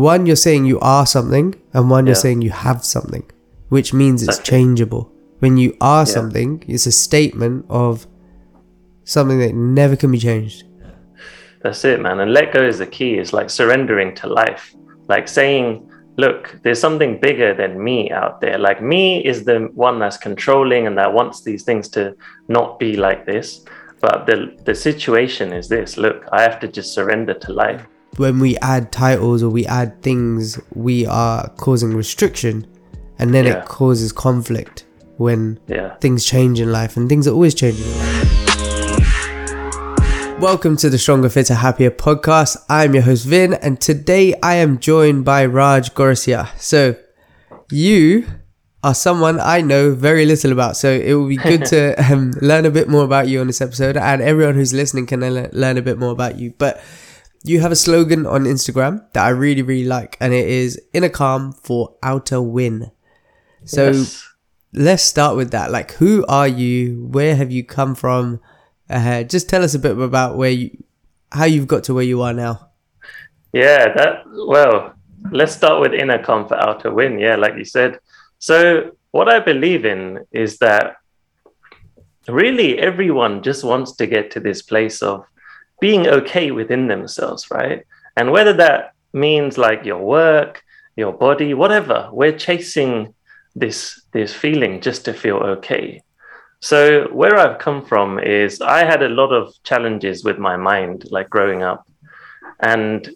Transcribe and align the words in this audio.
one 0.00 0.26
you're 0.26 0.36
saying 0.36 0.64
you 0.64 0.78
are 0.80 1.06
something, 1.06 1.54
and 1.74 1.90
one 1.90 2.06
you're 2.06 2.14
saying 2.14 2.42
you 2.42 2.50
have 2.50 2.84
something, 2.84 3.24
which 3.68 3.92
means 3.92 4.22
it's 4.22 4.38
changeable. 4.38 5.04
When 5.40 5.56
you 5.56 5.76
are 5.80 6.00
Yeah. 6.04 6.14
something, 6.16 6.50
it's 6.68 6.86
a 6.86 6.92
statement 6.92 7.66
of 7.68 8.06
something 9.04 9.38
that 9.38 9.54
never 9.54 9.96
can 9.96 10.10
be 10.10 10.18
changed. 10.18 10.64
That's 11.62 11.84
it, 11.84 12.00
man. 12.00 12.20
And 12.20 12.32
let 12.32 12.52
go 12.52 12.62
is 12.62 12.78
the 12.78 12.86
key. 12.86 13.12
It's 13.20 13.32
like 13.32 13.50
surrendering 13.50 14.14
to 14.20 14.26
life, 14.26 14.74
like 15.08 15.28
saying, 15.28 15.66
look, 16.16 16.42
there's 16.62 16.80
something 16.80 17.18
bigger 17.20 17.54
than 17.54 17.82
me 17.82 18.10
out 18.10 18.40
there. 18.40 18.58
Like, 18.58 18.82
me 18.82 19.24
is 19.24 19.44
the 19.44 19.58
one 19.74 19.98
that's 19.98 20.16
controlling 20.16 20.86
and 20.86 20.96
that 20.98 21.12
wants 21.12 21.42
these 21.42 21.62
things 21.62 21.88
to 21.90 22.14
not 22.48 22.78
be 22.78 22.96
like 22.96 23.26
this. 23.26 23.64
But 24.00 24.26
the, 24.26 24.56
the 24.64 24.74
situation 24.74 25.52
is 25.52 25.68
this 25.68 25.98
look, 25.98 26.18
I 26.32 26.40
have 26.42 26.58
to 26.60 26.68
just 26.68 26.94
surrender 26.94 27.34
to 27.34 27.52
life. 27.52 27.86
When 28.16 28.38
we 28.40 28.56
add 28.58 28.92
titles 28.92 29.42
or 29.42 29.48
we 29.50 29.66
add 29.66 30.02
things, 30.02 30.58
we 30.74 31.06
are 31.06 31.48
causing 31.56 31.94
restriction, 31.94 32.66
and 33.18 33.32
then 33.34 33.44
Yeah. 33.46 33.58
it 33.60 33.64
causes 33.66 34.12
conflict 34.12 34.84
when 35.16 35.58
Yeah. 35.68 35.92
things 36.00 36.24
change 36.24 36.60
in 36.60 36.70
life, 36.72 36.96
and 36.96 37.08
things 37.08 37.26
are 37.26 37.32
always 37.32 37.54
changing. 37.54 37.86
Welcome 40.40 40.76
to 40.78 40.88
the 40.90 40.98
Stronger, 40.98 41.28
Fitter, 41.28 41.54
Happier 41.54 41.90
podcast. 41.90 42.56
I'm 42.68 42.94
your 42.94 43.02
host 43.04 43.26
Vin, 43.26 43.54
and 43.54 43.80
today 43.80 44.34
I 44.42 44.54
am 44.56 44.78
joined 44.78 45.24
by 45.24 45.46
Raj 45.46 45.94
Gorsia. 45.94 46.48
So, 46.58 46.96
you 47.70 48.24
are 48.82 48.94
someone 48.94 49.38
I 49.40 49.60
know 49.60 49.92
very 49.92 50.24
little 50.26 50.52
about, 50.52 50.76
so 50.76 50.90
it 50.90 51.12
will 51.14 51.28
be 51.28 51.36
good 51.36 51.64
to 51.66 51.94
um, 52.12 52.32
learn 52.40 52.64
a 52.66 52.70
bit 52.70 52.88
more 52.88 53.04
about 53.04 53.28
you 53.28 53.40
on 53.40 53.46
this 53.46 53.60
episode, 53.60 53.96
and 53.96 54.20
everyone 54.20 54.54
who's 54.54 54.72
listening 54.74 55.06
can 55.06 55.20
le- 55.20 55.48
learn 55.52 55.76
a 55.78 55.82
bit 55.82 55.98
more 55.98 56.10
about 56.12 56.38
you. 56.38 56.52
But 56.58 56.80
you 57.42 57.60
have 57.60 57.72
a 57.72 57.76
slogan 57.76 58.26
on 58.26 58.44
Instagram 58.44 59.10
that 59.12 59.24
I 59.24 59.30
really, 59.30 59.62
really 59.62 59.86
like, 59.86 60.16
and 60.20 60.32
it 60.34 60.48
is 60.48 60.80
inner 60.92 61.08
calm 61.08 61.52
for 61.52 61.94
outer 62.02 62.40
win. 62.42 62.90
So 63.64 63.88
Yes. 63.92 64.28
let's 64.72 65.02
start 65.02 65.36
with 65.36 65.50
that. 65.52 65.70
Like, 65.70 65.92
who 65.92 66.24
are 66.28 66.48
you? 66.48 67.06
Where 67.10 67.34
have 67.36 67.50
you 67.50 67.64
come 67.64 67.94
from? 67.94 68.40
Uh, 68.88 69.22
just 69.22 69.48
tell 69.48 69.62
us 69.62 69.74
a 69.74 69.78
bit 69.78 69.98
about 69.98 70.36
where 70.36 70.50
you, 70.50 70.70
how 71.32 71.44
you've 71.44 71.68
got 71.68 71.84
to 71.84 71.94
where 71.94 72.04
you 72.04 72.20
are 72.22 72.32
now. 72.34 72.68
Yeah, 73.52 73.92
that 73.94 74.24
well, 74.46 74.94
let's 75.30 75.52
start 75.52 75.80
with 75.80 75.92
inner 75.92 76.22
calm 76.22 76.46
for 76.46 76.56
outer 76.56 76.92
win. 76.92 77.18
Yeah, 77.18 77.36
like 77.36 77.56
you 77.56 77.64
said. 77.64 77.98
So 78.38 78.92
what 79.12 79.28
I 79.28 79.40
believe 79.40 79.84
in 79.84 80.24
is 80.32 80.58
that 80.58 80.96
really 82.28 82.78
everyone 82.78 83.42
just 83.42 83.64
wants 83.64 83.92
to 83.96 84.06
get 84.06 84.30
to 84.32 84.40
this 84.40 84.62
place 84.62 85.02
of 85.02 85.24
being 85.80 86.06
okay 86.06 86.50
within 86.50 86.88
themselves, 86.88 87.50
right? 87.50 87.86
And 88.16 88.32
whether 88.32 88.52
that 88.54 88.92
means 89.12 89.58
like 89.58 89.84
your 89.84 90.02
work, 90.02 90.62
your 90.96 91.12
body, 91.12 91.54
whatever, 91.54 92.08
we're 92.12 92.36
chasing 92.36 93.14
this 93.56 94.02
this 94.12 94.32
feeling 94.32 94.80
just 94.80 95.04
to 95.04 95.12
feel 95.12 95.36
okay. 95.36 96.02
So 96.60 97.08
where 97.08 97.38
I've 97.38 97.58
come 97.58 97.84
from 97.84 98.18
is 98.18 98.60
I 98.60 98.84
had 98.84 99.02
a 99.02 99.08
lot 99.08 99.32
of 99.32 99.54
challenges 99.62 100.24
with 100.24 100.38
my 100.38 100.56
mind 100.56 101.06
like 101.10 101.30
growing 101.30 101.62
up. 101.62 101.88
And 102.60 103.08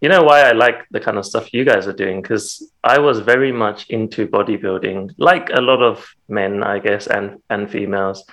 you 0.00 0.08
know 0.08 0.22
why 0.22 0.42
I 0.42 0.52
like 0.52 0.86
the 0.90 1.00
kind 1.00 1.18
of 1.18 1.26
stuff 1.26 1.52
you 1.52 1.64
guys 1.64 1.88
are 1.88 1.92
doing 1.92 2.22
because 2.22 2.70
I 2.84 3.00
was 3.00 3.18
very 3.18 3.50
much 3.50 3.88
into 3.88 4.28
bodybuilding, 4.28 5.14
like 5.18 5.50
a 5.50 5.60
lot 5.60 5.82
of 5.82 6.08
men, 6.28 6.62
I 6.62 6.78
guess, 6.78 7.08
and 7.08 7.42
and 7.50 7.68
females. 7.70 8.24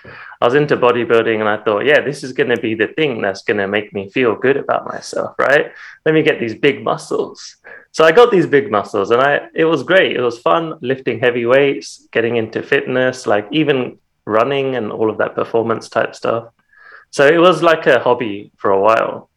I 0.45 0.47
was 0.47 0.53
into 0.53 0.77
bodybuilding, 0.77 1.39
and 1.39 1.49
I 1.49 1.57
thought, 1.57 1.87
yeah, 1.87 2.01
this 2.01 2.23
is 2.23 2.31
going 2.31 2.51
to 2.51 2.61
be 2.61 2.75
the 2.75 2.89
thing 2.89 3.19
that's 3.19 3.41
going 3.41 3.57
to 3.57 3.67
make 3.67 3.91
me 3.93 4.11
feel 4.11 4.35
good 4.35 4.57
about 4.57 4.85
myself, 4.85 5.33
right? 5.39 5.71
Let 6.05 6.13
me 6.13 6.21
get 6.21 6.39
these 6.39 6.53
big 6.53 6.83
muscles. 6.83 7.55
So 7.93 8.05
I 8.05 8.11
got 8.11 8.29
these 8.29 8.45
big 8.45 8.69
muscles, 8.69 9.09
and 9.09 9.19
I 9.19 9.47
it 9.55 9.65
was 9.65 9.81
great. 9.81 10.15
It 10.15 10.21
was 10.21 10.37
fun 10.37 10.77
lifting 10.81 11.19
heavy 11.19 11.47
weights, 11.47 12.07
getting 12.11 12.35
into 12.35 12.61
fitness, 12.61 13.25
like 13.25 13.47
even 13.49 13.97
running 14.25 14.75
and 14.75 14.91
all 14.91 15.09
of 15.09 15.17
that 15.17 15.33
performance 15.33 15.89
type 15.89 16.13
stuff. 16.13 16.49
So 17.09 17.25
it 17.25 17.39
was 17.39 17.63
like 17.63 17.87
a 17.87 17.97
hobby 17.97 18.51
for 18.55 18.69
a 18.69 18.79
while. 18.79 19.31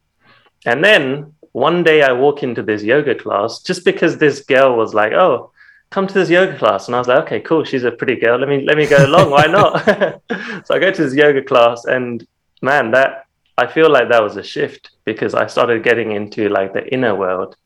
And 0.66 0.84
then 0.84 1.32
one 1.52 1.84
day 1.84 2.02
I 2.02 2.12
walk 2.12 2.42
into 2.42 2.62
this 2.62 2.82
yoga 2.82 3.14
class 3.14 3.62
just 3.62 3.82
because 3.82 4.18
this 4.18 4.42
girl 4.44 4.76
was 4.76 4.92
like, 4.92 5.12
"Oh, 5.14 5.52
come 5.90 6.06
to 6.06 6.14
this 6.14 6.30
yoga 6.30 6.56
class," 6.56 6.86
and 6.86 6.94
I 6.94 6.98
was 6.98 7.08
like, 7.08 7.20
"Okay, 7.24 7.40
cool. 7.40 7.64
She's 7.64 7.84
a 7.84 7.90
pretty 7.90 8.16
girl. 8.16 8.38
Let 8.38 8.48
me 8.48 8.64
let 8.64 8.76
me 8.76 8.86
go 8.86 9.04
along. 9.04 9.30
Why 9.30 9.46
not?" 9.46 9.84
so 10.66 10.74
I 10.74 10.78
go 10.78 10.90
to 10.90 11.04
this 11.04 11.14
yoga 11.14 11.42
class, 11.42 11.84
and 11.84 12.26
man, 12.62 12.90
that 12.92 13.26
I 13.58 13.66
feel 13.66 13.90
like 13.90 14.08
that 14.08 14.22
was 14.22 14.36
a 14.36 14.42
shift 14.42 14.90
because 15.04 15.34
I 15.34 15.48
started 15.48 15.82
getting 15.82 16.12
into 16.12 16.48
like 16.48 16.72
the 16.72 16.86
inner 16.92 17.14
world 17.14 17.56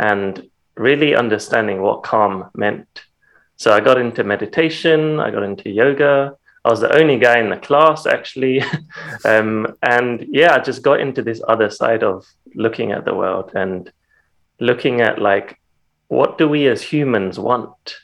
and 0.00 0.48
really 0.76 1.14
understanding 1.14 1.82
what 1.82 2.02
calm 2.02 2.50
meant. 2.54 3.04
So 3.56 3.72
I 3.72 3.80
got 3.80 3.98
into 3.98 4.24
meditation. 4.24 5.20
I 5.20 5.30
got 5.30 5.42
into 5.42 5.68
yoga. 5.68 6.36
I 6.64 6.70
was 6.70 6.80
the 6.80 6.98
only 6.98 7.18
guy 7.18 7.38
in 7.40 7.50
the 7.50 7.58
class 7.58 8.06
actually. 8.06 8.62
um, 9.26 9.76
and 9.82 10.26
yeah, 10.30 10.54
I 10.54 10.60
just 10.60 10.82
got 10.82 11.00
into 11.00 11.22
this 11.22 11.42
other 11.46 11.68
side 11.68 12.02
of 12.02 12.26
looking 12.54 12.92
at 12.92 13.04
the 13.04 13.14
world 13.14 13.52
and 13.54 13.92
looking 14.60 15.02
at 15.02 15.20
like, 15.20 15.58
what 16.08 16.38
do 16.38 16.48
we 16.48 16.66
as 16.66 16.82
humans 16.82 17.38
want? 17.38 17.96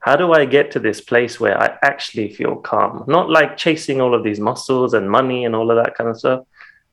How 0.00 0.16
do 0.16 0.32
I 0.32 0.44
get 0.44 0.70
to 0.72 0.80
this 0.80 1.00
place 1.00 1.40
where 1.40 1.60
I 1.60 1.76
actually 1.82 2.32
feel 2.32 2.56
calm? 2.56 3.04
Not 3.08 3.30
like 3.30 3.56
chasing 3.56 4.00
all 4.00 4.14
of 4.14 4.22
these 4.22 4.40
muscles 4.40 4.94
and 4.94 5.10
money 5.10 5.44
and 5.44 5.54
all 5.54 5.70
of 5.70 5.76
that 5.82 5.96
kind 5.96 6.08
of 6.08 6.18
stuff. 6.18 6.44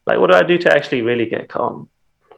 Like, 0.05 0.19
what 0.19 0.31
do 0.31 0.37
I 0.37 0.43
do 0.43 0.57
to 0.57 0.73
actually 0.73 1.01
really 1.01 1.25
get 1.25 1.49
calm? 1.49 1.89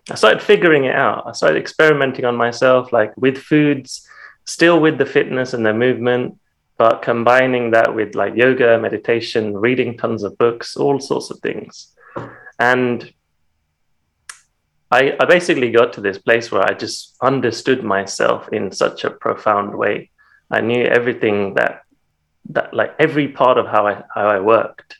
I 0.09 0.15
started 0.15 0.41
figuring 0.41 0.85
it 0.85 0.95
out. 0.95 1.25
I 1.27 1.31
started 1.33 1.59
experimenting 1.59 2.25
on 2.25 2.35
myself, 2.35 2.93
like 2.93 3.15
with 3.17 3.37
foods, 3.37 4.07
still 4.45 4.79
with 4.79 4.97
the 4.97 5.05
fitness 5.05 5.53
and 5.53 5.65
the 5.65 5.73
movement, 5.73 6.39
but 6.77 7.01
combining 7.01 7.71
that 7.71 7.93
with 7.93 8.15
like 8.15 8.35
yoga, 8.35 8.79
meditation, 8.79 9.57
reading 9.57 9.97
tons 9.97 10.23
of 10.23 10.37
books, 10.37 10.77
all 10.77 10.99
sorts 10.99 11.29
of 11.29 11.39
things. 11.39 11.93
And 12.59 13.11
I, 14.91 15.15
I 15.19 15.25
basically 15.25 15.71
got 15.71 15.93
to 15.93 16.01
this 16.01 16.17
place 16.17 16.51
where 16.51 16.63
I 16.63 16.73
just 16.73 17.15
understood 17.21 17.83
myself 17.83 18.47
in 18.49 18.71
such 18.71 19.03
a 19.03 19.09
profound 19.09 19.75
way. 19.75 20.09
I 20.49 20.61
knew 20.61 20.83
everything 20.83 21.55
that 21.55 21.83
that 22.49 22.73
like 22.73 22.95
every 22.97 23.27
part 23.27 23.57
of 23.57 23.67
how 23.67 23.85
I 23.85 24.03
how 24.13 24.27
I 24.27 24.39
worked. 24.39 24.97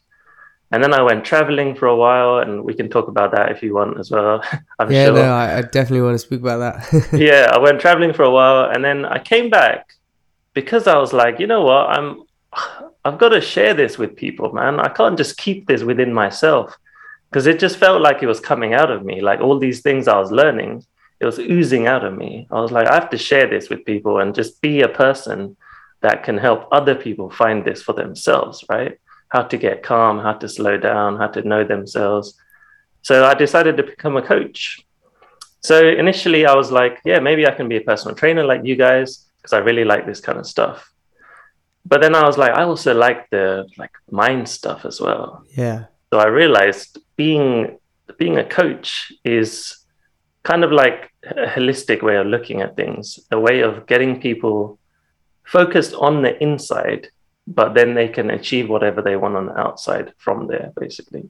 And 0.70 0.84
then 0.84 0.94
I 0.94 1.02
went 1.02 1.24
traveling 1.24 1.76
for 1.76 1.88
a 1.88 1.96
while, 1.96 2.40
and 2.40 2.66
we 2.66 2.74
can 2.74 2.90
talk 2.90 3.08
about 3.08 3.32
that 3.32 3.52
if 3.52 3.64
you 3.64 3.74
want 3.74 3.98
as 3.98 4.12
well. 4.12 4.44
I'm 4.80 4.92
yeah, 4.92 5.06
sure 5.06 5.14
no, 5.14 5.32
I, 5.32 5.60
I 5.60 5.62
definitely 5.62 6.02
want 6.02 6.16
to 6.16 6.20
speak 6.20 6.42
about 6.42 6.58
that. 6.58 7.14
yeah, 7.14 7.50
I 7.54 7.60
went 7.60 7.80
traveling 7.80 8.12
for 8.12 8.24
a 8.24 8.32
while 8.32 8.70
and 8.70 8.84
then 8.84 9.06
I 9.06 9.20
came 9.20 9.50
back 9.50 9.94
because 10.54 10.86
I 10.86 10.98
was 10.98 11.14
like, 11.14 11.40
you 11.40 11.48
know 11.48 11.64
what, 11.64 11.90
I'm 11.90 12.24
I've 13.06 13.18
got 13.18 13.30
to 13.30 13.40
share 13.40 13.74
this 13.74 13.98
with 13.98 14.18
people, 14.18 14.52
man. 14.52 14.82
I 14.82 14.90
can't 14.90 15.18
just 15.18 15.38
keep 15.38 15.66
this 15.66 15.84
within 15.84 16.14
myself 16.14 16.78
because 17.38 17.46
it 17.46 17.60
just 17.60 17.78
felt 17.78 18.02
like 18.02 18.24
it 18.24 18.26
was 18.26 18.40
coming 18.40 18.74
out 18.74 18.90
of 18.90 19.06
me. 19.06 19.22
Like 19.22 19.42
all 19.42 19.60
these 19.60 19.82
things 19.82 20.08
I 20.08 20.18
was 20.18 20.32
learning, 20.32 20.84
it 21.20 21.26
was 21.28 21.38
oozing 21.38 21.86
out 21.86 22.04
of 22.04 22.18
me. 22.18 22.48
I 22.50 22.60
was 22.60 22.72
like, 22.72 22.88
I 22.88 22.96
have 22.96 23.12
to 23.12 23.18
share 23.20 23.48
this 23.48 23.70
with 23.70 23.86
people 23.86 24.22
and 24.22 24.34
just 24.34 24.60
be 24.60 24.82
a 24.82 24.88
person 24.88 25.56
that 26.02 26.24
can 26.24 26.40
help 26.40 26.68
other 26.72 26.96
people 26.96 27.30
find 27.30 27.64
this 27.64 27.84
for 27.84 27.94
themselves, 27.94 28.66
right? 28.70 28.98
How 29.30 29.44
to 29.44 29.56
get 29.56 29.84
calm, 29.84 30.18
how 30.18 30.34
to 30.34 30.50
slow 30.50 30.80
down, 30.80 31.18
how 31.18 31.28
to 31.28 31.48
know 31.48 31.64
themselves. 31.64 32.34
So 33.04 33.24
I 33.24 33.36
decided 33.36 33.78
to 33.78 33.84
become 33.84 34.18
a 34.18 34.24
coach. 34.24 34.80
So 35.62 35.88
initially, 35.88 36.48
I 36.48 36.56
was 36.56 36.72
like, 36.72 37.00
yeah, 37.06 37.20
maybe 37.20 37.46
I 37.46 37.52
can 37.52 37.70
be 37.70 37.78
a 37.78 37.82
personal 37.82 38.16
trainer 38.16 38.46
like 38.46 38.66
you 38.66 38.76
guys 38.76 39.28
because 39.38 39.54
I 39.54 39.60
really 39.60 39.86
like 39.86 40.08
this 40.08 40.22
kind 40.22 40.40
of 40.40 40.48
stuff. 40.48 40.92
But 41.86 42.02
then 42.02 42.16
I 42.16 42.26
was 42.26 42.40
like, 42.40 42.54
I 42.54 42.64
also 42.64 42.96
like 42.96 43.30
the 43.30 43.68
like 43.78 43.94
mind 44.10 44.50
stuff 44.50 44.86
as 44.86 45.00
well. 45.00 45.44
yeah, 45.56 45.86
So 46.12 46.18
I 46.18 46.26
realized 46.26 46.98
being 47.18 47.78
being 48.18 48.38
a 48.38 48.48
coach 48.48 49.12
is 49.26 49.86
kind 50.44 50.64
of 50.64 50.72
like 50.72 51.12
a 51.26 51.46
holistic 51.46 52.02
way 52.02 52.16
of 52.16 52.28
looking 52.28 52.62
at 52.62 52.76
things, 52.76 53.20
a 53.32 53.40
way 53.40 53.60
of 53.60 53.86
getting 53.86 54.22
people 54.22 54.80
focused 55.44 55.94
on 55.94 56.22
the 56.22 56.42
inside, 56.42 57.10
but 57.46 57.74
then 57.74 57.94
they 57.94 58.08
can 58.08 58.30
achieve 58.30 58.70
whatever 58.70 59.02
they 59.02 59.18
want 59.18 59.36
on 59.36 59.48
the 59.48 59.58
outside 59.58 60.14
from 60.18 60.48
there, 60.48 60.72
basically. 60.80 61.30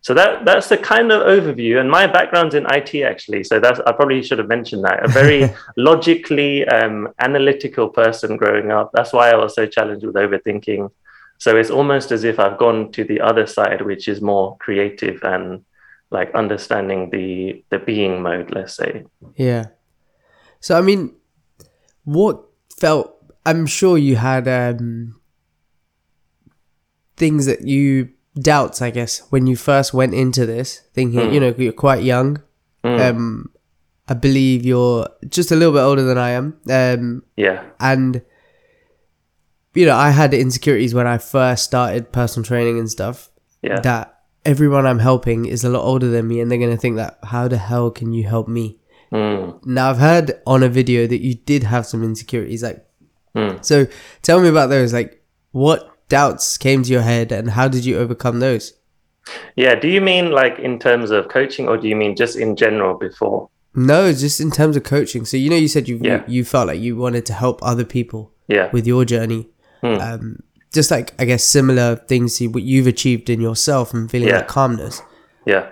So 0.00 0.14
that 0.14 0.44
that's 0.44 0.68
the 0.68 0.78
kind 0.78 1.12
of 1.12 1.22
overview. 1.22 1.80
And 1.80 1.90
my 1.90 2.06
background's 2.06 2.54
in 2.54 2.66
IT 2.70 2.94
actually, 3.02 3.44
so 3.44 3.60
that's 3.60 3.80
I 3.80 3.92
probably 3.92 4.22
should 4.22 4.38
have 4.38 4.48
mentioned 4.48 4.84
that. 4.84 5.04
A 5.04 5.08
very 5.08 5.50
logically 5.76 6.66
um, 6.66 7.08
analytical 7.18 7.88
person 7.88 8.36
growing 8.36 8.70
up. 8.70 8.90
That's 8.94 9.12
why 9.12 9.30
I 9.30 9.36
was 9.36 9.54
so 9.54 9.66
challenged 9.66 10.06
with 10.06 10.14
overthinking. 10.14 10.90
So 11.38 11.56
it's 11.56 11.70
almost 11.70 12.10
as 12.12 12.24
if 12.24 12.38
I've 12.38 12.58
gone 12.58 12.90
to 12.92 13.04
the 13.04 13.20
other 13.20 13.46
side, 13.46 13.80
which 13.82 14.08
is 14.08 14.20
more 14.20 14.56
creative 14.58 15.22
and 15.22 15.64
like 16.10 16.34
understanding 16.34 17.10
the 17.10 17.62
the 17.70 17.78
being 17.78 18.22
mode, 18.22 18.50
let's 18.54 18.74
say. 18.74 19.04
yeah. 19.36 19.66
So 20.60 20.76
I 20.76 20.80
mean, 20.82 21.14
what 22.04 22.42
felt? 22.76 23.14
I'm 23.46 23.66
sure 23.66 23.96
you 23.96 24.16
had 24.16 24.48
um, 24.48 25.20
things 27.16 27.46
that 27.46 27.62
you 27.66 28.10
doubts, 28.40 28.80
I 28.82 28.90
guess, 28.90 29.22
when 29.30 29.46
you 29.46 29.56
first 29.56 29.92
went 29.94 30.14
into 30.14 30.46
this, 30.46 30.82
thinking, 30.94 31.20
Mm. 31.20 31.32
you 31.34 31.40
know, 31.40 31.54
you're 31.56 31.72
quite 31.72 32.02
young. 32.02 32.42
Mm. 32.84 33.00
Um, 33.10 33.50
I 34.08 34.14
believe 34.14 34.64
you're 34.64 35.08
just 35.28 35.50
a 35.52 35.56
little 35.56 35.72
bit 35.74 35.80
older 35.80 36.02
than 36.02 36.18
I 36.18 36.30
am. 36.30 36.56
Um, 36.70 37.22
Yeah. 37.36 37.62
and 37.80 38.22
you 39.78 39.86
know, 39.86 39.96
I 39.96 40.10
had 40.10 40.34
insecurities 40.34 40.94
when 40.94 41.06
I 41.06 41.18
first 41.18 41.64
started 41.64 42.12
personal 42.12 42.44
training 42.44 42.78
and 42.78 42.90
stuff. 42.90 43.30
Yeah. 43.62 43.80
That 43.80 44.04
everyone 44.44 44.86
I'm 44.86 44.98
helping 44.98 45.46
is 45.46 45.64
a 45.64 45.68
lot 45.68 45.84
older 45.84 46.08
than 46.08 46.26
me, 46.28 46.40
and 46.40 46.50
they're 46.50 46.58
gonna 46.58 46.76
think 46.76 46.96
that 46.96 47.18
how 47.22 47.48
the 47.48 47.58
hell 47.58 47.90
can 47.90 48.12
you 48.12 48.24
help 48.24 48.48
me? 48.48 48.78
Mm. 49.12 49.64
Now 49.66 49.90
I've 49.90 49.98
heard 49.98 50.26
on 50.46 50.62
a 50.62 50.68
video 50.68 51.06
that 51.06 51.22
you 51.22 51.34
did 51.34 51.62
have 51.64 51.86
some 51.86 52.02
insecurities, 52.02 52.62
like 52.62 52.84
Mm. 53.36 53.64
so. 53.64 53.86
Tell 54.22 54.40
me 54.40 54.48
about 54.48 54.68
those. 54.70 54.92
Like, 54.92 55.22
what 55.52 55.80
doubts 56.08 56.56
came 56.58 56.82
to 56.82 56.90
your 56.90 57.02
head, 57.02 57.30
and 57.32 57.50
how 57.50 57.68
did 57.68 57.84
you 57.84 57.98
overcome 57.98 58.40
those? 58.40 58.72
Yeah. 59.56 59.74
Do 59.74 59.88
you 59.88 60.00
mean 60.00 60.30
like 60.32 60.58
in 60.58 60.78
terms 60.78 61.10
of 61.10 61.28
coaching 61.28 61.68
or 61.68 61.76
do 61.76 61.86
you 61.88 61.96
mean 61.96 62.16
just 62.16 62.36
in 62.36 62.56
general 62.56 62.94
before? 62.98 63.48
No, 63.74 64.10
just 64.12 64.40
in 64.40 64.50
terms 64.50 64.76
of 64.76 64.82
coaching. 64.82 65.24
So 65.26 65.36
you 65.36 65.50
know, 65.50 65.56
you 65.64 65.68
said 65.68 65.88
you 65.88 66.00
Yeah. 66.02 66.22
you, 66.26 66.36
you 66.38 66.44
felt 66.44 66.66
like 66.68 66.80
you 66.80 66.96
wanted 66.96 67.24
to 67.26 67.32
help 67.34 67.60
other 67.62 67.84
people 67.84 68.32
Yeah. 68.48 68.70
with 68.72 68.86
your 68.86 69.04
journey. 69.04 69.48
Hmm. 69.80 69.94
Um, 70.00 70.42
just 70.72 70.90
like 70.90 71.14
I 71.18 71.24
guess 71.24 71.44
similar 71.44 71.96
things 71.96 72.36
to 72.38 72.46
what 72.48 72.62
you've 72.62 72.86
achieved 72.86 73.30
in 73.30 73.40
yourself 73.40 73.94
and 73.94 74.10
feeling 74.10 74.28
Yeah. 74.28 74.38
that 74.38 74.48
calmness. 74.48 75.02
Yeah. 75.46 75.70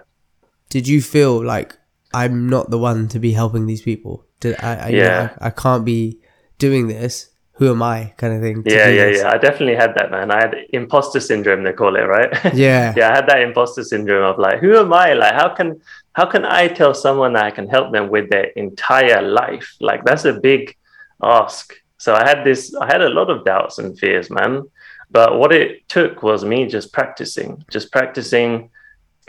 Did 0.70 0.88
you 0.88 1.02
feel 1.02 1.42
like 1.44 1.76
I'm 2.14 2.48
not 2.48 2.70
the 2.70 2.78
one 2.78 3.08
to 3.08 3.18
be 3.18 3.32
helping 3.32 3.66
these 3.66 3.82
people? 3.82 4.24
Did 4.40 4.56
I? 4.60 4.74
I 4.76 4.88
you 4.88 4.98
know, 4.98 5.04
Yeah. 5.04 5.36
I, 5.40 5.46
I 5.46 5.50
can't 5.50 5.84
be 5.84 6.18
doing 6.58 6.88
this. 6.88 7.30
Who 7.58 7.70
am 7.70 7.82
I? 7.82 8.12
Kind 8.18 8.34
of 8.34 8.42
thing. 8.42 8.62
Yeah. 8.66 8.88
Yeah. 8.88 9.04
this. 9.06 9.20
Yeah. 9.20 9.30
I 9.30 9.38
definitely 9.38 9.76
had 9.76 9.94
that, 9.96 10.10
man. 10.10 10.30
I 10.30 10.40
had 10.40 10.54
imposter 10.74 11.20
syndrome, 11.20 11.62
they 11.64 11.72
call 11.72 11.96
it, 11.96 12.00
right? 12.02 12.30
Yeah. 12.54 12.92
yeah. 12.96 13.10
I 13.10 13.14
had 13.14 13.26
that 13.28 13.40
imposter 13.40 13.82
syndrome 13.82 14.24
of 14.30 14.38
like, 14.38 14.60
who 14.60 14.76
am 14.76 14.92
I? 14.92 15.14
Like, 15.14 15.34
how 15.34 15.54
can, 15.54 15.80
how 16.12 16.26
can 16.26 16.44
I 16.44 16.68
tell 16.68 16.92
someone 16.92 17.32
that 17.32 17.44
I 17.44 17.50
can 17.50 17.66
help 17.66 17.92
them 17.92 18.10
with 18.10 18.28
their 18.30 18.44
entire 18.56 19.22
life? 19.22 19.74
Like, 19.80 20.04
that's 20.04 20.26
a 20.26 20.34
big 20.34 20.76
ask. 21.22 21.74
So 21.98 22.14
I 22.14 22.26
had 22.26 22.44
this, 22.44 22.74
I 22.74 22.86
had 22.86 23.02
a 23.02 23.08
lot 23.08 23.30
of 23.30 23.44
doubts 23.44 23.78
and 23.78 23.98
fears, 23.98 24.30
man. 24.30 24.62
But 25.10 25.38
what 25.38 25.52
it 25.52 25.88
took 25.88 26.22
was 26.22 26.44
me 26.44 26.66
just 26.66 26.92
practicing, 26.92 27.64
just 27.70 27.92
practicing, 27.92 28.70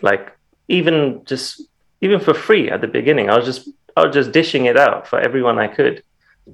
like 0.02 0.32
even 0.68 1.22
just 1.26 1.62
even 2.02 2.20
for 2.20 2.34
free 2.34 2.70
at 2.70 2.82
the 2.82 2.88
beginning. 2.88 3.30
I 3.30 3.38
was 3.38 3.46
just 3.46 3.70
I 3.96 4.06
was 4.06 4.14
just 4.14 4.32
dishing 4.32 4.66
it 4.66 4.78
out 4.78 5.08
for 5.08 5.20
everyone 5.20 5.60
I 5.60 5.68
could, 5.68 6.04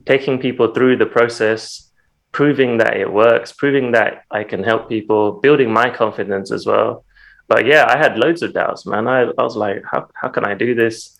taking 0.06 0.40
people 0.40 0.74
through 0.74 0.98
the 0.98 1.06
process, 1.06 1.92
proving 2.32 2.78
that 2.78 2.98
it 2.98 3.12
works, 3.12 3.52
proving 3.52 3.92
that 3.92 4.24
I 4.32 4.44
can 4.44 4.64
help 4.64 4.90
people, 4.90 5.40
building 5.42 5.72
my 5.72 5.90
confidence 5.90 6.52
as 6.52 6.66
well. 6.66 7.06
But 7.48 7.66
yeah, 7.66 7.86
I 7.88 7.98
had 7.98 8.18
loads 8.18 8.42
of 8.42 8.54
doubts, 8.54 8.86
man. 8.86 9.08
I, 9.08 9.22
I 9.38 9.44
was 9.44 9.56
like, 9.56 9.84
how 9.90 10.10
how 10.14 10.30
can 10.30 10.46
I 10.46 10.54
do 10.54 10.76
this? 10.76 11.18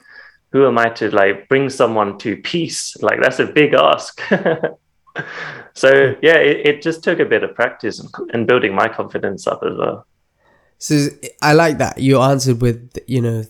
Who 0.52 0.68
am 0.68 0.78
I 0.78 0.90
to 0.90 1.10
like 1.10 1.50
bring 1.50 1.70
someone 1.70 2.18
to 2.20 2.38
peace? 2.38 2.96
Like 3.02 3.22
that's 3.22 3.40
a 3.40 3.46
big 3.46 3.74
ask. 3.74 4.22
so 5.74 6.16
yeah, 6.22 6.36
it, 6.38 6.66
it 6.66 6.82
just 6.82 7.04
took 7.04 7.20
a 7.20 7.26
bit 7.26 7.44
of 7.44 7.54
practice 7.56 8.00
and, 8.00 8.10
and 8.34 8.48
building 8.48 8.74
my 8.74 8.88
confidence 8.88 9.48
up 9.48 9.62
as 9.64 9.78
well. 9.78 10.06
So 10.78 11.08
I 11.42 11.54
like 11.54 11.78
that 11.78 12.00
you 12.00 12.20
answered 12.20 12.62
with 12.62 12.98
you 13.08 13.22
know 13.22 13.44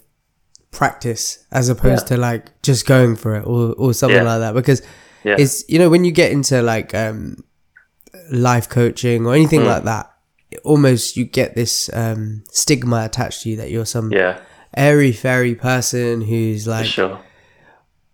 practice 0.71 1.45
as 1.51 1.69
opposed 1.69 2.07
to 2.07 2.17
like 2.17 2.61
just 2.63 2.85
going 2.85 3.15
for 3.15 3.35
it 3.35 3.45
or 3.45 3.73
or 3.77 3.93
something 3.93 4.17
Yeah. 4.17 4.23
like 4.23 4.39
that 4.39 4.53
because 4.53 4.81
Yeah. 5.23 5.35
it's 5.39 5.63
you 5.69 5.79
know 5.79 5.89
when 5.89 6.03
you 6.03 6.11
get 6.11 6.31
into 6.31 6.61
like 6.61 6.93
um 6.93 7.43
life 8.31 8.67
coaching 8.69 9.25
or 9.25 9.33
anything 9.35 9.61
Mm. 9.61 9.67
like 9.67 9.83
that 9.83 10.11
almost 10.63 11.15
you 11.17 11.25
get 11.25 11.55
this 11.55 11.89
um 11.93 12.43
stigma 12.51 13.05
attached 13.05 13.43
to 13.43 13.49
you 13.49 13.55
that 13.57 13.71
you're 13.71 13.85
some 13.85 14.11
Yeah, 14.11 14.39
airy 14.75 15.11
fairy 15.11 15.55
person 15.55 16.21
who's 16.21 16.67
like 16.67 16.85
sure. 16.85 17.19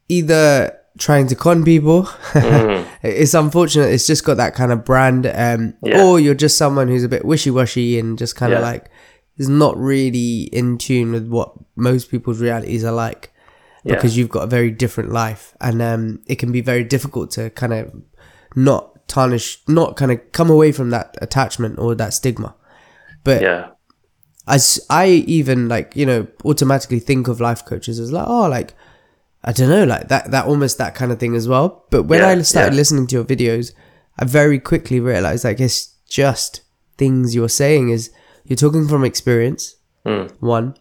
either 0.07 0.77
trying 0.97 1.27
to 1.27 1.35
con 1.35 1.63
people 1.63 2.03
Mm. 2.33 2.85
it's 3.01 3.33
unfortunate 3.33 3.87
it's 3.91 4.05
just 4.07 4.25
got 4.25 4.35
that 4.37 4.53
kind 4.55 4.71
of 4.71 4.83
brand 4.83 5.25
um 5.27 5.73
Yeah. 5.83 6.03
or 6.03 6.19
you're 6.19 6.33
just 6.35 6.57
someone 6.57 6.87
who's 6.87 7.03
a 7.03 7.09
bit 7.09 7.23
wishy-washy 7.25 7.97
and 7.99 8.17
just 8.17 8.35
kind 8.35 8.53
of 8.53 8.59
Yeah. 8.59 8.65
like 8.65 8.89
is 9.37 9.47
not 9.47 9.77
really 9.77 10.43
in 10.51 10.77
tune 10.77 11.11
with 11.13 11.27
what 11.27 11.53
most 11.75 12.11
people's 12.11 12.41
realities 12.41 12.83
are 12.83 12.91
like 12.91 13.31
Yeah. 13.85 13.95
because 13.95 14.17
you've 14.17 14.29
got 14.29 14.43
a 14.43 14.47
very 14.47 14.69
different 14.71 15.11
life 15.11 15.55
and 15.61 15.81
um 15.81 16.19
it 16.27 16.35
can 16.35 16.51
be 16.51 16.61
very 16.61 16.83
difficult 16.83 17.31
to 17.31 17.49
kind 17.51 17.73
of 17.73 17.93
not 18.55 19.07
tarnish 19.07 19.59
not 19.67 19.95
kind 19.95 20.11
of 20.11 20.19
come 20.33 20.49
away 20.49 20.71
from 20.71 20.89
that 20.89 21.15
attachment 21.21 21.79
or 21.79 21.95
that 21.95 22.13
stigma 22.13 22.53
but 23.23 23.41
Yeah, 23.41 23.67
as 24.47 24.79
I 24.89 25.07
even 25.07 25.67
like 25.69 25.95
you 25.95 26.05
know 26.05 26.27
automatically 26.43 26.99
think 26.99 27.27
of 27.27 27.39
life 27.39 27.63
coaches 27.65 27.99
as 27.99 28.11
like 28.11 28.25
oh 28.27 28.47
like 28.49 28.73
I 29.43 29.51
don't 29.53 29.69
know 29.69 29.85
like 29.85 30.09
that 30.09 30.31
that 30.31 30.45
almost 30.45 30.77
that 30.79 30.95
kind 30.95 31.11
of 31.11 31.19
thing 31.19 31.35
as 31.35 31.47
well. 31.47 31.85
But 31.89 32.03
when 32.03 32.19
Yeah, 32.19 32.27
I 32.29 32.41
started 32.41 32.73
yeah. 32.73 32.77
listening 32.77 33.07
to 33.07 33.15
your 33.15 33.23
videos, 33.25 33.73
I 34.17 34.25
very 34.25 34.59
quickly 34.59 34.99
realized 34.99 35.45
like 35.45 35.59
it's 35.59 35.95
just 36.09 36.61
things 36.97 37.33
you're 37.35 37.49
saying 37.49 37.89
is 37.89 38.11
you're 38.45 38.57
talking 38.57 38.87
from 38.87 39.03
experience 39.05 39.75
Mm. 40.05 40.31
one, 40.39 40.75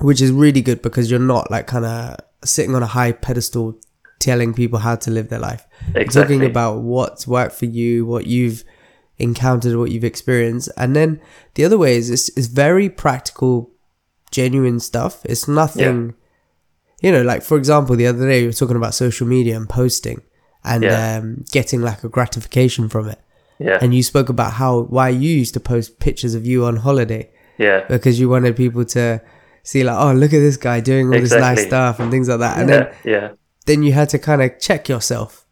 which 0.00 0.20
is 0.20 0.30
really 0.30 0.60
good 0.62 0.80
because 0.80 1.10
you're 1.10 1.20
not 1.20 1.50
like 1.50 1.66
kind 1.66 1.84
of 1.84 2.16
sitting 2.44 2.74
on 2.74 2.82
a 2.82 2.86
high 2.86 3.12
pedestal 3.12 3.78
telling 4.20 4.54
people 4.54 4.78
how 4.80 4.94
to 4.96 5.10
live 5.10 5.28
their 5.28 5.38
life. 5.40 5.66
You're 5.92 6.02
Exactly. 6.02 6.36
talking 6.36 6.50
about 6.50 6.82
what's 6.82 7.26
worked 7.26 7.54
for 7.54 7.66
you, 7.66 8.06
what 8.06 8.26
you've 8.26 8.64
encountered, 9.18 9.76
what 9.76 9.90
you've 9.90 10.04
experienced. 10.04 10.68
And 10.76 10.94
then 10.94 11.20
the 11.54 11.64
other 11.64 11.76
way 11.78 11.96
is 11.96 12.10
it's, 12.10 12.28
it's 12.36 12.46
very 12.46 12.88
practical, 12.88 13.70
genuine 14.30 14.78
stuff. 14.80 15.20
It's 15.24 15.46
nothing, 15.48 16.14
you 17.00 17.12
know, 17.12 17.22
like 17.22 17.42
for 17.42 17.56
example, 17.56 17.96
the 17.96 18.06
other 18.06 18.26
day 18.28 18.40
we 18.42 18.46
were 18.48 18.52
talking 18.52 18.76
about 18.76 18.94
social 18.94 19.26
media 19.26 19.56
and 19.56 19.68
posting 19.68 20.20
and 20.64 20.82
Yeah. 20.82 21.18
um, 21.18 21.44
getting 21.52 21.80
like 21.82 22.02
a 22.04 22.08
gratification 22.08 22.88
from 22.88 23.08
it. 23.08 23.20
yeah, 23.58 23.78
And 23.80 23.94
you 23.94 24.02
spoke 24.02 24.28
about 24.28 24.52
how, 24.54 24.82
why 24.82 25.08
you 25.08 25.30
used 25.30 25.54
to 25.54 25.60
post 25.60 25.98
pictures 26.00 26.34
of 26.34 26.46
you 26.46 26.64
on 26.64 26.76
holiday 26.76 27.30
yeah, 27.58 27.84
because 27.88 28.20
you 28.20 28.28
wanted 28.28 28.54
people 28.56 28.84
to 28.84 29.20
see 29.64 29.82
like, 29.82 29.96
oh, 29.98 30.12
look 30.12 30.32
at 30.32 30.38
this 30.38 30.56
guy 30.56 30.78
doing 30.80 31.12
all 31.12 31.20
this 31.20 31.32
nice 31.32 31.66
stuff 31.66 31.98
and 32.00 32.10
things 32.10 32.28
like 32.28 32.38
that. 32.38 32.58
And 32.58 32.68
yeah, 32.70 32.76
then 32.78 32.94
yeah, 33.04 33.28
then 33.66 33.82
you 33.82 33.92
had 33.92 34.08
to 34.10 34.18
kind 34.18 34.42
of 34.42 34.58
check 34.60 34.88
yourself. 34.88 35.44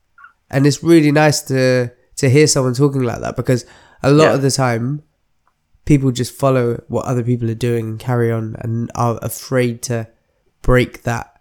And 0.50 0.66
it's 0.66 0.82
really 0.84 1.10
nice 1.10 1.42
to 1.42 1.90
to 2.16 2.30
hear 2.30 2.46
someone 2.46 2.74
talking 2.74 3.02
like 3.02 3.20
that 3.20 3.34
because 3.36 3.66
a 4.04 4.10
lot 4.12 4.26
Yeah. 4.28 4.34
of 4.34 4.42
the 4.42 4.50
time 4.52 5.02
people 5.84 6.10
just 6.12 6.32
follow 6.32 6.80
what 6.88 7.04
other 7.06 7.22
people 7.22 7.50
are 7.50 7.54
doing 7.54 7.86
and 7.88 7.98
carry 7.98 8.30
on 8.32 8.56
and 8.60 8.90
are 8.94 9.18
afraid 9.22 9.82
to 9.82 10.06
break 10.62 11.02
that 11.02 11.35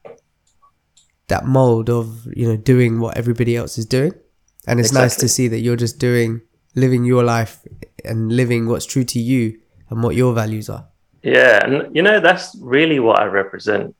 that 1.27 1.45
mold 1.45 1.89
of, 1.89 2.27
you 2.35 2.47
know, 2.47 2.57
doing 2.57 2.99
what 2.99 3.17
everybody 3.17 3.55
else 3.55 3.77
is 3.77 3.85
doing. 3.85 4.13
And 4.67 4.79
it's 4.79 4.93
nice 4.93 5.15
to 5.17 5.27
see 5.27 5.47
that 5.47 5.59
you're 5.59 5.75
just 5.75 5.99
doing 5.99 6.41
living 6.75 7.05
your 7.05 7.23
life 7.23 7.59
and 8.03 8.31
living 8.31 8.67
what's 8.67 8.85
true 8.85 9.03
to 9.03 9.19
you 9.19 9.59
and 9.89 10.03
what 10.03 10.15
your 10.15 10.33
values 10.33 10.69
are. 10.69 10.87
yeah. 11.23 11.65
And 11.65 11.95
you 11.95 12.01
know 12.01 12.19
that's 12.19 12.55
really 12.61 12.99
what 12.99 13.19
I 13.19 13.25
represent. 13.25 13.95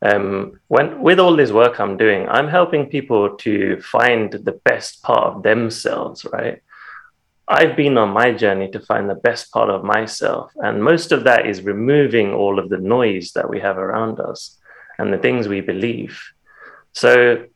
Um, 0.00 0.60
when 0.68 1.02
with 1.02 1.18
all 1.18 1.34
this 1.34 1.50
work 1.50 1.80
I'm 1.80 1.96
doing, 1.96 2.28
I'm 2.28 2.48
helping 2.48 2.86
people 2.86 3.36
to 3.38 3.80
find 3.80 4.32
the 4.32 4.60
best 4.64 5.02
part 5.02 5.34
of 5.34 5.42
themselves. 5.42 6.24
Right. 6.32 6.62
I've 7.48 7.76
been 7.76 7.96
on 7.96 8.10
my 8.10 8.32
journey 8.32 8.70
to 8.72 8.80
find 8.80 9.08
the 9.08 9.14
best 9.14 9.50
part 9.52 9.70
of 9.70 9.82
myself, 9.82 10.52
and 10.56 10.84
most 10.84 11.12
of 11.12 11.24
that 11.24 11.46
is 11.46 11.62
removing 11.62 12.32
all 12.32 12.58
of 12.58 12.68
the 12.68 12.78
noise 12.78 13.32
that 13.32 13.48
we 13.48 13.58
have 13.60 13.78
around 13.78 14.20
us 14.20 14.58
and 14.98 15.12
the 15.12 15.18
things 15.18 15.48
we 15.48 15.60
believe. 15.62 16.20
So 16.92 17.46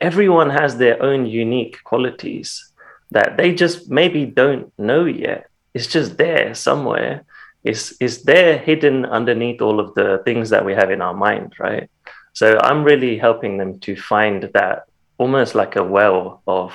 everyone 0.00 0.50
has 0.50 0.76
their 0.76 1.02
own 1.02 1.26
unique 1.26 1.82
qualities 1.84 2.72
that 3.10 3.36
they 3.36 3.54
just 3.54 3.90
maybe 3.90 4.24
don't 4.26 4.72
know 4.78 5.04
yet. 5.04 5.48
It's 5.74 5.86
just 5.86 6.16
there 6.16 6.54
somewhere. 6.54 7.24
It's, 7.64 7.94
it's 8.00 8.22
there 8.22 8.58
hidden 8.58 9.04
underneath 9.06 9.60
all 9.60 9.78
of 9.78 9.94
the 9.94 10.22
things 10.24 10.50
that 10.50 10.64
we 10.64 10.74
have 10.74 10.90
in 10.90 11.00
our 11.00 11.14
mind, 11.14 11.54
right? 11.58 11.88
So 12.32 12.58
I'm 12.60 12.82
really 12.82 13.18
helping 13.18 13.58
them 13.58 13.78
to 13.80 13.94
find 13.96 14.50
that 14.54 14.84
almost 15.18 15.54
like 15.54 15.76
a 15.76 15.84
well 15.84 16.42
of 16.46 16.74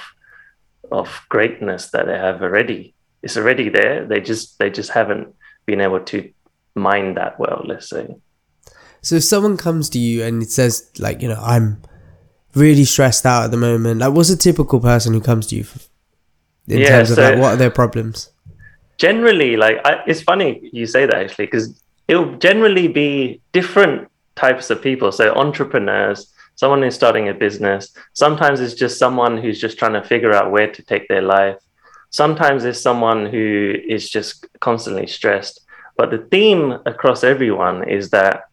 of 0.91 1.21
greatness 1.27 1.89
that 1.91 2.05
they 2.05 2.17
have 2.17 2.41
already. 2.41 2.93
It's 3.21 3.37
already 3.37 3.69
there. 3.69 4.05
They 4.05 4.21
just 4.21 4.57
they 4.59 4.69
just 4.69 4.91
haven't 4.91 5.35
been 5.65 5.81
able 5.81 5.99
to 6.11 6.31
mine 6.75 7.15
that 7.15 7.39
well, 7.39 7.63
let's 7.65 7.89
say. 7.89 8.15
So 9.01 9.15
if 9.15 9.23
someone 9.23 9.57
comes 9.57 9.89
to 9.89 9.99
you 9.99 10.23
and 10.23 10.41
it 10.41 10.51
says 10.51 10.89
like, 10.97 11.21
you 11.21 11.27
know, 11.27 11.41
I'm 11.41 11.81
really 12.55 12.85
stressed 12.85 13.25
out 13.25 13.45
at 13.45 13.51
the 13.51 13.57
moment, 13.57 13.99
like 13.99 14.13
what's 14.13 14.29
a 14.29 14.37
typical 14.37 14.79
person 14.79 15.13
who 15.13 15.21
comes 15.21 15.47
to 15.47 15.55
you 15.55 15.61
f- 15.61 15.89
in 16.67 16.79
Yeah, 16.79 16.89
terms 16.89 17.11
of 17.11 17.17
like 17.17 17.37
what 17.37 17.53
are 17.53 17.57
their 17.57 17.71
problems? 17.71 18.29
generally 18.97 19.55
like 19.55 19.77
I, 19.85 20.01
it's 20.07 20.21
funny 20.23 20.69
you 20.73 20.87
say 20.87 21.05
that 21.05 21.15
actually 21.15 21.45
because 21.45 21.79
it'll 22.07 22.35
generally 22.37 22.87
be 22.87 23.41
different 23.53 24.09
types 24.35 24.69
of 24.69 24.81
people. 24.81 25.11
So 25.11 25.33
entrepreneurs 25.35 26.33
someone 26.55 26.81
who's 26.81 26.95
starting 26.95 27.29
a 27.29 27.33
business. 27.33 27.95
Sometimes 28.13 28.59
it's 28.59 28.73
just 28.73 28.97
someone 28.97 29.37
who's 29.37 29.61
just 29.61 29.77
trying 29.77 29.93
to 29.93 30.03
figure 30.03 30.33
out 30.33 30.51
where 30.51 30.71
to 30.71 30.81
take 30.83 31.07
their 31.07 31.21
life. 31.21 31.57
Sometimes 32.09 32.65
it's 32.65 32.81
someone 32.81 33.27
who 33.27 33.75
is 33.87 34.09
just 34.09 34.47
constantly 34.59 35.05
stressed. 35.07 35.61
But 35.97 36.09
the 36.09 36.25
theme 36.31 36.79
across 36.85 37.23
everyone 37.23 37.87
is 37.87 38.09
that 38.09 38.45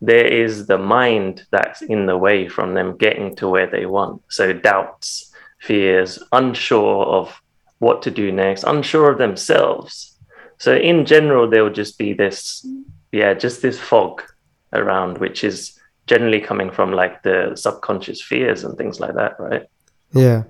there 0.00 0.26
is 0.26 0.66
the 0.66 0.78
mind 0.78 1.46
that's 1.50 1.82
in 1.82 2.06
the 2.06 2.16
way 2.16 2.48
from 2.48 2.74
them 2.74 2.96
getting 2.96 3.34
to 3.36 3.48
where 3.48 3.66
they 3.66 3.86
want. 3.86 4.22
So 4.28 4.52
doubts, 4.52 5.32
fears, 5.58 6.22
unsure 6.32 7.04
of 7.04 7.40
what 7.78 8.02
to 8.02 8.10
do 8.10 8.30
next, 8.30 8.64
unsure 8.64 9.10
of 9.10 9.18
themselves. 9.18 10.16
So 10.58 10.74
in 10.76 11.04
general, 11.04 11.48
there 11.48 11.64
will 11.64 11.72
just 11.72 11.98
be 11.98 12.12
this, 12.12 12.66
yeah, 13.12 13.34
just 13.34 13.62
this 13.62 13.78
fog 13.78 14.22
around, 14.72 15.18
which 15.18 15.44
is 15.44 15.78
generally 16.06 16.40
coming 16.40 16.70
from 16.70 16.92
like 16.92 17.22
the 17.22 17.52
subconscious 17.54 18.22
fears 18.22 18.64
and 18.64 18.76
things 18.76 18.98
like 18.98 19.14
that, 19.14 19.38
right? 19.38 19.66
Yeah. 20.12 20.44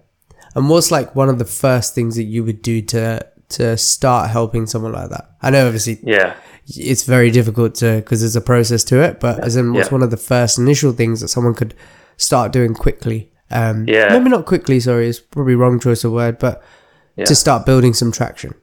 And 0.54 0.68
what's 0.68 0.90
like 0.90 1.14
one 1.14 1.28
of 1.28 1.38
the 1.38 1.44
first 1.44 1.94
things 1.94 2.16
that 2.16 2.24
you 2.24 2.44
would 2.44 2.62
do 2.62 2.80
to 2.82 3.26
to 3.50 3.76
start 3.76 4.30
helping 4.30 4.66
someone 4.66 4.92
like 4.92 5.10
that? 5.10 5.30
I 5.42 5.50
know 5.50 5.66
obviously 5.66 5.98
Yeah. 6.02 6.34
it's 6.66 7.04
very 7.04 7.30
difficult 7.30 7.74
to 7.76 7.96
because 7.96 8.20
there's 8.20 8.36
a 8.36 8.40
process 8.40 8.84
to 8.84 9.00
it, 9.02 9.20
but 9.20 9.38
as 9.42 9.56
in 9.56 9.72
what's 9.72 9.88
Yeah. 9.88 9.94
one 9.94 10.02
of 10.02 10.10
the 10.10 10.16
first 10.16 10.58
initial 10.58 10.92
things 10.92 11.20
that 11.20 11.28
someone 11.28 11.54
could 11.54 11.74
start 12.16 12.52
doing 12.52 12.74
quickly? 12.74 13.32
Um 13.50 13.84
Yeah. 13.88 14.08
maybe 14.12 14.28
not 14.30 14.44
quickly, 14.46 14.80
sorry, 14.80 15.08
it's 15.08 15.20
probably 15.20 15.54
wrong 15.54 15.80
choice 15.80 16.04
of 16.04 16.12
word, 16.12 16.38
but 16.38 16.62
Yeah. 17.16 17.24
to 17.24 17.34
start 17.34 17.64
building 17.64 17.94
some 17.94 18.12
traction. 18.12 18.54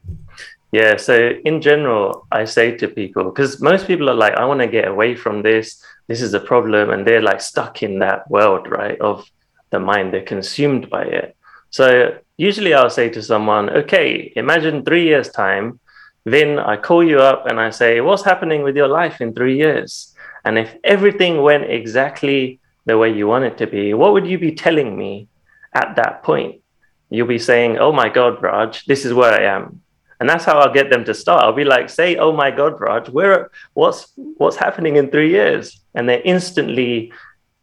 Yeah. 0.72 0.98
So 0.98 1.32
in 1.46 1.62
general, 1.62 2.28
I 2.32 2.46
say 2.46 2.76
to 2.78 2.88
people, 2.88 3.24
because 3.26 3.62
most 3.62 3.88
people 3.88 4.10
are 4.10 4.14
like, 4.16 4.34
I 4.34 4.46
want 4.46 4.60
to 4.60 4.68
get 4.68 4.88
away 4.88 5.16
from 5.16 5.42
this. 5.42 5.82
This 6.08 6.22
is 6.22 6.34
a 6.34 6.40
problem. 6.40 6.90
And 6.90 7.08
they're 7.08 7.22
like 7.22 7.42
stuck 7.42 7.82
in 7.82 8.00
that 8.00 8.30
world, 8.30 8.70
right? 8.70 9.00
Of 9.02 9.26
the 9.72 9.80
mind. 9.80 10.14
They're 10.14 10.22
consumed 10.36 10.90
by 10.90 11.04
it. 11.04 11.36
So 11.70 12.14
usually 12.38 12.74
I'll 12.74 12.90
say 12.90 13.10
to 13.10 13.22
someone, 13.22 13.70
okay, 13.70 14.32
imagine 14.36 14.84
three 14.84 15.06
years' 15.06 15.30
time. 15.30 15.80
Then 16.26 16.60
I 16.60 16.78
call 16.78 17.04
you 17.04 17.20
up 17.20 17.46
and 17.46 17.60
I 17.60 17.70
say, 17.70 18.02
what's 18.02 18.24
happening 18.24 18.64
with 18.64 18.76
your 18.76 18.88
life 18.88 19.22
in 19.22 19.34
three 19.34 19.58
years? 19.58 20.16
And 20.44 20.58
if 20.58 20.76
everything 20.84 21.42
went 21.42 21.70
exactly 21.70 22.60
the 22.86 22.98
way 22.98 23.14
you 23.14 23.28
want 23.28 23.46
it 23.46 23.58
to 23.60 23.68
be, 23.68 23.94
what 23.94 24.14
would 24.14 24.28
you 24.28 24.38
be 24.38 24.54
telling 24.54 24.98
me 24.98 25.28
at 25.74 25.96
that 25.96 26.24
point? 26.24 26.62
You'll 27.10 27.28
be 27.28 27.40
saying, 27.40 27.78
oh 27.78 27.92
my 27.92 28.10
God, 28.10 28.42
Raj, 28.42 28.86
this 28.86 29.06
is 29.06 29.14
where 29.14 29.32
I 29.32 29.44
am 29.44 29.82
and 30.20 30.30
that's 30.30 30.46
how 30.46 30.60
I'll 30.60 30.74
get 30.74 30.90
them 30.90 31.04
to 31.06 31.14
start. 31.14 31.44
I'll 31.44 31.54
be 31.54 31.66
like, 31.66 31.90
"Say, 31.90 32.16
oh 32.16 32.32
my 32.32 32.52
God, 32.52 32.80
Raj, 32.80 33.10
where, 33.10 33.50
what's, 33.74 34.12
what's 34.16 34.56
happening 34.56 34.96
in 34.96 35.12
three 35.12 35.32
years?" 35.32 35.82
And 35.94 36.08
they're 36.08 36.22
instantly, 36.24 37.12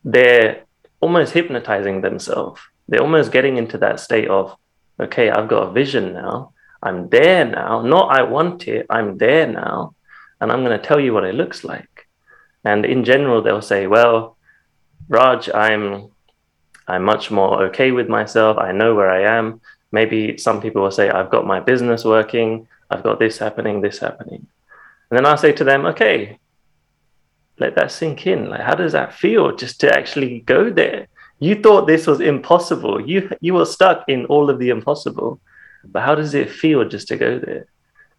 they're 0.04 0.62
almost 1.00 1.32
hypnotizing 1.32 2.00
themselves. 2.00 2.60
They're 2.92 3.00
almost 3.00 3.32
getting 3.32 3.56
into 3.56 3.78
that 3.78 4.00
state 4.00 4.28
of, 4.28 4.54
"Okay, 5.00 5.30
I've 5.30 5.48
got 5.48 5.68
a 5.68 5.72
vision 5.72 6.12
now. 6.12 6.52
I'm 6.82 7.08
there 7.08 7.44
now. 7.44 7.80
Not 7.80 8.12
I 8.18 8.22
want 8.22 8.68
it. 8.68 8.84
I'm 8.90 9.16
there 9.16 9.46
now, 9.46 9.94
and 10.40 10.52
I'm 10.52 10.62
going 10.62 10.78
to 10.78 10.86
tell 10.86 11.00
you 11.00 11.14
what 11.14 11.24
it 11.24 11.34
looks 11.34 11.64
like." 11.64 12.06
And 12.64 12.84
in 12.84 13.02
general, 13.02 13.40
they'll 13.40 13.62
say, 13.62 13.86
"Well, 13.86 14.36
Raj, 15.08 15.48
I'm, 15.54 16.10
I'm 16.86 17.04
much 17.04 17.30
more 17.30 17.64
okay 17.64 17.90
with 17.92 18.08
myself. 18.08 18.58
I 18.58 18.72
know 18.72 18.94
where 18.94 19.10
I 19.10 19.22
am." 19.38 19.62
maybe 19.92 20.38
some 20.38 20.60
people 20.60 20.82
will 20.82 20.90
say, 20.90 21.10
I've 21.10 21.30
got 21.30 21.46
my 21.46 21.60
business 21.60 22.04
working, 22.04 22.66
I've 22.90 23.02
got 23.02 23.18
this 23.18 23.38
happening, 23.38 23.80
this 23.80 23.98
happening. 23.98 24.46
And 25.10 25.18
then 25.18 25.26
I'll 25.26 25.36
say 25.36 25.52
to 25.52 25.64
them, 25.64 25.86
okay, 25.86 26.38
let 27.58 27.74
that 27.76 27.92
sink 27.92 28.26
in. 28.26 28.48
Like, 28.48 28.62
how 28.62 28.74
does 28.74 28.92
that 28.92 29.14
feel 29.14 29.54
just 29.54 29.80
to 29.80 29.94
actually 29.94 30.40
go 30.40 30.70
there? 30.70 31.06
You 31.42 31.56
thought 31.56 31.88
this 31.88 32.06
was 32.06 32.20
impossible. 32.20 33.00
You 33.00 33.28
you 33.40 33.54
were 33.54 33.64
stuck 33.66 34.04
in 34.06 34.26
all 34.26 34.48
of 34.48 34.60
the 34.60 34.68
impossible. 34.68 35.40
But 35.84 36.02
how 36.02 36.14
does 36.14 36.34
it 36.34 36.48
feel 36.48 36.88
just 36.88 37.08
to 37.08 37.16
go 37.16 37.40
there? 37.40 37.66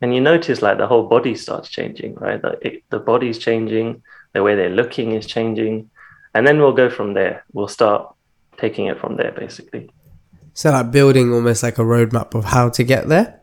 And 0.01 0.13
you 0.13 0.19
notice 0.19 0.61
like 0.61 0.77
the 0.77 0.87
whole 0.87 1.07
body 1.07 1.33
starts 1.35 1.69
changing, 1.69 2.15
right? 2.15 2.41
The, 2.41 2.57
it, 2.67 2.83
the 2.89 2.99
body's 2.99 3.39
changing, 3.39 4.03
the 4.33 4.43
way 4.43 4.55
they're 4.55 4.77
looking 4.81 5.13
is 5.13 5.25
changing. 5.25 5.89
And 6.33 6.45
then 6.45 6.59
we'll 6.59 6.73
go 6.73 6.89
from 6.89 7.13
there. 7.13 7.45
We'll 7.53 7.69
start 7.69 8.13
taking 8.57 8.87
it 8.87 8.99
from 8.99 9.15
there, 9.15 9.31
basically. 9.31 9.89
So 10.53 10.71
like 10.71 10.91
building 10.91 11.31
almost 11.33 11.63
like 11.63 11.77
a 11.77 11.83
roadmap 11.83 12.35
of 12.35 12.43
how 12.43 12.67
to 12.71 12.83
get 12.83 13.07
there. 13.07 13.39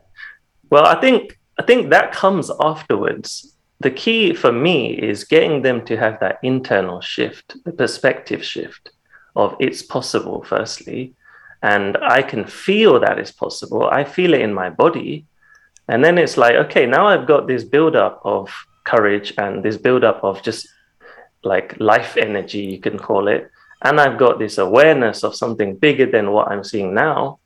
Well, 0.69 0.85
I 0.85 1.01
think 1.01 1.39
I 1.57 1.63
think 1.63 1.89
that 1.89 2.11
comes 2.11 2.51
afterwards. 2.59 3.55
The 3.79 3.89
key 3.89 4.35
for 4.35 4.51
me 4.51 4.93
is 4.93 5.23
getting 5.23 5.63
them 5.63 5.83
to 5.85 5.97
have 5.97 6.19
that 6.19 6.37
internal 6.43 7.01
shift, 7.01 7.55
the 7.65 7.71
perspective 7.71 8.45
shift 8.45 8.91
of 9.35 9.55
it's 9.59 9.81
possible, 9.81 10.43
firstly. 10.43 11.13
And 11.63 11.97
I 11.97 12.21
can 12.21 12.45
feel 12.45 12.99
that 12.99 13.19
it's 13.19 13.31
possible. 13.31 13.87
I 13.89 14.03
feel 14.03 14.33
it 14.33 14.41
in 14.41 14.53
my 14.53 14.69
body. 14.69 15.25
And 15.87 16.03
then 16.03 16.17
it's 16.17 16.37
like, 16.37 16.55
okay, 16.55 16.85
now 16.85 17.07
I've 17.07 17.27
got 17.27 17.47
this 17.47 17.63
buildup 17.63 18.21
of 18.23 18.51
courage 18.83 19.33
and 19.37 19.63
this 19.63 19.77
buildup 19.77 20.23
of 20.23 20.41
just 20.41 20.67
like 21.43 21.79
life 21.79 22.17
energy, 22.17 22.61
you 22.61 22.79
can 22.79 22.97
call 22.97 23.27
it. 23.27 23.49
And 23.83 23.99
I've 23.99 24.17
got 24.17 24.39
this 24.39 24.57
awareness 24.57 25.23
of 25.23 25.35
something 25.35 25.75
bigger 25.75 26.05
than 26.05 26.31
what 26.31 26.49
I'm 26.51 26.63
seeing 26.63 26.93
now. 26.93 27.39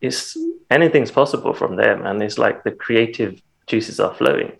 It's 0.00 0.36
anything's 0.70 1.10
possible 1.10 1.52
from 1.52 1.76
there, 1.76 2.02
And 2.04 2.22
It's 2.22 2.38
like 2.38 2.64
the 2.64 2.72
creative 2.72 3.40
juices 3.66 4.00
are 4.00 4.14
flowing. 4.14 4.52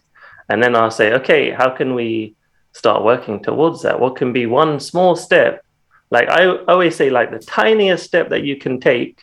And 0.48 0.62
then 0.62 0.76
I'll 0.76 0.90
say, 0.90 1.12
okay, 1.14 1.50
how 1.50 1.70
can 1.70 1.94
we 1.94 2.34
start 2.72 3.04
working 3.04 3.42
towards 3.42 3.82
that? 3.82 3.98
What 3.98 4.16
can 4.16 4.32
be 4.32 4.46
one 4.46 4.80
small 4.80 5.16
step? 5.16 5.64
Like 6.10 6.28
I 6.28 6.46
always 6.64 6.96
say, 6.96 7.10
like 7.10 7.30
the 7.30 7.38
tiniest 7.38 8.04
step 8.04 8.30
that 8.30 8.44
you 8.44 8.56
can 8.56 8.80
take 8.80 9.22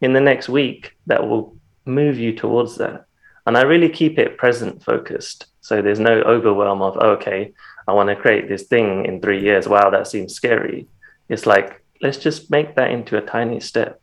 in 0.00 0.12
the 0.12 0.20
next 0.20 0.48
week 0.48 0.92
that 1.06 1.26
will 1.26 1.56
move 1.84 2.18
you 2.18 2.32
towards 2.32 2.76
that. 2.76 3.06
And 3.46 3.56
I 3.56 3.62
really 3.62 3.88
keep 3.88 4.18
it 4.18 4.36
present 4.36 4.84
focused. 4.84 5.46
So 5.60 5.82
there's 5.82 5.98
no 5.98 6.20
overwhelm 6.22 6.82
of, 6.82 6.96
oh, 7.00 7.10
okay, 7.12 7.52
I 7.88 7.92
want 7.92 8.08
to 8.10 8.16
create 8.16 8.48
this 8.48 8.64
thing 8.64 9.06
in 9.06 9.20
three 9.20 9.42
years. 9.42 9.66
Wow, 9.66 9.90
that 9.90 10.06
seems 10.06 10.34
scary. 10.34 10.86
It's 11.28 11.46
like, 11.46 11.82
let's 12.00 12.18
just 12.18 12.50
make 12.50 12.76
that 12.76 12.90
into 12.90 13.16
a 13.16 13.20
tiny 13.22 13.60
step. 13.60 14.00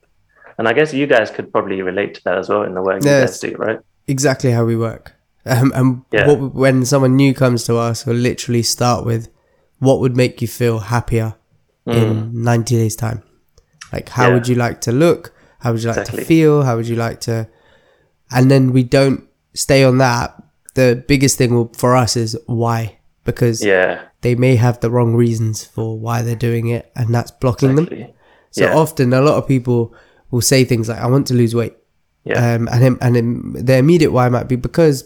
And 0.58 0.68
I 0.68 0.74
guess 0.74 0.94
you 0.94 1.08
guys 1.08 1.32
could 1.32 1.52
probably 1.52 1.82
relate 1.82 2.16
to 2.16 2.24
that 2.26 2.38
as 2.38 2.50
well 2.50 2.64
in 2.64 2.74
the 2.74 2.82
work 2.82 3.04
you 3.04 3.10
guys 3.10 3.40
do, 3.40 3.56
right? 3.56 3.80
Exactly 4.08 4.52
how 4.52 4.66
we 4.66 4.76
work. 4.76 5.14
Um, 5.46 5.72
and 5.76 6.04
Yeah. 6.12 6.28
what, 6.28 6.56
when 6.56 6.86
someone 6.86 7.16
new 7.16 7.34
comes 7.34 7.64
to 7.66 7.78
us, 7.78 8.06
we'll 8.06 8.16
literally 8.16 8.64
start 8.64 9.06
with 9.06 9.30
what 9.80 10.00
would 10.00 10.18
make 10.18 10.42
you 10.42 10.48
feel 10.48 10.80
happier 10.80 11.36
in 11.88 12.44
90 12.44 12.76
days 12.76 12.96
time. 12.96 13.22
Like 13.94 14.10
how 14.10 14.26
Mm. 14.26 14.28
Yeah. 14.30 14.34
would 14.34 14.48
you 14.48 14.56
like 14.56 14.82
to 14.82 14.92
look? 14.92 15.34
How 15.60 15.72
would 15.72 15.82
you 15.84 15.90
like 15.90 15.98
Exactly. 16.00 16.24
to 16.24 16.26
feel? 16.28 16.64
How 16.64 16.76
would 16.76 16.88
you 16.88 16.96
like 16.96 17.20
to 17.22 17.48
and 18.32 18.50
then 18.50 18.74
we 18.74 18.84
don't 18.84 19.24
stay 19.54 19.84
on 19.84 20.00
that. 20.00 20.34
The 20.74 21.04
biggest 21.08 21.38
thing 21.38 21.54
will, 21.54 21.72
for 21.78 21.96
us 21.96 22.18
is 22.18 22.36
why 22.48 22.98
because 23.24 23.64
Yeah, 23.64 24.02
they 24.22 24.36
may 24.36 24.56
have 24.56 24.80
the 24.80 24.90
wrong 24.90 25.16
reasons 25.16 25.64
for 25.64 25.98
why 26.00 26.22
they're 26.24 26.36
doing 26.36 26.68
it 26.68 26.92
and 26.96 27.14
that's 27.14 27.32
blocking 27.32 27.76
them. 27.76 27.88
So 28.52 28.66
Yeah. 28.66 28.76
often 28.76 29.14
a 29.14 29.22
lot 29.22 29.38
of 29.38 29.48
people 29.48 29.94
will 30.32 30.42
say 30.42 30.64
things 30.66 30.90
like 30.90 31.00
I 31.00 31.08
want 31.08 31.28
to 31.28 31.34
lose 31.36 31.54
weight. 31.56 31.76
Yeah, 32.24 32.56
Um, 32.56 32.68
and 32.72 32.82
him, 32.82 32.98
and 33.02 33.16
him, 33.16 33.56
their 33.60 33.78
immediate 33.78 34.12
why 34.12 34.28
might 34.30 34.48
be 34.48 34.56
because 34.56 35.06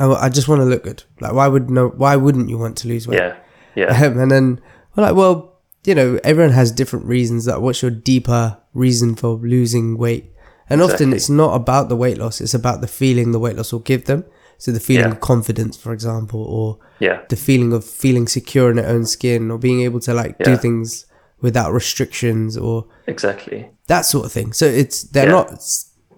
I, 0.00 0.06
I 0.06 0.28
just 0.28 0.48
want 0.48 0.60
to 0.60 0.64
look 0.64 0.82
good. 0.82 1.04
Like, 1.20 1.32
why 1.32 1.46
would 1.46 1.70
no? 1.70 1.88
Why 1.90 2.16
wouldn't 2.16 2.48
you 2.48 2.58
want 2.58 2.76
to 2.78 2.88
lose 2.88 3.06
weight? 3.06 3.20
yeah, 3.20 3.36
yeah, 3.76 4.04
Um, 4.06 4.18
and 4.18 4.30
then 4.32 4.60
we're 4.96 5.04
like, 5.04 5.14
well, 5.14 5.53
you 5.84 5.94
know, 5.94 6.18
everyone 6.24 6.52
has 6.52 6.72
different 6.72 7.04
reasons. 7.06 7.44
that 7.44 7.62
what's 7.62 7.82
your 7.82 7.90
deeper 7.90 8.58
reason 8.72 9.14
for 9.14 9.34
losing 9.36 9.96
weight? 9.98 10.32
And 10.70 10.80
often 10.80 10.94
Exactly. 10.94 11.16
it's 11.16 11.28
not 11.30 11.54
about 11.54 11.88
the 11.88 11.96
weight 11.96 12.18
loss; 12.18 12.40
it's 12.40 12.54
about 12.54 12.80
the 12.80 12.86
feeling 12.86 13.32
the 13.32 13.38
weight 13.38 13.56
loss 13.56 13.72
will 13.72 13.80
give 13.80 14.06
them. 14.06 14.24
So 14.56 14.72
the 14.72 14.80
feeling 14.80 15.06
Yeah. 15.06 15.12
of 15.12 15.20
confidence, 15.20 15.76
for 15.76 15.92
example, 15.92 16.42
or 16.42 16.78
yeah, 17.00 17.20
the 17.28 17.36
feeling 17.36 17.72
of 17.74 17.84
feeling 17.84 18.26
secure 18.26 18.70
in 18.70 18.76
their 18.76 18.88
own 18.88 19.04
skin, 19.04 19.50
or 19.50 19.58
being 19.58 19.82
able 19.82 20.00
to 20.00 20.14
like 20.14 20.38
do 20.42 20.56
things 20.56 21.04
without 21.42 21.72
restrictions, 21.74 22.56
or 22.56 22.86
exactly. 23.06 23.68
that 23.88 24.02
sort 24.06 24.24
of 24.24 24.32
thing. 24.32 24.52
So 24.54 24.64
it's 24.64 25.02
they're 25.02 25.26
Yeah. 25.26 25.32
not 25.32 25.60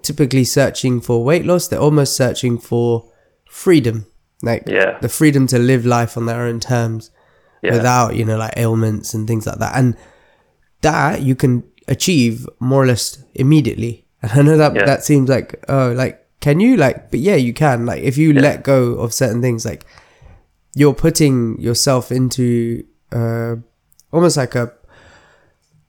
typically 0.03 0.45
searching 0.45 1.01
for 1.01 1.25
weight 1.25 1.45
loss; 1.45 1.67
they're 1.67 1.81
almost 1.81 2.15
searching 2.15 2.57
for 2.59 3.11
freedom, 3.51 4.07
like 4.43 4.63
Yeah. 4.69 4.99
the 5.01 5.09
freedom 5.09 5.49
to 5.49 5.59
live 5.59 5.85
life 5.85 6.17
on 6.17 6.27
their 6.27 6.43
own 6.43 6.61
terms 6.61 7.11
Yeah, 7.63 7.73
without 7.73 8.15
you 8.17 8.25
know 8.25 8.37
like 8.37 8.55
ailments 8.57 9.15
and 9.15 9.27
things 9.27 9.47
like 9.47 9.59
that. 9.59 9.77
And 9.77 9.97
that 10.83 11.23
you 11.23 11.35
can 11.35 11.65
achieve 11.89 12.47
more 12.61 12.83
or 12.83 12.87
less 12.87 13.19
immediately. 13.35 14.05
And 14.23 14.33
I 14.33 14.43
know 14.43 14.57
that 14.57 14.75
Yeah. 14.75 14.85
that 14.87 15.05
seems 15.05 15.29
like 15.29 15.63
oh 15.69 15.93
like 15.97 16.23
can 16.41 16.61
you 16.61 16.77
like 16.77 17.11
but 17.11 17.21
yeah 17.21 17.37
you 17.37 17.53
can 17.53 17.87
like 17.87 18.03
if 18.03 18.17
you 18.19 18.33
Yeah. 18.33 18.41
let 18.43 18.63
go 18.63 18.95
of 18.99 19.13
certain 19.13 19.41
things 19.43 19.65
like 19.65 19.85
you're 20.75 20.95
putting 20.95 21.59
yourself 21.61 22.11
into 22.13 22.85
uh 23.13 23.57
almost 24.13 24.37
like 24.37 24.55
a 24.55 24.73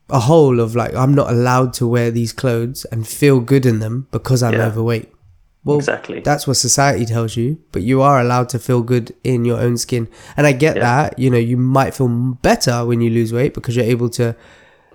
a 0.10 0.20
hole 0.20 0.60
of 0.60 0.76
like 0.76 0.96
I'm 0.96 1.14
not 1.14 1.30
allowed 1.30 1.74
to 1.74 1.88
wear 1.88 2.12
these 2.12 2.32
clothes 2.32 2.86
and 2.92 3.06
feel 3.08 3.40
good 3.42 3.66
in 3.66 3.80
them 3.80 4.08
because 4.12 4.42
I'm 4.42 4.56
overweight. 4.56 5.10
Well, 5.68 5.78
exactly. 5.78 6.22
that's 6.22 6.48
what 6.48 6.58
society 6.58 7.06
tells 7.06 7.36
you, 7.38 7.60
but 7.72 7.82
you 7.84 8.02
are 8.02 8.20
allowed 8.20 8.50
to 8.50 8.60
feel 8.60 8.82
good 8.82 9.14
in 9.24 9.46
your 9.46 9.60
own 9.60 9.78
skin. 9.78 10.08
And 10.36 10.48
I 10.48 10.52
get 10.54 10.76
Yeah. 10.78 10.82
that, 10.84 11.20
you 11.20 11.30
know, 11.30 11.38
you 11.38 11.58
might 11.58 11.94
feel 11.94 12.08
better 12.42 12.86
when 12.86 13.02
you 13.02 13.10
lose 13.10 13.32
weight 13.34 13.54
because 13.54 13.76
you're 13.76 13.86
able 13.86 14.10
to, 14.12 14.36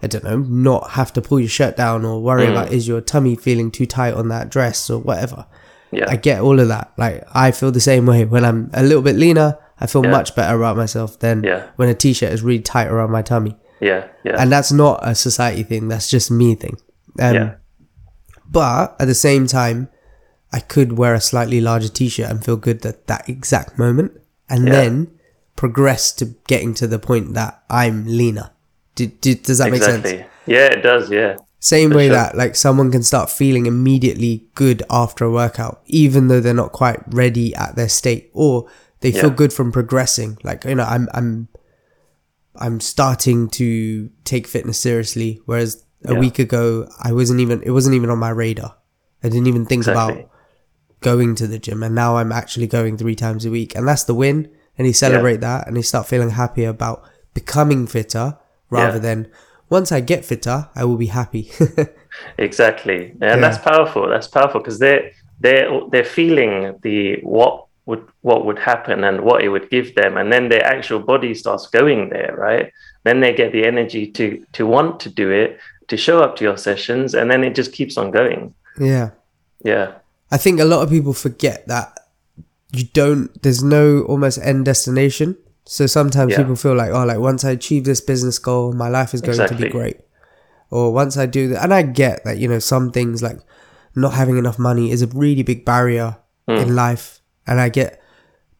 I 0.02 0.07
don't 0.07 0.25
know, 0.25 0.38
not 0.38 0.91
have 0.93 1.12
to 1.12 1.21
pull 1.23 1.38
your 1.41 1.49
shirt 1.49 1.76
down 1.76 2.05
or 2.05 2.23
worry 2.23 2.47
Mm. 2.47 2.52
about 2.52 2.73
is 2.73 2.88
your 2.88 3.00
tummy 3.00 3.37
feeling 3.37 3.71
too 3.71 3.87
tight 3.87 4.14
on 4.14 4.29
that 4.29 4.50
dress 4.50 4.88
or 4.91 4.99
whatever. 4.99 5.47
yeah, 5.95 6.07
I 6.09 6.17
get 6.17 6.41
all 6.41 6.59
of 6.59 6.69
that. 6.69 6.91
Like, 6.97 7.23
I 7.35 7.50
feel 7.50 7.71
the 7.71 7.79
same 7.79 8.07
way 8.07 8.25
when 8.25 8.47
I'm 8.47 8.71
a 8.73 8.83
little 8.83 9.02
bit 9.02 9.14
leaner. 9.14 9.59
I 9.79 9.87
feel 9.87 10.02
Yeah. 10.02 10.11
much 10.11 10.35
better 10.35 10.57
about 10.57 10.75
myself 10.79 11.19
than 11.19 11.43
Yeah. 11.45 11.64
when 11.76 11.91
a 11.91 11.95
t-shirt 11.95 12.33
is 12.33 12.43
really 12.43 12.61
tight 12.61 12.88
around 12.88 13.11
my 13.11 13.21
tummy. 13.21 13.59
Yeah. 13.79 14.05
Yeah. 14.25 14.37
And 14.38 14.50
that's 14.50 14.73
not 14.73 15.00
a 15.02 15.14
society 15.14 15.62
thing. 15.64 15.88
That's 15.88 16.09
just 16.09 16.31
me 16.31 16.55
thing. 16.55 16.79
Um, 17.21 17.35
Yeah. 17.35 17.50
But 18.50 18.97
at 19.00 19.07
the 19.07 19.14
same 19.14 19.47
time, 19.47 19.88
I 20.52 20.61
could 20.61 20.99
wear 20.99 21.14
a 21.14 21.21
slightly 21.21 21.61
larger 21.61 21.88
t-shirt 21.88 22.30
and 22.30 22.44
feel 22.44 22.56
good 22.56 22.85
at 22.85 23.06
that 23.06 23.28
exact 23.28 23.78
moment, 23.78 24.12
and 24.49 24.66
Yeah. 24.66 24.73
then 24.73 25.09
progress 25.56 26.12
to 26.12 26.35
getting 26.47 26.75
to 26.75 26.87
the 26.87 26.99
point 26.99 27.35
that 27.35 27.62
I'm 27.71 28.06
leaner. 28.06 28.50
Do, 28.94 29.06
do, 29.06 29.35
does 29.35 29.59
that 29.59 29.71
make 29.71 29.82
sense? 29.82 30.06
Yeah, 30.47 30.66
it 30.66 30.82
does. 30.82 31.11
Yeah. 31.11 31.37
Same 31.61 31.90
For 31.90 31.97
way 31.99 32.06
sure. 32.09 32.16
that 32.16 32.37
like 32.37 32.56
someone 32.56 32.90
can 32.90 33.02
start 33.02 33.30
feeling 33.30 33.66
immediately 33.66 34.47
good 34.54 34.82
after 34.90 35.25
a 35.25 35.30
workout, 35.30 35.80
even 35.87 36.28
though 36.28 36.40
they're 36.40 36.52
not 36.52 36.73
quite 36.73 37.00
ready 37.14 37.54
at 37.54 37.76
their 37.76 37.88
state, 37.88 38.30
or 38.35 38.66
they 39.00 39.12
feel 39.12 39.30
good 39.30 39.52
from 39.52 39.71
progressing. 39.73 40.38
Like 40.42 40.64
you 40.64 40.75
know, 40.75 40.85
I'm 40.85 41.09
I'm 41.14 41.49
I'm 42.56 42.80
starting 42.80 43.49
to 43.50 44.11
take 44.25 44.47
fitness 44.47 44.78
seriously, 44.78 45.40
whereas 45.47 45.85
a 46.04 46.12
Yeah. 46.14 46.18
week 46.18 46.38
ago 46.38 46.88
I 47.02 47.12
wasn't 47.12 47.40
even 47.40 47.62
it 47.62 47.71
wasn't 47.71 47.94
even 47.94 48.11
on 48.11 48.18
my 48.18 48.30
radar. 48.30 48.75
I 49.23 49.28
didn't 49.28 49.47
even 49.47 49.64
think 49.64 49.80
Exactly. 49.87 50.14
about 50.23 50.30
going 51.02 51.35
to 51.37 51.47
the 51.47 51.59
gym, 51.59 51.82
and 51.82 51.94
now 51.94 52.16
I'm 52.16 52.32
actually 52.32 52.66
going 52.66 52.97
three 52.97 53.14
times 53.16 53.44
a 53.44 53.50
week, 53.50 53.75
and 53.76 53.87
that's 53.88 54.04
the 54.04 54.14
win. 54.14 54.49
And 54.78 54.87
you 54.87 54.92
celebrate 54.94 55.40
that, 55.40 55.66
and 55.66 55.76
you 55.76 55.82
start 55.82 56.06
feeling 56.06 56.30
happy 56.30 56.64
about 56.64 57.02
becoming 57.35 57.87
fitter 57.87 58.38
rather 58.71 58.94
Yeah. 58.94 58.99
than 59.09 59.28
once 59.68 59.92
I 59.92 60.00
get 60.00 60.25
fitter, 60.25 60.68
I 60.75 60.85
will 60.85 60.97
be 60.97 61.06
happy. 61.06 61.50
Exactly, 62.38 63.11
and 63.21 63.21
Yeah. 63.21 63.37
that's 63.37 63.59
powerful. 63.59 64.09
That's 64.09 64.28
powerful 64.28 64.61
because 64.61 64.78
they're 64.78 65.11
they're 65.40 65.68
they're 65.90 66.04
feeling 66.21 66.78
the 66.82 67.18
what 67.23 67.64
would 67.87 68.04
what 68.21 68.44
would 68.47 68.59
happen 68.59 69.04
and 69.04 69.23
what 69.23 69.42
it 69.42 69.49
would 69.49 69.68
give 69.71 69.94
them, 69.94 70.16
and 70.16 70.32
then 70.32 70.49
their 70.49 70.64
actual 70.64 71.00
body 71.00 71.35
starts 71.35 71.66
going 71.68 72.11
there, 72.11 72.35
right? 72.37 72.71
Then 73.04 73.21
they 73.21 73.32
get 73.35 73.52
the 73.52 73.64
energy 73.64 74.06
to 74.12 74.25
to 74.52 74.66
want 74.66 75.00
to 75.00 75.09
do 75.11 75.30
it, 75.30 75.59
to 75.88 75.97
show 75.97 76.23
up 76.23 76.37
to 76.37 76.44
your 76.44 76.56
sessions, 76.59 77.14
and 77.14 77.30
then 77.30 77.42
it 77.44 77.54
just 77.54 77.73
keeps 77.73 77.97
on 77.97 78.11
going. 78.11 78.54
yeah. 78.78 79.11
Yeah, 79.64 79.92
I 80.33 80.39
think 80.39 80.59
a 80.61 80.65
lot 80.65 80.83
of 80.83 80.89
people 80.91 81.12
forget 81.12 81.67
that 81.69 81.99
you 82.73 82.85
don't, 82.95 83.31
there's 83.43 83.62
no 83.62 84.03
almost 84.09 84.39
end 84.43 84.65
destination. 84.65 85.37
So 85.65 85.87
sometimes 85.87 86.33
Yeah. 86.33 86.39
people 86.39 86.57
feel 86.57 86.75
like, 86.75 86.91
oh, 86.91 87.05
like 87.05 87.19
once 87.19 87.45
I 87.45 87.51
achieve 87.51 87.85
this 87.85 88.01
business 88.01 88.39
goal, 88.39 88.73
my 88.73 88.89
life 88.89 89.12
is 89.15 89.21
going 89.21 89.37
to 89.49 89.55
be 89.55 89.65
great. 89.71 89.99
Or 90.71 90.93
once 90.93 91.17
I 91.19 91.27
do 91.27 91.49
that, 91.49 91.62
and 91.62 91.73
I 91.75 91.83
get 91.83 92.25
that, 92.25 92.39
you 92.39 92.49
know, 92.49 92.59
some 92.59 92.91
things 92.91 93.23
like 93.23 93.39
not 93.95 94.15
having 94.15 94.39
enough 94.39 94.59
money 94.59 94.91
is 94.91 95.03
a 95.03 95.07
really 95.07 95.43
big 95.43 95.65
barrier 95.65 96.17
Hmm. 96.49 96.57
in 96.57 96.75
life. 96.75 97.21
And 97.47 97.61
I 97.61 97.69
get, 97.69 98.01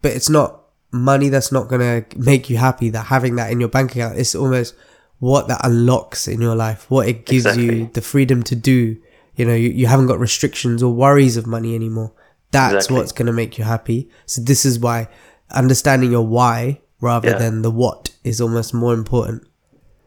but 0.02 0.12
it's 0.12 0.29
not 0.29 0.61
money 0.93 1.31
that's 1.31 1.50
not 1.50 1.69
going 1.69 1.81
to 1.81 2.19
make 2.19 2.50
you 2.50 2.59
happy 2.59 2.91
that 2.91 3.07
having 3.07 3.37
that 3.37 3.50
in 3.50 3.59
your 3.61 3.71
bank 3.71 3.93
account. 3.93 4.19
It's 4.19 4.35
almost 4.35 4.75
what 5.21 5.49
that 5.49 5.61
unlocks 5.64 6.29
in 6.29 6.41
your 6.43 6.55
life, 6.55 6.85
what 6.91 7.09
it 7.09 7.25
gives 7.26 7.45
you 7.57 7.91
the 7.95 8.02
freedom 8.02 8.43
to 8.45 8.55
do. 8.55 8.97
You 9.37 9.45
know, 9.47 9.55
you, 9.55 9.71
you 9.71 9.87
haven't 9.87 10.07
got 10.07 10.19
restrictions 10.19 10.83
or 10.83 10.93
worries 10.93 11.37
of 11.37 11.47
money 11.47 11.75
anymore. 11.75 12.12
That's 12.51 12.75
Exactly. 12.75 12.97
what's 12.97 13.12
going 13.12 13.27
to 13.27 13.33
make 13.33 13.57
you 13.59 13.65
happy. 13.65 14.11
So 14.27 14.43
this 14.43 14.65
is 14.65 14.79
why 14.79 15.09
understanding 15.51 16.12
your 16.12 16.27
why 16.27 16.81
rather 17.01 17.31
Yeah. 17.31 17.39
than 17.39 17.62
the 17.62 17.71
what 17.71 18.11
is 18.25 18.41
almost 18.41 18.75
more 18.75 18.95
important. 18.95 19.43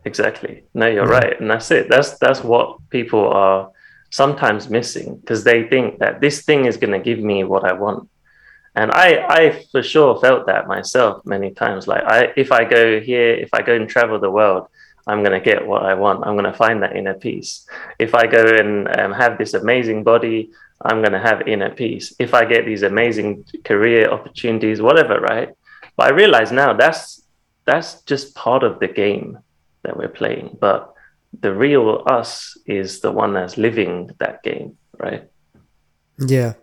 exactly. 0.05 0.63
No, 0.75 0.85
you're 0.87 1.03
mm-hmm. 1.03 1.11
right, 1.11 1.41
and 1.41 1.49
that's 1.49 1.71
it. 1.71 1.89
That's 1.89 2.17
that's 2.19 2.43
what 2.43 2.77
people 2.91 3.27
are 3.29 3.71
sometimes 4.11 4.69
missing 4.69 5.17
because 5.17 5.43
they 5.43 5.63
think 5.67 5.97
that 5.99 6.21
this 6.21 6.43
thing 6.43 6.65
is 6.65 6.77
going 6.77 6.93
to 6.93 6.99
give 6.99 7.19
me 7.19 7.43
what 7.43 7.63
I 7.65 7.73
want. 7.73 8.07
And 8.75 8.91
I, 8.91 9.25
I 9.27 9.65
for 9.71 9.81
sure 9.81 10.19
felt 10.19 10.45
that 10.47 10.67
myself 10.67 11.25
many 11.25 11.51
times. 11.51 11.87
Like 11.87 12.03
I, 12.03 12.31
if 12.37 12.51
I 12.51 12.65
go 12.65 12.99
here, 12.99 13.33
if 13.33 13.49
I 13.53 13.61
go 13.61 13.73
and 13.73 13.89
travel 13.89 14.19
the 14.19 14.29
world, 14.29 14.67
I'm 15.07 15.23
gonna 15.23 15.39
get 15.39 15.65
what 15.65 15.83
I 15.83 15.93
want. 15.93 16.25
I'm 16.25 16.35
gonna 16.35 16.53
find 16.53 16.81
that 16.81 16.95
inner 16.95 17.13
peace. 17.13 17.67
If 17.99 18.15
I 18.15 18.25
go 18.25 18.43
and 18.43 18.87
um, 18.99 19.11
have 19.13 19.37
this 19.37 19.53
amazing 19.53 20.03
body, 20.03 20.51
I'm 20.81 21.03
gonna 21.03 21.21
have 21.21 21.47
inner 21.47 21.69
peace. 21.69 22.13
If 22.19 22.33
I 22.33 22.45
get 22.45 22.65
these 22.65 22.83
amazing 22.83 23.45
career 23.63 24.09
opportunities, 24.09 24.81
whatever, 24.81 25.19
right? 25.19 25.49
But 25.95 26.07
I 26.07 26.09
realize 26.09 26.51
now 26.51 26.73
that's 26.73 27.23
that's 27.65 28.01
just 28.01 28.35
part 28.35 28.63
of 28.63 28.79
the 28.79 28.87
game 28.87 29.39
that 29.83 29.95
we're 29.95 30.07
playing. 30.09 30.57
But 30.59 30.93
the 31.41 31.53
real 31.53 32.03
us 32.07 32.57
is 32.65 33.01
the 33.01 33.11
one 33.11 33.33
that's 33.33 33.57
living 33.57 34.11
that 34.19 34.41
game, 34.43 34.77
right? 34.97 35.29
Yeah. 36.17 36.53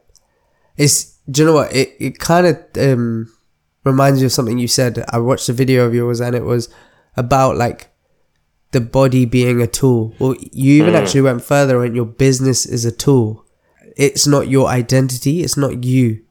It's 0.77 1.19
do 1.31 1.43
you 1.43 1.47
know 1.47 1.55
what? 1.55 1.73
It 1.73 1.95
it 2.01 2.19
kind 2.19 2.47
of 2.47 2.57
um 2.77 3.33
reminds 3.85 4.21
me 4.21 4.27
of 4.27 4.33
something 4.33 4.59
you 4.59 4.69
said. 4.69 5.05
I 5.09 5.19
watched 5.19 5.49
a 5.49 5.53
video 5.53 5.87
of 5.87 5.95
yours 5.95 6.21
and 6.21 6.35
it 6.35 6.45
was 6.45 6.69
about 7.17 7.57
like 7.57 7.92
the 8.73 8.81
body 8.81 9.25
being 9.25 9.61
a 9.63 9.67
tool. 9.67 10.15
Well, 10.19 10.35
you 10.53 10.83
even 10.83 10.95
actually 10.95 11.21
went 11.23 11.43
further 11.45 11.85
and 11.85 11.95
your 11.95 12.05
business 12.07 12.67
is 12.67 12.85
a 12.85 12.93
tool. 12.93 13.45
It's 13.97 14.27
not 14.27 14.49
your 14.49 14.69
identity, 14.69 15.43
it's 15.43 15.57
not 15.57 15.85
you. 15.85 16.23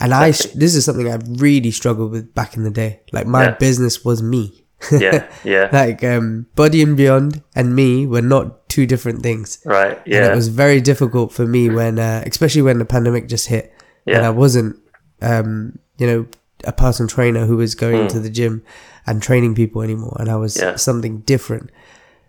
And 0.00 0.12
I 0.14 0.30
this 0.30 0.74
is 0.74 0.84
something 0.84 1.10
I 1.10 1.18
really 1.28 1.70
struggled 1.70 2.10
with 2.12 2.34
back 2.34 2.56
in 2.56 2.64
the 2.64 2.70
day. 2.70 3.00
Like 3.12 3.26
my 3.26 3.44
Yeah. 3.44 3.50
business 3.58 4.04
was 4.04 4.22
me. 4.22 4.64
Yeah, 4.90 5.26
yeah, 5.44 5.68
like 5.72 6.04
um 6.04 6.46
body 6.56 6.82
and 6.82 6.96
beyond 6.96 7.42
and 7.54 7.74
me 7.74 8.06
were 8.06 8.20
not 8.22 8.68
two 8.68 8.86
different 8.86 9.22
things. 9.22 9.58
right, 9.64 9.96
And 10.04 10.06
yeah, 10.14 10.32
it 10.32 10.34
was 10.34 10.48
very 10.48 10.80
difficult 10.80 11.32
for 11.32 11.46
me 11.46 11.70
when, 11.70 11.98
uh, 11.98 12.22
especially 12.26 12.62
when 12.62 12.78
the 12.80 12.84
pandemic 12.84 13.28
just 13.28 13.46
hit, 13.46 13.72
yeah. 14.04 14.16
and 14.16 14.26
I 14.26 14.30
wasn't, 14.30 14.76
um, 15.22 15.78
you 15.96 16.06
know, 16.06 16.26
a 16.66 16.72
personal 16.72 17.08
trainer 17.08 17.46
who 17.46 17.56
was 17.56 17.74
going 17.74 18.08
to 18.08 18.20
the 18.20 18.30
gym 18.30 18.62
and 19.06 19.22
training 19.22 19.54
people 19.54 19.82
anymore, 19.82 20.16
and 20.20 20.30
I 20.30 20.36
was 20.36 20.56
Hmm. 20.56 20.62
Yeah. 20.62 20.76
something 20.76 21.18
different. 21.20 21.70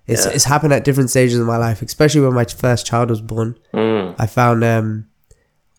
It's 0.07 0.25
Yeah. 0.25 0.31
it's 0.33 0.43
happened 0.45 0.73
at 0.73 0.83
different 0.83 1.09
stages 1.09 1.39
of 1.39 1.47
my 1.47 1.57
life, 1.57 1.81
especially 1.81 2.21
when 2.21 2.33
my 2.33 2.45
first 2.45 2.85
child 2.85 3.09
was 3.09 3.21
born. 3.21 3.57
Mm, 3.73 4.15
I 4.19 4.27
found 4.27 4.63
um, 4.63 5.05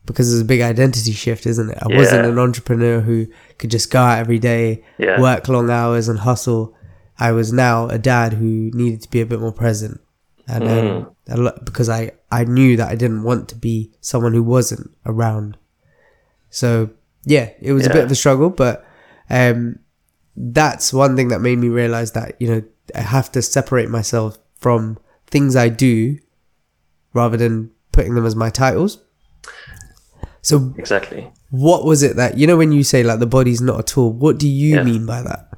because 0.05 0.31
there's 0.31 0.41
a 0.43 0.45
big 0.45 0.61
identity 0.61 1.13
shift, 1.13 1.47
isn't 1.47 1.71
it? 1.71 1.79
I 1.81 1.89
wasn't 1.97 2.27
an 2.27 2.39
entrepreneur 2.39 3.01
who 3.01 3.27
could 3.59 3.71
just 3.71 3.91
go 3.91 4.01
out 4.01 4.19
every 4.19 4.39
day, 4.39 4.83
Yeah. 4.99 5.21
work 5.21 5.49
long 5.49 5.69
hours, 5.71 6.09
and 6.09 6.21
hustle. 6.21 6.75
I 7.19 7.33
was 7.33 7.53
now 7.53 7.89
a 7.89 7.99
dad 7.99 8.35
who 8.35 8.71
needed 8.75 9.01
to 9.03 9.11
be 9.11 9.21
a 9.21 9.27
bit 9.27 9.41
more 9.41 9.53
present, 9.53 10.01
and 10.49 10.65
Mm. 10.65 10.97
um, 10.97 11.07
a 11.29 11.37
lot, 11.37 11.65
because 11.65 11.89
I 11.89 12.13
I 12.31 12.45
knew 12.45 12.77
that 12.77 12.89
I 12.91 12.95
didn't 12.97 13.23
want 13.23 13.49
to 13.49 13.55
be 13.55 13.91
someone 14.01 14.33
who 14.35 14.43
wasn't 14.43 14.91
around. 15.07 15.57
So 16.51 16.91
yeah, 17.27 17.51
it 17.61 17.73
was 17.73 17.87
a 17.87 17.91
bit 17.91 18.05
of 18.05 18.11
a 18.11 18.15
struggle, 18.15 18.51
but 18.51 18.87
um, 19.29 19.81
that's 20.37 20.93
one 20.93 21.17
thing 21.17 21.29
that 21.29 21.41
made 21.41 21.59
me 21.59 21.69
realize 21.69 22.13
that 22.13 22.37
you 22.41 22.49
know 22.49 22.63
I 22.95 23.01
have 23.01 23.31
to 23.33 23.43
separate 23.43 23.91
myself 23.91 24.39
from 24.59 24.99
things 25.27 25.57
I 25.57 25.69
do 25.69 26.19
rather 27.13 27.37
than 27.37 27.73
putting 27.91 28.15
them 28.15 28.25
as 28.25 28.37
my 28.37 28.49
titles. 28.49 29.03
So 30.41 30.73
exactly. 30.79 31.33
what 31.51 31.85
was 31.85 32.05
it 32.05 32.15
that 32.15 32.39
you 32.39 32.47
know 32.47 32.57
when 32.57 32.71
you 32.71 32.85
say 32.85 33.03
like 33.03 33.19
the 33.19 33.27
body's 33.27 33.61
not 33.61 33.81
a 33.81 33.83
tool? 33.83 34.13
What 34.13 34.39
do 34.39 34.49
you 34.49 34.77
Yeah. 34.77 34.85
mean 34.85 35.05
by 35.05 35.23
that? 35.23 35.49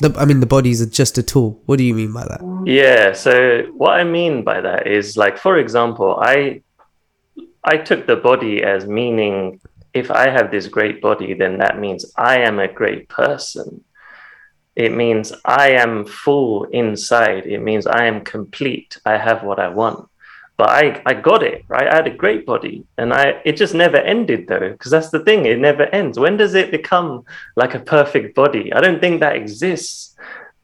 The, 0.00 0.12
I 0.18 0.24
mean 0.24 0.40
the 0.40 0.46
bodies 0.46 0.82
are 0.82 0.90
just 0.90 1.16
a 1.18 1.22
tool. 1.22 1.62
What 1.66 1.78
do 1.78 1.84
you 1.84 1.94
mean 1.94 2.12
by 2.12 2.24
that? 2.24 2.40
Yeah. 2.66 3.12
So 3.12 3.62
what 3.76 3.92
I 3.92 4.02
mean 4.02 4.42
by 4.42 4.60
that 4.60 4.88
is 4.88 5.16
like, 5.16 5.38
for 5.38 5.56
example, 5.58 6.18
I 6.20 6.62
I 7.62 7.76
took 7.76 8.08
the 8.08 8.16
body 8.16 8.64
as 8.64 8.86
meaning 8.88 9.60
if 9.94 10.10
I 10.10 10.28
have 10.28 10.50
this 10.50 10.66
great 10.66 11.00
body, 11.00 11.34
then 11.34 11.58
that 11.58 11.78
means 11.78 12.12
I 12.16 12.38
am 12.38 12.58
a 12.58 12.72
great 12.72 13.08
person. 13.08 13.84
It 14.76 14.92
means 14.92 15.32
I 15.44 15.70
am 15.70 16.04
full 16.04 16.64
inside. 16.64 17.46
It 17.46 17.60
means 17.60 17.86
I 17.86 18.06
am 18.06 18.22
complete. 18.22 18.98
I 19.06 19.16
have 19.16 19.44
what 19.44 19.60
I 19.60 19.68
want. 19.68 20.08
But 20.56 20.70
I, 20.70 21.02
I 21.06 21.14
got 21.14 21.42
it, 21.42 21.64
right? 21.68 21.88
I 21.88 21.94
had 21.96 22.06
a 22.06 22.14
great 22.14 22.44
body. 22.44 22.84
And 22.98 23.12
I 23.12 23.40
it 23.44 23.56
just 23.56 23.74
never 23.74 23.96
ended 23.96 24.46
though, 24.46 24.70
because 24.70 24.90
that's 24.90 25.10
the 25.10 25.20
thing, 25.20 25.46
it 25.46 25.58
never 25.58 25.84
ends. 25.84 26.18
When 26.18 26.36
does 26.36 26.54
it 26.54 26.70
become 26.70 27.24
like 27.56 27.74
a 27.74 27.80
perfect 27.80 28.34
body? 28.34 28.72
I 28.72 28.80
don't 28.80 29.00
think 29.00 29.20
that 29.20 29.36
exists 29.36 30.14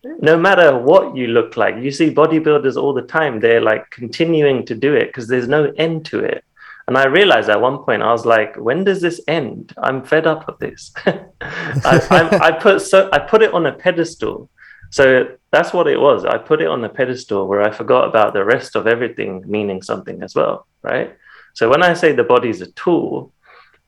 no 0.03 0.37
matter 0.37 0.79
what 0.79 1.17
you 1.17 1.29
look 1.29 1.57
like, 1.57 1.77
you 1.77 1.91
see 1.91 2.13
bodybuilders 2.13 2.81
all 2.81 2.95
the 2.95 3.03
time. 3.03 3.39
They're 3.39 3.61
like 3.61 3.91
continuing 3.91 4.65
to 4.67 4.75
do 4.75 4.95
it 4.95 5.07
because 5.07 5.29
there's 5.29 5.49
no 5.49 5.73
end 5.77 6.07
to 6.07 6.21
it. 6.21 6.45
And 6.91 6.99
I 6.99 7.07
realized 7.07 7.49
at 7.49 7.61
one 7.61 7.85
point, 7.85 8.03
I 8.03 8.11
was 8.11 8.27
like, 8.27 8.57
when 8.57 8.83
does 8.83 9.01
this 9.01 9.21
end? 9.29 9.73
I'm 9.81 10.05
fed 10.05 10.27
up 10.27 10.49
of 10.49 10.59
this. 10.59 10.93
I, 11.07 12.05
I'm, 12.11 12.43
I 12.43 12.51
put 12.51 12.83
so 12.83 13.09
I 13.13 13.21
put 13.21 13.43
it 13.43 13.55
on 13.55 13.67
a 13.67 13.73
pedestal. 13.73 14.51
So 14.91 15.29
that's 15.53 15.73
what 15.73 15.87
it 15.87 16.01
was. 16.01 16.25
I 16.25 16.37
put 16.37 16.61
it 16.61 16.67
on 16.67 16.85
a 16.85 16.89
pedestal 16.89 17.47
where 17.47 17.63
I 17.63 17.71
forgot 17.71 18.09
about 18.09 18.33
the 18.33 18.45
rest 18.45 18.75
of 18.75 18.89
everything 18.89 19.45
meaning 19.47 19.83
something 19.83 20.21
as 20.25 20.35
well, 20.35 20.67
right? 20.83 21.17
So 21.55 21.71
when 21.71 21.85
I 21.85 21.95
say 21.95 22.11
the 22.11 22.25
body's 22.25 22.61
a 22.61 22.73
tool, 22.73 23.33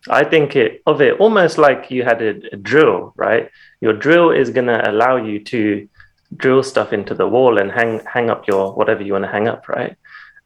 I 0.09 0.23
think 0.23 0.55
it 0.55 0.81
of 0.87 1.01
it 1.01 1.19
almost 1.19 1.59
like 1.59 1.91
you 1.91 2.05
had 2.05 2.23
a, 2.23 2.41
a 2.53 2.57
drill, 2.57 3.15
right? 3.17 3.51
Your 3.81 3.95
drill 3.95 4.31
is 4.31 4.51
gonna 4.51 4.81
allow 4.87 5.17
you 5.17 5.43
to 5.47 5.89
drill 6.37 6.63
stuff 6.63 6.93
into 6.93 7.15
the 7.15 7.27
wall 7.27 7.59
and 7.59 7.73
hang 7.73 8.01
hang 8.07 8.31
up 8.31 8.47
your 8.47 8.73
whatever 8.73 9.03
you 9.03 9.15
want 9.15 9.25
to 9.25 9.33
hang 9.33 9.49
up, 9.49 9.69
right? 9.69 9.97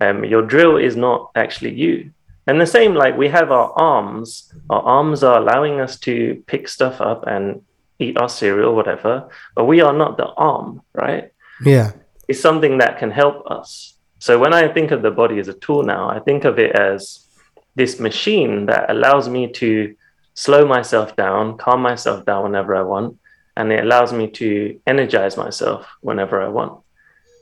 Um, 0.01 0.25
your 0.25 0.41
drill 0.41 0.79
is 0.79 0.97
not 0.97 1.33
actually 1.35 1.75
you. 1.75 2.13
And 2.47 2.61
the 2.61 2.67
same, 2.67 2.95
like 2.95 3.17
we 3.17 3.29
have 3.29 3.51
our 3.51 3.73
arms. 3.73 4.53
Our 4.71 4.83
arms 4.83 5.23
are 5.25 5.39
allowing 5.39 5.81
us 5.81 5.99
to 6.01 6.43
pick 6.47 6.69
stuff 6.69 7.01
up 7.01 7.27
and 7.27 7.63
eat 7.99 8.19
our 8.19 8.29
cereal, 8.29 8.75
whatever, 8.75 9.29
but 9.55 9.65
we 9.65 9.81
are 9.81 9.93
not 9.93 10.17
the 10.17 10.27
arm, 10.27 10.83
right? 10.95 11.33
Yeah. 11.65 11.93
It's 12.29 12.41
something 12.41 12.79
that 12.79 12.99
can 12.99 13.11
help 13.11 13.51
us. 13.51 13.95
So 14.19 14.39
when 14.39 14.53
I 14.53 14.69
think 14.69 14.91
of 14.91 15.03
the 15.03 15.11
body 15.11 15.39
as 15.39 15.49
a 15.49 15.55
tool 15.55 15.83
now, 15.83 16.09
I 16.09 16.21
think 16.21 16.45
of 16.45 16.59
it 16.59 16.77
as 16.77 17.27
this 17.75 17.99
machine 18.01 18.67
that 18.67 18.91
allows 18.91 19.29
me 19.29 19.53
to 19.53 19.95
slow 20.35 20.67
myself 20.67 21.17
down, 21.17 21.57
calm 21.57 21.81
myself 21.81 22.25
down 22.27 22.45
whenever 22.45 22.75
I 22.75 22.83
want, 22.83 23.19
and 23.57 23.73
it 23.73 23.85
allows 23.85 24.13
me 24.13 24.29
to 24.33 24.79
energize 24.87 25.37
myself 25.37 25.87
whenever 26.01 26.43
I 26.43 26.49
want. 26.49 26.83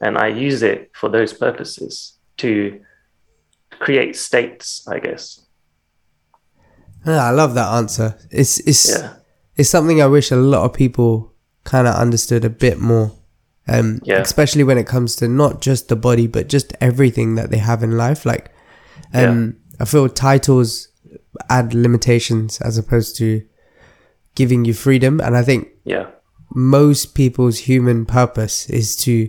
And 0.01 0.17
I 0.17 0.29
use 0.29 0.63
it 0.63 0.91
for 0.95 1.09
those 1.09 1.33
purposes 1.33 2.19
to 2.39 2.81
create 3.85 4.17
states, 4.17 4.87
I 4.89 4.99
guess. 4.99 5.41
Yeah, 7.07 7.25
I 7.27 7.31
love 7.31 7.55
that 7.55 7.69
answer. 7.73 8.17
It's 8.31 8.59
it's 8.61 8.89
Yeah. 8.91 9.13
it's 9.57 9.69
something 9.71 10.01
I 10.01 10.07
wish 10.07 10.31
a 10.31 10.37
lot 10.37 10.65
of 10.65 10.73
people 10.73 11.33
kind 11.65 11.87
of 11.87 11.95
understood 11.95 12.45
a 12.45 12.51
bit 12.51 12.79
more. 12.81 13.13
Um, 13.69 14.01
Yeah. 14.05 14.21
especially 14.21 14.65
when 14.65 14.79
it 14.79 14.87
comes 14.87 15.17
to 15.17 15.29
not 15.29 15.63
just 15.63 15.89
the 15.89 15.97
body, 15.97 16.27
but 16.27 16.49
just 16.53 16.75
everything 16.81 17.35
that 17.37 17.51
they 17.51 17.59
have 17.59 17.83
in 17.83 17.97
life. 17.97 18.27
Like, 18.27 18.51
um, 19.15 19.57
I 19.81 19.85
feel 19.87 20.09
titles 20.09 20.89
add 21.49 21.73
limitations 21.75 22.61
as 22.61 22.77
opposed 22.79 23.17
to 23.17 23.43
giving 24.35 24.65
you 24.67 24.75
freedom. 24.75 25.21
And 25.21 25.35
I 25.37 25.43
think 25.43 25.69
Yeah. 25.85 26.07
most 26.55 27.15
people's 27.15 27.59
human 27.69 28.05
purpose 28.05 28.69
is 28.71 28.97
to 29.05 29.29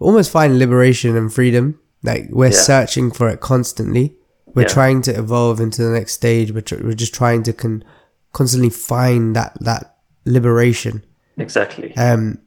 almost 0.00 0.30
find 0.30 0.58
liberation 0.58 1.16
and 1.16 1.32
freedom. 1.32 1.78
Like 2.02 2.28
we're 2.30 2.46
Yeah. 2.50 2.56
searching 2.58 3.10
for 3.10 3.28
it 3.28 3.40
constantly. 3.40 4.16
We're 4.54 4.62
Yeah. 4.62 4.68
trying 4.68 5.02
to 5.02 5.18
evolve 5.18 5.60
into 5.60 5.82
the 5.82 5.90
next 5.90 6.12
stage. 6.14 6.52
We're, 6.52 6.60
tr- 6.60 6.82
we're 6.84 6.92
just 6.94 7.14
trying 7.14 7.42
to 7.44 7.52
con- 7.52 7.84
constantly 8.32 8.70
find 8.70 9.34
that 9.36 9.56
that 9.60 9.96
liberation. 10.24 11.04
Exactly. 11.36 11.96
Um, 11.96 12.38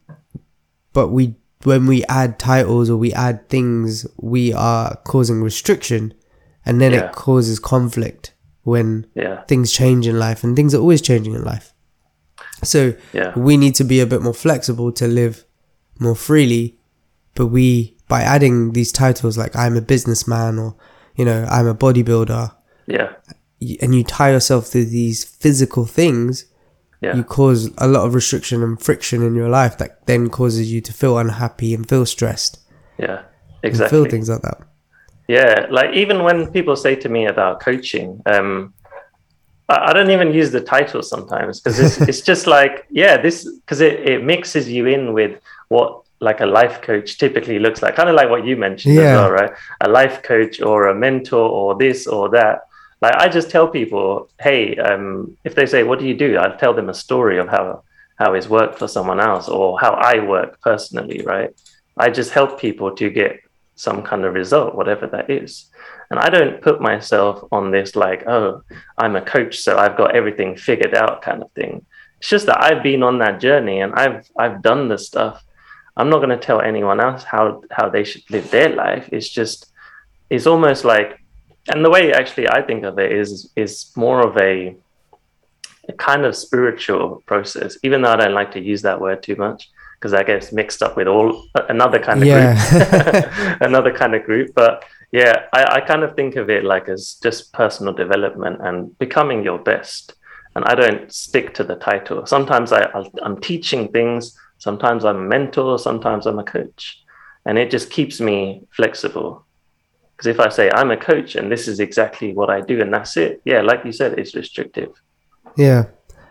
but 0.93 1.09
we 1.09 1.35
when 1.63 1.87
we 1.87 2.03
add 2.05 2.37
titles 2.37 2.89
or 2.91 2.97
we 2.97 3.11
add 3.13 3.49
things, 3.49 4.05
we 4.17 4.53
are 4.53 4.97
causing 5.03 5.41
restriction, 5.41 6.13
and 6.65 6.79
then 6.79 6.91
Yeah. 6.91 7.05
it 7.09 7.13
causes 7.13 7.57
conflict 7.59 8.33
when 8.63 9.07
Yeah. 9.15 9.41
things 9.47 9.71
change 9.71 10.05
in 10.05 10.19
life, 10.19 10.43
and 10.43 10.55
things 10.55 10.75
are 10.75 10.79
always 10.81 11.01
changing 11.01 11.33
in 11.33 11.43
life. 11.43 11.73
So 12.63 12.93
Yeah. 13.13 13.33
we 13.37 13.57
need 13.57 13.73
to 13.75 13.83
be 13.83 13.99
a 13.99 14.05
bit 14.05 14.21
more 14.21 14.33
flexible 14.33 14.91
to 14.93 15.07
live 15.07 15.43
more 15.99 16.15
freely. 16.15 16.77
But 17.33 17.47
we, 17.47 17.94
by 18.07 18.21
adding 18.21 18.73
these 18.73 18.91
titles 18.91 19.37
like 19.37 19.55
I'm 19.55 19.75
a 19.75 19.81
businessman 19.81 20.59
or, 20.59 20.75
you 21.15 21.25
know, 21.25 21.45
I'm 21.49 21.67
a 21.67 21.75
bodybuilder, 21.75 22.51
Yeah. 22.87 23.09
and 23.81 23.95
you 23.95 24.03
tie 24.03 24.31
yourself 24.31 24.69
to 24.71 24.85
these 24.85 25.23
physical 25.23 25.85
things, 25.85 26.45
Yeah. 27.01 27.15
you 27.15 27.23
cause 27.23 27.71
a 27.77 27.87
lot 27.87 28.05
of 28.05 28.13
restriction 28.13 28.61
and 28.63 28.79
friction 28.81 29.23
in 29.23 29.35
your 29.35 29.49
life 29.49 29.77
that 29.79 30.05
then 30.05 30.29
causes 30.29 30.71
you 30.71 30.81
to 30.81 30.93
feel 30.93 31.17
unhappy 31.17 31.73
and 31.73 31.87
feel 31.89 32.05
stressed 32.05 32.59
Yeah. 32.99 33.17
and 33.17 33.25
Exactly. 33.63 33.97
feel 33.97 34.09
things 34.09 34.29
like 34.29 34.41
that. 34.43 34.59
Yeah, 35.27 35.65
like 35.71 35.95
even 35.95 36.21
when 36.23 36.51
people 36.51 36.75
say 36.75 36.95
to 36.97 37.09
me 37.09 37.25
about 37.25 37.59
coaching, 37.59 38.21
um, 38.27 38.73
I, 39.67 39.89
I 39.89 39.93
don't 39.93 40.11
even 40.11 40.31
use 40.31 40.51
the 40.51 40.61
title 40.61 41.01
sometimes 41.01 41.59
because 41.59 41.79
it's, 41.79 41.99
it's 42.01 42.21
just 42.21 42.45
like, 42.45 42.85
yeah, 42.91 43.17
this 43.17 43.49
because 43.61 43.81
it, 43.81 44.07
it 44.07 44.23
mixes 44.23 44.69
you 44.69 44.85
in 44.85 45.13
with 45.13 45.39
what 45.69 46.03
like 46.29 46.39
a 46.41 46.49
life 46.59 46.77
coach 46.89 47.09
typically 47.23 47.59
looks 47.65 47.79
like, 47.83 47.95
kind 47.99 48.09
of 48.11 48.15
like 48.19 48.29
what 48.33 48.45
you 48.47 48.55
mentioned 48.67 48.95
Yeah. 48.95 49.01
as 49.09 49.15
well, 49.17 49.31
right? 49.39 49.51
A 49.87 49.89
life 49.99 50.17
coach 50.31 50.55
or 50.69 50.77
a 50.87 50.95
mentor 51.05 51.45
or 51.59 51.67
this 51.83 51.99
or 52.15 52.23
that. 52.37 52.55
Like 53.03 53.15
I 53.23 53.27
just 53.37 53.49
tell 53.55 53.67
people, 53.79 54.07
hey, 54.47 54.61
um, 54.87 55.05
if 55.47 55.53
they 55.57 55.67
say, 55.73 55.81
"What 55.83 55.99
do 55.99 56.05
you 56.11 56.17
do?" 56.25 56.29
I 56.43 56.45
tell 56.63 56.73
them 56.79 56.89
a 56.89 56.93
story 57.05 57.37
of 57.43 57.47
how 57.55 57.65
how 58.21 58.29
it's 58.37 58.49
worked 58.57 58.77
for 58.79 58.87
someone 58.95 59.19
else 59.31 59.45
or 59.57 59.67
how 59.83 59.91
I 60.13 60.15
work 60.35 60.51
personally, 60.69 61.19
right? 61.33 61.51
I 62.05 62.07
just 62.19 62.31
help 62.39 62.51
people 62.67 62.89
to 63.01 63.07
get 63.21 63.33
some 63.75 63.99
kind 64.09 64.23
of 64.25 64.33
result, 64.41 64.69
whatever 64.79 65.05
that 65.07 65.27
is. 65.41 65.51
And 66.09 66.17
I 66.25 66.29
don't 66.35 66.61
put 66.67 66.77
myself 66.91 67.35
on 67.57 67.63
this 67.75 67.89
like, 68.05 68.21
oh, 68.35 68.47
I'm 69.01 69.15
a 69.21 69.25
coach, 69.35 69.53
so 69.65 69.71
I've 69.83 69.97
got 70.01 70.15
everything 70.19 70.55
figured 70.69 70.95
out 71.01 71.21
kind 71.27 71.41
of 71.45 71.49
thing. 71.59 71.73
It's 72.19 72.29
just 72.35 72.45
that 72.49 72.63
I've 72.67 72.81
been 72.89 73.03
on 73.09 73.17
that 73.19 73.41
journey 73.47 73.77
and 73.83 73.91
I've 74.03 74.21
I've 74.43 74.57
done 74.69 74.83
the 74.93 74.97
stuff. 75.09 75.35
I'm 75.97 76.09
not 76.09 76.17
going 76.17 76.29
to 76.37 76.37
tell 76.37 76.61
anyone 76.61 76.99
else 76.99 77.23
how 77.23 77.63
how 77.71 77.89
they 77.89 78.03
should 78.03 78.23
live 78.29 78.49
their 78.51 78.69
life. 78.69 79.09
It's 79.11 79.29
just 79.29 79.71
it's 80.29 80.47
almost 80.47 80.83
like 80.85 81.19
and 81.71 81.83
the 81.83 81.89
way 81.89 82.11
actually 82.13 82.47
I 82.49 82.61
think 82.61 82.83
of 82.83 82.99
it 82.99 83.11
is 83.11 83.51
is 83.55 83.91
more 83.95 84.21
of 84.27 84.37
a 84.37 84.75
a 85.87 85.93
kind 85.93 86.25
of 86.25 86.35
spiritual 86.35 87.21
process, 87.27 87.77
even 87.83 88.01
though 88.01 88.11
I 88.13 88.15
don't 88.15 88.33
like 88.33 88.51
to 88.53 88.59
use 88.59 88.81
that 88.81 88.99
word 88.99 89.21
too 89.21 89.35
much 89.35 89.69
because 89.95 90.11
that 90.11 90.25
gets 90.27 90.51
mixed 90.51 90.81
up 90.83 90.97
with 90.97 91.07
all 91.07 91.43
another 91.69 91.99
kind 91.99 92.21
of 92.21 92.27
Yeah. 92.27 92.53
group, 92.53 93.57
another 93.61 93.93
kind 93.93 94.15
of 94.15 94.23
group. 94.23 94.51
But 94.55 94.83
yeah, 95.11 95.45
I, 95.53 95.75
I 95.77 95.81
kind 95.81 96.03
of 96.03 96.15
think 96.15 96.35
of 96.35 96.49
it 96.49 96.63
like 96.63 96.89
as 96.89 97.17
just 97.23 97.53
personal 97.53 97.93
development 97.93 98.61
and 98.61 98.97
becoming 98.99 99.43
your 99.43 99.59
best. 99.59 100.13
And 100.55 100.65
I 100.65 100.73
don't 100.75 101.11
stick 101.13 101.53
to 101.55 101.63
the 101.63 101.75
title. 101.75 102.25
Sometimes 102.25 102.71
I, 102.71 102.83
I'll, 102.93 103.11
I'm 103.21 103.39
teaching 103.41 103.89
things. 103.89 104.37
Sometimes 104.65 105.05
I'm 105.05 105.17
a 105.17 105.27
mentor. 105.35 105.77
Sometimes 105.77 106.25
I'm 106.25 106.39
a 106.39 106.43
coach, 106.57 106.81
and 107.45 107.53
it 107.61 107.69
just 107.75 107.87
keeps 107.97 108.19
me 108.19 108.37
flexible. 108.77 109.45
Because 110.11 110.27
if 110.33 110.39
I 110.39 110.49
say 110.49 110.71
I'm 110.71 110.91
a 110.91 110.97
coach 110.97 111.35
and 111.35 111.51
this 111.51 111.67
is 111.67 111.79
exactly 111.79 112.33
what 112.33 112.49
I 112.49 112.61
do 112.61 112.81
and 112.81 112.91
that's 112.93 113.15
it, 113.25 113.41
yeah, 113.45 113.61
like 113.61 113.81
you 113.85 113.91
said, 113.91 114.17
it's 114.17 114.33
restrictive. 114.33 114.91
Yeah. 115.57 115.81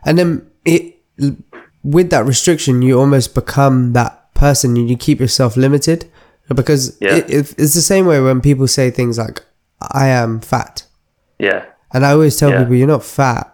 And 0.07 0.18
then 0.18 0.51
it 0.64 0.97
with 1.85 2.09
that 2.11 2.25
restriction, 2.27 2.83
you 2.83 2.99
almost 2.99 3.35
become 3.35 3.92
that 3.92 4.35
person 4.35 4.77
and 4.77 4.88
you 4.90 4.97
keep 4.97 5.20
yourself 5.20 5.57
limited 5.57 6.01
because 6.61 6.97
Yeah. 7.01 7.16
it, 7.18 7.25
it, 7.31 7.55
it's 7.62 7.75
the 7.75 7.87
same 7.94 8.07
way 8.07 8.20
when 8.20 8.40
people 8.40 8.66
say 8.66 8.90
things 8.90 9.18
like, 9.18 9.44
I 9.81 10.07
am 10.09 10.40
fat. 10.40 10.85
Yeah, 11.38 11.61
And 11.92 12.05
I 12.07 12.11
always 12.12 12.37
tell 12.38 12.51
Yeah. 12.51 12.61
people, 12.61 12.75
you're 12.77 12.94
not 12.97 13.05
fat, 13.05 13.47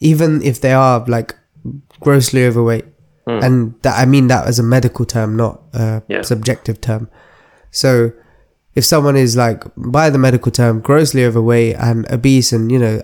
even 0.00 0.40
if 0.42 0.60
they 0.60 0.72
are 0.72 1.04
like 1.16 1.34
grossly 2.00 2.46
overweight. 2.46 2.84
Hmm. 3.26 3.38
And 3.42 3.74
that, 3.82 3.98
I 3.98 4.04
mean 4.04 4.26
that 4.28 4.46
as 4.46 4.58
a 4.58 4.62
medical 4.62 5.04
term, 5.04 5.36
not 5.36 5.60
a 5.74 6.02
Yeah. 6.08 6.22
subjective 6.22 6.80
term. 6.80 7.08
So 7.70 8.12
if 8.74 8.84
someone 8.84 9.16
is 9.16 9.36
like, 9.36 9.64
by 9.76 10.10
the 10.10 10.18
medical 10.18 10.50
term, 10.50 10.80
grossly 10.80 11.24
overweight 11.24 11.76
and 11.78 12.10
obese, 12.10 12.52
and 12.52 12.70
you 12.72 12.78
know, 12.78 13.02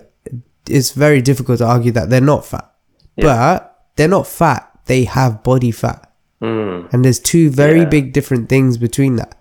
it's 0.67 0.91
very 0.91 1.21
difficult 1.21 1.59
to 1.59 1.65
argue 1.65 1.91
that 1.93 2.09
they're 2.09 2.21
not 2.21 2.45
fat. 2.45 2.69
Yeah. 3.15 3.25
But 3.25 3.77
they're 3.95 4.07
not 4.07 4.27
fat, 4.27 4.69
they 4.85 5.05
have 5.05 5.41
body 5.43 5.71
fat. 5.71 6.05
Mm, 6.41 6.87
And 6.93 7.03
there's 7.03 7.19
two 7.19 7.49
very 7.49 7.79
Yeah. 7.79 7.85
big 7.89 8.13
different 8.13 8.47
things 8.49 8.77
between 8.77 9.15
that. 9.17 9.35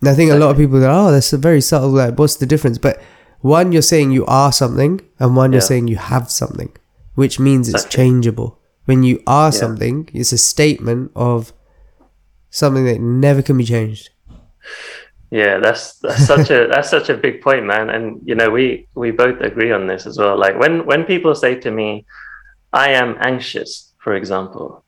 And 0.00 0.08
I 0.08 0.14
think 0.14 0.30
a 0.30 0.36
lot 0.36 0.50
of 0.50 0.56
people 0.56 0.78
go, 0.80 0.90
oh, 0.90 1.10
that's 1.10 1.32
a 1.32 1.38
very 1.38 1.60
subtle, 1.60 1.90
like, 1.90 2.18
what's 2.18 2.36
the 2.36 2.46
difference? 2.46 2.78
But 2.78 3.00
one, 3.40 3.72
you're 3.72 3.82
saying 3.82 4.10
you 4.12 4.24
are 4.26 4.52
something, 4.52 5.00
and 5.18 5.36
one, 5.36 5.52
you're 5.52 5.60
saying 5.60 5.88
you 5.88 5.96
have 5.96 6.30
something, 6.30 6.70
which 7.16 7.38
means 7.40 7.68
it's 7.68 7.84
Exactly. 7.84 7.96
changeable. 8.04 8.57
When 8.88 9.02
you 9.02 9.20
are 9.26 9.48
Yeah. 9.52 9.60
something, 9.64 10.08
it's 10.14 10.32
a 10.32 10.38
statement 10.38 11.10
of 11.14 11.52
something 12.48 12.86
that 12.86 13.00
never 13.00 13.42
can 13.42 13.58
be 13.58 13.64
changed. 13.64 14.08
Yeah, 15.30 15.58
that's 15.58 15.82
that's 16.04 16.24
such 16.26 16.48
a 16.50 16.66
that's 16.72 16.88
such 16.88 17.10
a 17.10 17.16
big 17.24 17.42
point, 17.42 17.66
man. 17.66 17.90
And 17.90 18.04
you 18.24 18.34
know, 18.34 18.48
we 18.48 18.88
we 18.94 19.10
both 19.10 19.38
agree 19.42 19.72
on 19.72 19.86
this 19.86 20.06
as 20.06 20.16
well. 20.16 20.38
Like 20.38 20.58
when 20.58 20.86
when 20.86 21.04
people 21.04 21.34
say 21.34 21.54
to 21.56 21.70
me, 21.70 22.06
"I 22.72 22.88
am 23.02 23.10
anxious," 23.20 23.92
for 24.04 24.14
example, 24.14 24.84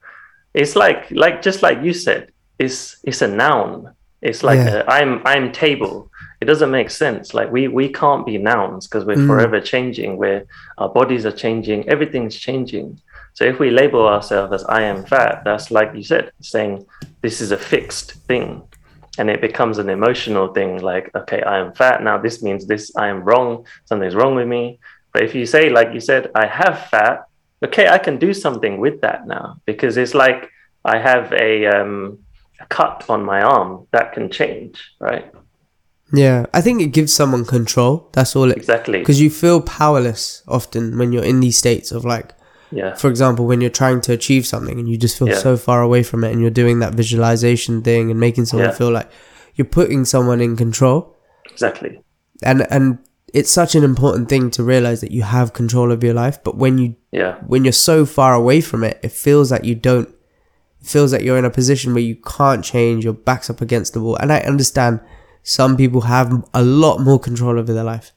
it's 0.54 0.74
like 0.76 1.10
like 1.10 1.42
just 1.42 1.60
like 1.62 1.78
you 1.86 1.92
said, 1.92 2.22
it's 2.58 2.96
it's 3.04 3.20
a 3.20 3.28
noun. 3.28 3.92
It's 4.22 4.42
like 4.42 4.60
Yeah. 4.64 4.84
a, 4.88 4.90
I'm 4.98 5.20
I'm 5.26 5.52
table. 5.52 6.08
It 6.40 6.46
doesn't 6.46 6.70
make 6.70 6.88
sense. 6.90 7.34
Like 7.38 7.52
we 7.52 7.68
we 7.68 7.86
can't 7.92 8.24
be 8.24 8.38
nouns 8.38 8.86
because 8.88 9.04
we're 9.04 9.20
Mm. 9.20 9.26
forever 9.26 9.60
changing. 9.60 10.16
Where 10.16 10.40
our 10.78 10.88
bodies 10.88 11.26
are 11.26 11.36
changing, 11.44 11.86
everything's 11.94 12.36
changing. 12.46 12.98
So 13.34 13.44
if 13.44 13.58
we 13.58 13.70
label 13.70 14.06
ourselves 14.06 14.52
as 14.52 14.64
I 14.64 14.82
am 14.82 15.04
fat, 15.04 15.42
that's 15.44 15.70
like 15.70 15.94
you 15.94 16.02
said, 16.02 16.32
saying 16.40 16.86
this 17.22 17.40
is 17.40 17.52
a 17.52 17.56
fixed 17.56 18.12
thing 18.28 18.62
and 19.18 19.28
it 19.28 19.40
becomes 19.40 19.78
an 19.78 19.88
emotional 19.88 20.48
thing 20.54 20.78
like 20.80 21.10
okay 21.16 21.42
i 21.42 21.58
am 21.58 21.72
fat 21.72 22.00
now 22.02 22.16
this 22.16 22.42
means 22.42 22.66
this 22.66 22.94
i 22.96 23.08
am 23.08 23.22
wrong 23.24 23.66
something's 23.84 24.14
wrong 24.14 24.36
with 24.36 24.46
me 24.46 24.78
but 25.12 25.22
if 25.22 25.34
you 25.34 25.44
say 25.44 25.68
like 25.68 25.92
you 25.92 26.00
said 26.00 26.30
i 26.36 26.46
have 26.46 26.86
fat 26.88 27.24
okay 27.64 27.88
i 27.88 27.98
can 27.98 28.18
do 28.18 28.32
something 28.32 28.78
with 28.78 29.00
that 29.00 29.26
now 29.26 29.56
because 29.66 29.96
it's 29.96 30.14
like 30.14 30.48
i 30.84 30.96
have 30.96 31.32
a, 31.32 31.66
um, 31.66 32.18
a 32.60 32.66
cut 32.66 33.04
on 33.08 33.24
my 33.24 33.42
arm 33.42 33.86
that 33.90 34.12
can 34.12 34.30
change 34.30 34.80
right 35.00 35.26
Yeah, 36.12 36.46
I 36.52 36.60
think 36.60 36.80
it 36.82 36.92
gives 36.92 37.12
someone 37.14 37.44
control. 37.44 38.08
That's 38.14 38.34
all 38.34 38.50
it. 38.50 38.56
exactly 38.56 38.98
Because 38.98 39.20
you 39.20 39.30
feel 39.30 39.60
powerless 39.62 40.42
often 40.48 40.98
when 40.98 41.12
you're 41.12 41.24
in 41.32 41.38
these 41.40 41.56
states 41.56 41.92
of 41.92 42.04
like, 42.04 42.34
yeah 42.70 42.94
for 42.94 43.08
example, 43.08 43.46
when 43.46 43.60
you're 43.60 43.70
trying 43.82 44.00
to 44.02 44.12
achieve 44.12 44.46
something 44.46 44.78
and 44.78 44.88
you 44.88 44.96
just 44.96 45.18
feel 45.18 45.28
Yeah. 45.28 45.38
so 45.38 45.56
far 45.56 45.82
away 45.82 46.02
from 46.02 46.24
it 46.24 46.30
and 46.32 46.40
you're 46.40 46.50
doing 46.62 46.78
that 46.80 46.94
visualization 46.94 47.82
thing 47.82 48.10
and 48.10 48.18
making 48.20 48.44
someone 48.46 48.68
Yeah. 48.68 48.74
feel 48.74 48.90
like 48.90 49.10
you're 49.56 49.66
putting 49.80 50.04
someone 50.04 50.40
in 50.40 50.56
control. 50.56 51.16
exactly 51.50 52.00
And 52.42 52.66
and 52.70 52.98
it's 53.32 53.50
such 53.50 53.74
an 53.74 53.84
important 53.84 54.28
thing 54.28 54.50
to 54.56 54.62
realize 54.64 55.00
that 55.02 55.12
you 55.12 55.22
have 55.22 55.52
control 55.52 55.92
of 55.92 56.02
your 56.02 56.14
life, 56.14 56.36
but 56.42 56.56
when 56.56 56.78
you 56.78 56.94
Yeah. 57.12 57.34
when 57.46 57.64
you're 57.64 57.72
so 57.90 58.04
far 58.06 58.32
away 58.34 58.60
from 58.60 58.82
it, 58.84 58.98
it 59.02 59.12
feels 59.12 59.50
like 59.52 59.64
you 59.64 59.74
don't. 59.74 60.08
It 60.80 60.86
feels 60.94 61.12
like 61.12 61.22
you're 61.22 61.38
in 61.38 61.44
a 61.44 61.50
position 61.60 61.92
where 61.94 62.02
you 62.10 62.16
can't 62.38 62.64
change. 62.64 63.04
Your 63.04 63.12
back's 63.28 63.48
up 63.50 63.60
against 63.60 63.92
the 63.92 64.00
wall, 64.00 64.16
and 64.16 64.32
I 64.32 64.38
understand 64.52 65.00
some 65.42 65.76
people 65.76 66.02
have 66.02 66.28
a 66.54 66.62
lot 66.62 66.98
more 66.98 67.18
control 67.20 67.58
over 67.58 67.72
their 67.72 67.84
life. 67.94 68.12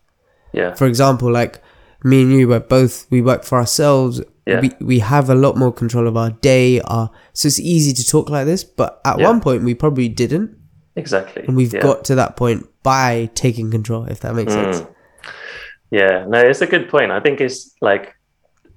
Yeah. 0.54 0.74
For 0.74 0.88
example, 0.88 1.30
like 1.32 1.62
me 2.04 2.22
and 2.24 2.32
you, 2.34 2.48
we're 2.48 2.60
both 2.78 3.06
we 3.12 3.22
work 3.22 3.44
for 3.44 3.58
ourselves. 3.60 4.22
Yeah. 4.46 4.60
We 4.60 4.72
we 4.82 5.00
have 5.00 5.30
a 5.30 5.36
lot 5.36 5.56
more 5.56 5.72
control 5.72 6.08
of 6.08 6.18
our 6.18 6.32
day. 6.32 6.82
Our 6.82 7.10
so 7.34 7.48
it's 7.48 7.60
easy 7.60 7.94
to 7.94 8.06
talk 8.06 8.30
like 8.30 8.46
this, 8.46 8.64
but 8.64 9.00
at 9.06 9.20
Yeah. 9.20 9.28
one 9.28 9.40
point 9.40 9.64
we 9.64 9.74
probably 9.74 10.10
didn't, 10.10 10.58
Exactly. 10.96 11.44
and 11.48 11.56
we've 11.56 11.74
yeah. 11.74 11.82
got 11.82 12.04
to 12.06 12.16
that 12.16 12.36
point 12.36 12.68
by 12.84 13.30
taking 13.36 13.72
control. 13.72 14.06
If 14.06 14.20
that 14.22 14.36
makes 14.36 14.54
sense. 14.54 14.82
Mm. 14.82 14.88
Yeah, 15.92 16.26
no, 16.28 16.40
it's 16.40 16.62
a 16.62 16.68
good 16.68 16.90
point. 16.90 17.12
I 17.12 17.20
think 17.20 17.40
it's 17.40 17.72
like 17.80 18.16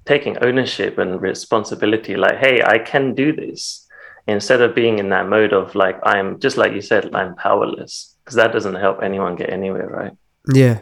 taking 0.05 0.37
ownership 0.41 0.97
and 0.99 1.19
responsibility. 1.21 2.15
Like, 2.15 2.37
hey, 2.37 2.61
I 2.63 2.77
can 2.77 3.13
do 3.15 3.35
this 3.35 3.85
instead 4.27 4.61
of 4.61 4.75
being 4.75 4.99
in 4.99 5.09
that 5.09 5.27
mode 5.27 5.51
of 5.51 5.73
like, 5.75 5.97
I'm 6.03 6.39
just 6.39 6.57
like 6.57 6.73
you 6.73 6.81
said, 6.81 7.13
I'm 7.15 7.35
powerless 7.35 8.15
because 8.23 8.35
that 8.35 8.53
doesn't 8.53 8.75
help 8.75 9.01
anyone 9.01 9.35
get 9.35 9.49
anywhere, 9.49 9.87
right? 9.89 10.11
Yeah, 10.53 10.79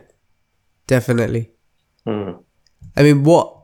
definitely. 0.87 1.51
Mm. 2.07 2.43
I 2.97 3.03
mean, 3.03 3.23
what 3.23 3.54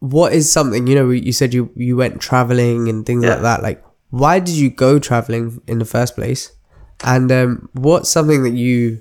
what 0.00 0.32
is 0.32 0.50
something 0.50 0.86
you 0.86 0.94
know? 0.94 1.08
You 1.10 1.32
said 1.32 1.54
you 1.54 1.70
you 1.76 1.96
went 1.96 2.20
traveling 2.20 2.88
and 2.88 3.06
things 3.06 3.24
Yeah. 3.24 3.34
like 3.34 3.42
that. 3.42 3.62
Like, 3.62 3.84
why 4.10 4.38
did 4.40 4.54
you 4.56 4.70
go 4.70 4.98
traveling 4.98 5.60
in 5.66 5.78
the 5.78 5.84
first 5.84 6.14
place? 6.16 6.50
And 7.04 7.30
um, 7.32 7.68
what's 7.72 8.10
something 8.10 8.42
that 8.42 8.52
you 8.52 9.00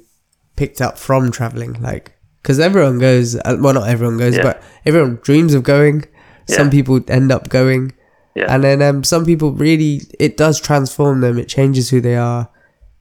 picked 0.56 0.82
up 0.82 0.98
from 0.98 1.32
traveling? 1.32 1.74
Like, 1.82 2.14
because 2.42 2.60
everyone 2.60 3.00
goes. 3.00 3.36
uh, 3.36 3.58
Well, 3.60 3.74
not 3.74 3.88
everyone 3.90 4.18
goes, 4.18 4.36
Yeah. 4.38 4.44
but 4.44 4.64
everyone 4.86 5.20
dreams 5.22 5.54
of 5.54 5.64
going. 5.64 6.06
Some 6.48 6.70
people 6.72 7.00
end 7.08 7.32
up 7.32 7.50
going, 7.50 7.94
Yeah. 8.36 8.48
and 8.54 8.64
then 8.64 8.82
um, 8.82 9.04
some 9.04 9.24
people 9.24 9.52
really 9.54 10.02
it 10.20 10.36
does 10.36 10.60
transform 10.60 11.22
them. 11.22 11.38
It 11.38 11.48
changes 11.48 11.90
who 11.92 12.02
they 12.02 12.16
are 12.16 12.50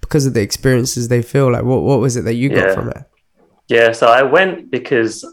because 0.02 0.26
of 0.26 0.34
the 0.34 0.42
experiences 0.42 1.08
they 1.08 1.22
feel. 1.22 1.50
Like, 1.52 1.64
what 1.64 1.82
what 1.82 1.98
was 2.00 2.16
it 2.16 2.24
that 2.26 2.34
you 2.34 2.50
got 2.50 2.74
from 2.74 2.90
it? 2.90 2.98
Yeah, 3.68 3.92
so 3.92 4.06
I 4.06 4.22
went 4.22 4.70
because 4.70 5.24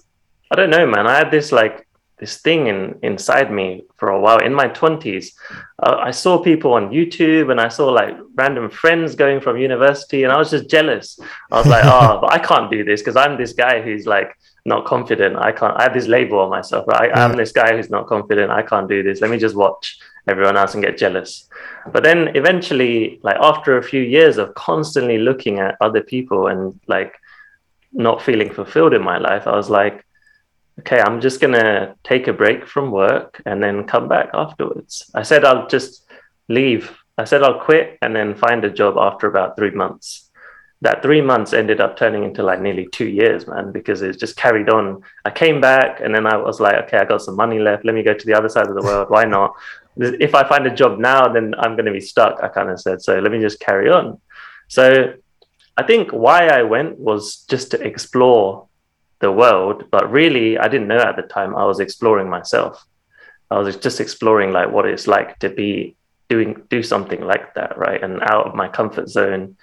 I 0.51 0.55
don't 0.55 0.69
know, 0.69 0.85
man. 0.87 1.07
I 1.07 1.17
had 1.17 1.29
this 1.31 1.51
like 1.51 1.84
this 2.17 2.37
thing 2.37 2.67
in 2.67 2.97
inside 3.03 3.51
me 3.51 3.83
for 3.97 4.09
a 4.09 4.19
while. 4.19 4.39
In 4.39 4.53
my 4.53 4.67
twenties, 4.67 5.35
uh, 5.79 5.97
I 5.99 6.11
saw 6.11 6.41
people 6.41 6.73
on 6.73 6.89
YouTube 6.89 7.51
and 7.51 7.59
I 7.59 7.67
saw 7.67 7.89
like 7.89 8.15
random 8.35 8.69
friends 8.69 9.15
going 9.15 9.41
from 9.41 9.57
university, 9.57 10.23
and 10.23 10.31
I 10.31 10.37
was 10.37 10.51
just 10.51 10.69
jealous. 10.69 11.19
I 11.51 11.57
was 11.57 11.67
like, 11.67 11.83
oh, 11.85 12.17
but 12.21 12.31
I 12.31 12.39
can't 12.39 12.71
do 12.71 12.83
this 12.83 13.01
because 13.01 13.15
I'm 13.15 13.37
this 13.37 13.53
guy 13.53 13.81
who's 13.81 14.05
like 14.05 14.37
not 14.65 14.85
confident. 14.85 15.35
I 15.35 15.51
can't. 15.51 15.75
I 15.77 15.83
have 15.83 15.93
this 15.93 16.07
label 16.07 16.39
on 16.39 16.49
myself, 16.49 16.87
right? 16.87 17.11
I'm 17.15 17.35
this 17.35 17.51
guy 17.51 17.75
who's 17.75 17.89
not 17.89 18.07
confident. 18.07 18.51
I 18.51 18.61
can't 18.61 18.87
do 18.87 19.03
this. 19.03 19.21
Let 19.21 19.29
me 19.29 19.37
just 19.37 19.55
watch 19.55 19.99
everyone 20.27 20.57
else 20.57 20.73
and 20.73 20.83
get 20.83 20.97
jealous. 20.97 21.49
But 21.91 22.03
then 22.03 22.35
eventually, 22.35 23.19
like 23.23 23.37
after 23.39 23.77
a 23.77 23.83
few 23.83 24.01
years 24.01 24.37
of 24.37 24.53
constantly 24.55 25.17
looking 25.17 25.59
at 25.59 25.77
other 25.81 26.01
people 26.01 26.47
and 26.47 26.79
like 26.87 27.13
not 27.91 28.21
feeling 28.21 28.51
fulfilled 28.51 28.93
in 28.93 29.03
my 29.03 29.17
life, 29.17 29.47
I 29.47 29.55
was 29.55 29.69
like, 29.69 30.04
okay, 30.79 30.99
I'm 30.99 31.21
just 31.21 31.39
gonna 31.39 31.95
take 32.03 32.27
a 32.27 32.33
break 32.33 32.67
from 32.67 32.91
work 32.91 33.41
and 33.45 33.61
then 33.61 33.85
come 33.85 34.07
back 34.07 34.29
afterwards. 34.33 35.09
I 35.13 35.23
said 35.23 35.45
I'll 35.45 35.67
just 35.67 36.05
leave. 36.49 36.91
I 37.17 37.23
said 37.23 37.43
I'll 37.43 37.59
quit 37.59 37.97
and 38.01 38.15
then 38.15 38.35
find 38.35 38.63
a 38.65 38.69
job 38.69 38.95
after 38.97 39.27
about 39.27 39.55
three 39.55 39.71
months. 39.71 40.29
That 40.81 41.01
three 41.01 41.21
months 41.21 41.53
ended 41.53 41.79
up 41.79 41.97
turning 41.97 42.23
into 42.25 42.43
like 42.43 42.61
nearly 42.61 42.87
two 42.91 43.07
years, 43.07 43.47
man, 43.47 43.71
because 43.71 44.01
it 44.01 44.19
just 44.19 44.35
carried 44.35 44.69
on. 44.69 45.01
I 45.23 45.31
came 45.31 45.61
back 45.61 46.01
and 46.01 46.13
then 46.13 46.27
I 46.27 46.35
was 46.35 46.59
like, 46.59 46.75
okay, 46.83 46.97
I 46.97 47.05
got 47.05 47.21
some 47.21 47.37
money 47.37 47.59
left. 47.59 47.85
Let 47.85 47.95
me 47.95 48.03
go 48.03 48.13
to 48.13 48.25
the 48.25 48.33
other 48.33 48.49
side 48.49 48.67
of 48.67 48.75
the 48.75 48.81
world. 48.81 49.09
Why 49.09 49.23
not? 49.25 49.53
If 49.97 50.35
I 50.35 50.45
find 50.45 50.67
a 50.67 50.75
job 50.75 50.99
now, 50.99 51.29
then 51.29 51.55
I'm 51.57 51.77
going 51.77 51.85
to 51.85 51.91
be 51.93 52.01
stuck. 52.01 52.43
I 52.43 52.49
kind 52.49 52.69
of 52.69 52.81
said, 52.81 53.01
so 53.01 53.17
let 53.17 53.31
me 53.31 53.39
just 53.39 53.61
carry 53.61 53.89
on. 53.89 54.19
So 54.67 55.13
I 55.77 55.83
think 55.83 56.11
why 56.11 56.47
I 56.47 56.63
went 56.63 56.99
was 56.99 57.45
just 57.49 57.71
to 57.71 57.81
explore 57.81 58.67
the 59.19 59.31
world, 59.31 59.85
but 59.91 60.11
really 60.11 60.57
I 60.57 60.67
didn't 60.67 60.87
know 60.87 60.99
at 60.99 61.15
the 61.15 61.23
time 61.23 61.55
I 61.55 61.65
was 61.65 61.79
exploring 61.79 62.29
myself. 62.29 62.83
I 63.49 63.59
was 63.59 63.75
just 63.77 63.99
exploring 63.99 64.51
like 64.51 64.71
what 64.71 64.85
it's 64.85 65.07
like 65.07 65.39
to 65.39 65.49
be 65.49 65.95
doing 66.29 66.61
do 66.69 66.81
something 66.81 67.21
like 67.21 67.53
that, 67.53 67.77
right? 67.77 68.03
And 68.03 68.21
out 68.23 68.47
of 68.47 68.55
my 68.55 68.67
comfort 68.67 69.09
zone, 69.09 69.57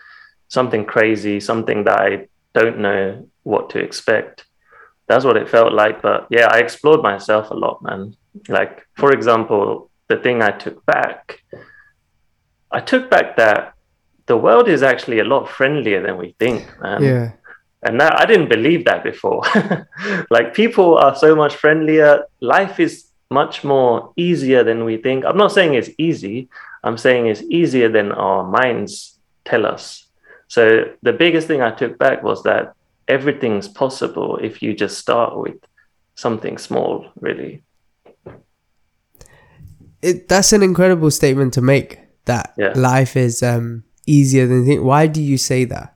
something 0.48 0.84
crazy, 0.84 1.40
something 1.40 1.84
that 1.84 2.00
I 2.00 2.28
don't 2.54 2.78
know 2.78 3.28
what 3.42 3.70
to 3.70 3.78
expect. 3.78 4.44
That's 5.08 5.24
what 5.24 5.36
it 5.36 5.48
felt 5.48 5.72
like. 5.72 6.00
But 6.00 6.26
yeah, 6.30 6.46
I 6.50 6.58
explored 6.58 7.02
myself 7.02 7.50
a 7.50 7.54
lot, 7.54 7.82
man. 7.82 8.16
Like, 8.48 8.86
for 8.94 9.12
example, 9.12 9.90
the 10.08 10.16
thing 10.16 10.42
I 10.42 10.50
took 10.50 10.84
back, 10.86 11.42
I 12.70 12.80
took 12.80 13.10
back 13.10 13.36
that 13.36 13.74
the 14.26 14.36
world 14.36 14.68
is 14.68 14.82
actually 14.82 15.18
a 15.18 15.24
lot 15.24 15.48
friendlier 15.48 16.02
than 16.02 16.16
we 16.16 16.34
think, 16.38 16.66
man. 16.80 17.02
yeah, 17.02 17.32
And 17.82 18.00
that 18.00 18.20
I 18.20 18.26
didn't 18.26 18.48
believe 18.48 18.84
that 18.84 19.02
before. 19.02 19.42
like 20.30 20.54
people 20.54 20.96
are 20.98 21.16
so 21.16 21.34
much 21.34 21.56
friendlier. 21.56 22.24
Life 22.40 22.78
is 22.78 23.06
much 23.30 23.64
more 23.64 24.12
easier 24.16 24.62
than 24.62 24.84
we 24.84 24.98
think. 24.98 25.24
I'm 25.24 25.36
not 25.36 25.52
saying 25.52 25.74
it's 25.74 25.90
easy. 25.98 26.48
I'm 26.84 26.96
saying 26.98 27.26
it's 27.26 27.42
easier 27.42 27.88
than 27.88 28.12
our 28.12 28.44
minds 28.44 29.18
tell 29.44 29.66
us. 29.66 30.06
So 30.48 30.84
the 31.02 31.12
biggest 31.12 31.46
thing 31.48 31.62
I 31.62 31.70
took 31.70 31.98
back 31.98 32.22
was 32.22 32.42
that 32.44 32.74
everything's 33.08 33.68
possible 33.68 34.36
if 34.36 34.62
you 34.62 34.74
just 34.74 34.98
start 34.98 35.36
with 35.36 35.56
something 36.14 36.58
small, 36.58 37.06
really. 37.20 37.62
it 40.02 40.28
that's 40.28 40.52
an 40.52 40.62
incredible 40.62 41.10
statement 41.10 41.54
to 41.54 41.60
make. 41.62 41.98
That 42.26 42.54
Yeah. 42.56 42.72
life 42.76 43.16
is 43.16 43.42
um 43.42 43.84
easier 44.06 44.46
than 44.46 44.58
you 44.60 44.66
think. 44.66 44.84
Why 44.84 45.06
do 45.06 45.20
you 45.22 45.38
say 45.38 45.64
that? 45.64 45.91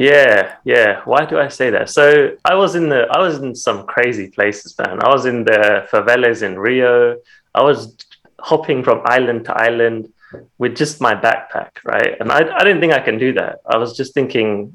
Yeah, 0.00 0.56
yeah. 0.64 1.02
Why 1.04 1.26
do 1.26 1.38
I 1.38 1.48
say 1.48 1.68
that? 1.68 1.90
So 1.90 2.30
I 2.42 2.54
was 2.54 2.74
in 2.74 2.88
the 2.88 3.02
I 3.10 3.20
was 3.20 3.36
in 3.36 3.54
some 3.54 3.84
crazy 3.84 4.28
places, 4.28 4.74
man. 4.78 5.04
I 5.04 5.10
was 5.10 5.26
in 5.26 5.44
the 5.44 5.86
favelas 5.92 6.42
in 6.42 6.58
Rio. 6.58 7.18
I 7.54 7.62
was 7.62 7.98
hopping 8.38 8.82
from 8.82 9.02
island 9.04 9.44
to 9.44 9.52
island 9.52 10.10
with 10.56 10.74
just 10.74 11.02
my 11.02 11.14
backpack, 11.14 11.72
right? 11.84 12.16
And 12.18 12.32
I, 12.32 12.38
I 12.38 12.64
didn't 12.64 12.80
think 12.80 12.94
I 12.94 13.00
can 13.00 13.18
do 13.18 13.34
that. 13.34 13.58
I 13.66 13.76
was 13.76 13.94
just 13.94 14.14
thinking, 14.14 14.74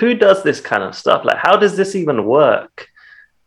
who 0.00 0.14
does 0.14 0.42
this 0.42 0.60
kind 0.60 0.82
of 0.82 0.96
stuff? 0.96 1.24
Like, 1.24 1.38
how 1.38 1.56
does 1.56 1.76
this 1.76 1.94
even 1.94 2.24
work? 2.24 2.88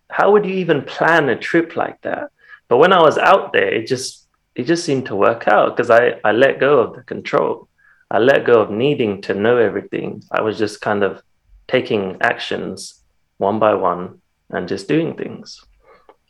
How 0.09 0.31
would 0.31 0.45
you 0.45 0.53
even 0.53 0.83
plan 0.83 1.27
a 1.27 1.35
trip 1.35 1.75
like 1.75 1.99
that? 2.03 2.29
But 2.69 2.77
when 2.77 2.93
I 2.93 3.01
was 3.01 3.17
out 3.17 3.51
there, 3.51 3.67
it 3.67 3.87
just 3.87 4.25
it 4.55 4.63
just 4.63 4.85
seemed 4.85 5.07
to 5.07 5.17
work 5.17 5.49
out 5.49 5.75
because 5.75 5.89
I, 5.89 6.15
I 6.23 6.31
let 6.31 6.61
go 6.61 6.79
of 6.79 6.95
the 6.95 7.03
control. 7.03 7.68
I 8.11 8.19
let 8.19 8.45
go 8.45 8.61
of 8.61 8.71
needing 8.71 9.21
to 9.23 9.33
know 9.33 9.57
everything. 9.57 10.23
I 10.31 10.41
was 10.41 10.57
just 10.57 10.81
kind 10.81 11.03
of 11.03 11.21
taking 11.67 12.17
actions 12.21 13.03
one 13.37 13.59
by 13.59 13.75
one 13.75 14.21
and 14.49 14.67
just 14.67 14.87
doing 14.87 15.15
things. 15.15 15.63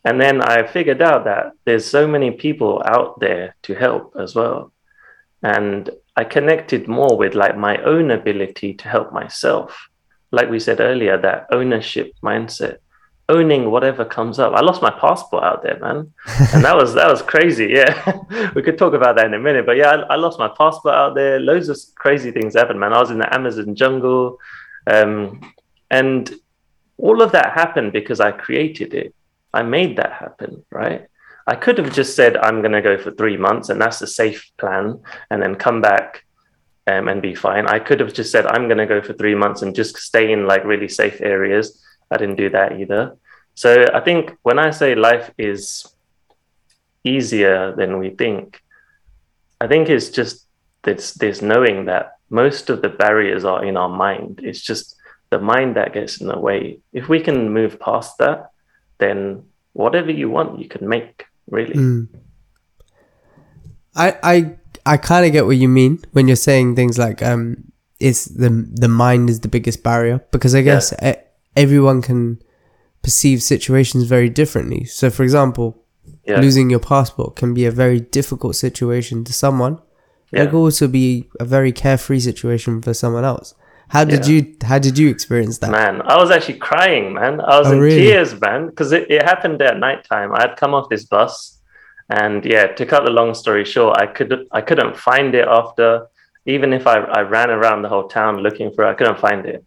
And 0.06 0.20
then 0.20 0.42
I 0.42 0.66
figured 0.68 1.02
out 1.02 1.26
that 1.26 1.54
there's 1.66 1.86
so 1.86 2.08
many 2.08 2.32
people 2.32 2.82
out 2.86 3.20
there 3.20 3.56
to 3.64 3.74
help 3.76 4.16
as 4.20 4.36
well. 4.36 4.72
And 5.44 5.90
I 6.16 6.24
connected 6.26 6.88
more 6.88 7.18
with 7.18 7.34
like 7.34 7.58
my 7.58 7.78
own 7.84 8.12
ability 8.12 8.74
to 8.76 8.90
help 8.90 9.14
myself. 9.14 9.90
Like 10.32 10.50
we 10.50 10.60
said 10.60 10.80
earlier, 10.80 11.18
that 11.18 11.48
ownership 11.52 12.14
mindset, 12.22 12.78
owning 13.30 13.72
whatever 13.72 14.04
comes 14.04 14.40
up. 14.40 14.54
I 14.54 14.62
lost 14.62 14.82
my 14.82 14.90
passport 14.90 15.44
out 15.44 15.64
there, 15.64 15.80
man. 15.80 16.12
and 16.54 16.66
that 16.66 16.76
was 16.76 16.94
that 16.96 17.10
was 17.10 17.22
crazy. 17.22 17.68
Yeah. 17.68 17.94
we 18.56 18.62
could 18.62 18.78
talk 18.78 18.94
about 18.94 19.16
that 19.16 19.28
in 19.28 19.34
a 19.34 19.40
minute. 19.40 19.66
But 19.66 19.78
yeah, 19.78 19.92
I, 19.92 20.14
I 20.14 20.16
lost 20.16 20.40
my 20.40 20.50
passport 20.50 20.96
out 20.96 21.16
there. 21.16 21.40
Loads 21.40 21.70
of 21.70 21.78
crazy 21.96 22.32
things 22.32 22.56
happened, 22.56 22.80
man. 22.80 22.94
I 22.94 23.00
was 23.00 23.12
in 23.12 23.20
the 23.20 23.34
Amazon 23.34 23.76
jungle. 23.76 24.40
Um, 24.88 25.54
and 25.90 26.34
all 26.98 27.22
of 27.22 27.32
that 27.32 27.54
happened 27.54 27.94
because 27.94 28.20
I 28.20 28.32
created 28.32 28.94
it. 28.94 29.16
I 29.54 29.64
made 29.64 29.98
that 29.98 30.14
happen, 30.14 30.66
right? 30.72 31.08
I 31.48 31.56
could 31.56 31.78
have 31.80 31.94
just 31.94 32.16
said, 32.16 32.38
I'm 32.38 32.62
going 32.62 32.74
to 32.74 32.82
go 32.82 32.98
for 32.98 33.12
three 33.12 33.38
months 33.38 33.70
and 33.70 33.82
that's 33.82 34.02
a 34.02 34.08
safe 34.08 34.52
plan 34.60 35.00
and 35.32 35.42
then 35.42 35.56
come 35.56 35.82
back 35.82 36.24
um, 36.86 37.08
and 37.08 37.22
be 37.22 37.34
fine. 37.34 37.68
I 37.68 37.80
could 37.80 38.00
have 38.02 38.14
just 38.14 38.32
said, 38.32 38.46
I'm 38.46 38.68
going 38.68 38.78
to 38.78 38.86
go 38.86 39.02
for 39.02 39.14
three 39.14 39.34
months 39.34 39.64
and 39.64 39.74
just 39.76 39.98
stay 39.98 40.32
in 40.32 40.46
like 40.46 40.64
really 40.64 40.88
safe 40.88 41.22
areas. 41.22 41.82
I 42.12 42.18
didn't 42.18 42.36
do 42.38 42.50
that 42.50 42.80
either. 42.80 43.18
So 43.56 43.86
I 43.94 44.00
think 44.00 44.38
when 44.44 44.60
I 44.60 44.72
say 44.72 44.96
life 44.96 45.32
is 45.38 45.86
easier 47.04 47.76
than 47.76 48.00
we 48.00 48.10
think, 48.12 48.62
I 49.62 49.68
think 49.68 49.90
it's 49.90 50.10
just 50.10 50.46
it's 50.86 51.14
this 51.14 51.42
knowing 51.42 51.86
that 51.86 52.14
most 52.30 52.70
of 52.70 52.82
the 52.82 52.90
barriers 52.90 53.44
are 53.44 53.64
in 53.64 53.76
our 53.78 53.90
mind. 53.90 54.40
It's 54.44 54.62
just 54.62 54.96
the 55.30 55.40
mind 55.40 55.76
that 55.76 55.94
gets 55.94 56.22
in 56.22 56.28
the 56.28 56.40
way. 56.40 56.80
If 56.94 57.10
we 57.10 57.20
can 57.20 57.52
move 57.52 57.80
past 57.80 58.18
that, 58.20 58.52
then 58.98 59.44
whatever 59.74 60.12
you 60.12 60.30
want, 60.30 60.60
you 60.60 60.68
can 60.68 60.88
make. 60.88 61.26
Really, 61.50 61.74
Mm. 61.74 62.08
I 63.96 64.18
I 64.22 64.56
I 64.86 64.98
kind 64.98 65.26
of 65.26 65.32
get 65.32 65.46
what 65.46 65.58
you 65.58 65.68
mean 65.68 66.00
when 66.12 66.28
you're 66.28 66.36
saying 66.36 66.76
things 66.76 66.98
like 66.98 67.24
um 67.24 67.72
it's 68.00 68.26
the 68.26 68.50
the 68.72 68.88
mind 68.88 69.30
is 69.30 69.40
the 69.40 69.48
biggest 69.48 69.84
barrier 69.84 70.20
because 70.32 70.54
I 70.54 70.62
guess 70.62 70.94
e- 71.04 71.22
everyone 71.64 72.02
can 72.02 72.42
perceive 73.02 73.42
situations 73.42 74.04
very 74.16 74.30
differently. 74.30 74.82
So, 74.86 75.10
for 75.10 75.24
example, 75.24 75.68
Yeah. 76.26 76.42
losing 76.42 76.70
your 76.70 76.80
passport 76.94 77.36
can 77.36 77.54
be 77.60 77.66
a 77.66 77.72
very 77.84 78.00
difficult 78.18 78.56
situation 78.56 79.24
to 79.28 79.34
someone. 79.44 79.76
Yeah. 80.32 80.44
It 80.44 80.46
could 80.52 80.64
also 80.68 80.88
be 80.88 81.08
a 81.40 81.46
very 81.46 81.72
carefree 81.72 82.20
situation 82.30 82.82
for 82.86 82.94
someone 82.94 83.26
else. 83.34 83.48
How 83.96 84.04
did 84.14 84.22
Yeah. 84.28 84.34
you 84.34 84.40
How 84.72 84.80
did 84.88 84.96
you 85.02 85.08
experience 85.16 85.58
that? 85.60 85.72
Man, 85.72 85.96
I 86.14 86.16
was 86.24 86.30
actually 86.36 86.60
crying, 86.70 87.06
man. 87.20 87.34
I 87.42 87.54
was 87.60 87.68
Oh, 87.68 87.74
in 87.74 87.80
really? 87.80 88.02
tears, 88.04 88.32
man, 88.46 88.62
because 88.70 88.92
it, 88.98 89.04
it 89.16 89.22
happened 89.32 89.60
at 89.70 89.76
nighttime. 89.88 90.30
I 90.38 90.42
had 90.46 90.54
come 90.62 90.74
off 90.76 90.86
this 90.94 91.06
bus, 91.16 91.34
and 92.22 92.46
yeah, 92.54 92.66
to 92.78 92.84
cut 92.92 93.02
the 93.08 93.12
long 93.20 93.32
story 93.34 93.66
short, 93.74 93.94
I 94.04 94.06
could 94.16 94.32
I 94.60 94.62
couldn't 94.62 94.96
find 95.10 95.30
it 95.42 95.48
after. 95.60 95.88
Even 96.56 96.70
if 96.80 96.84
I, 96.94 96.98
I 97.20 97.22
ran 97.38 97.50
around 97.58 97.80
the 97.84 97.90
whole 97.94 98.08
town 98.20 98.34
looking 98.46 98.70
for 98.74 98.80
it, 98.86 98.90
I 98.94 98.96
couldn't 99.00 99.20
find 99.28 99.42
it, 99.54 99.60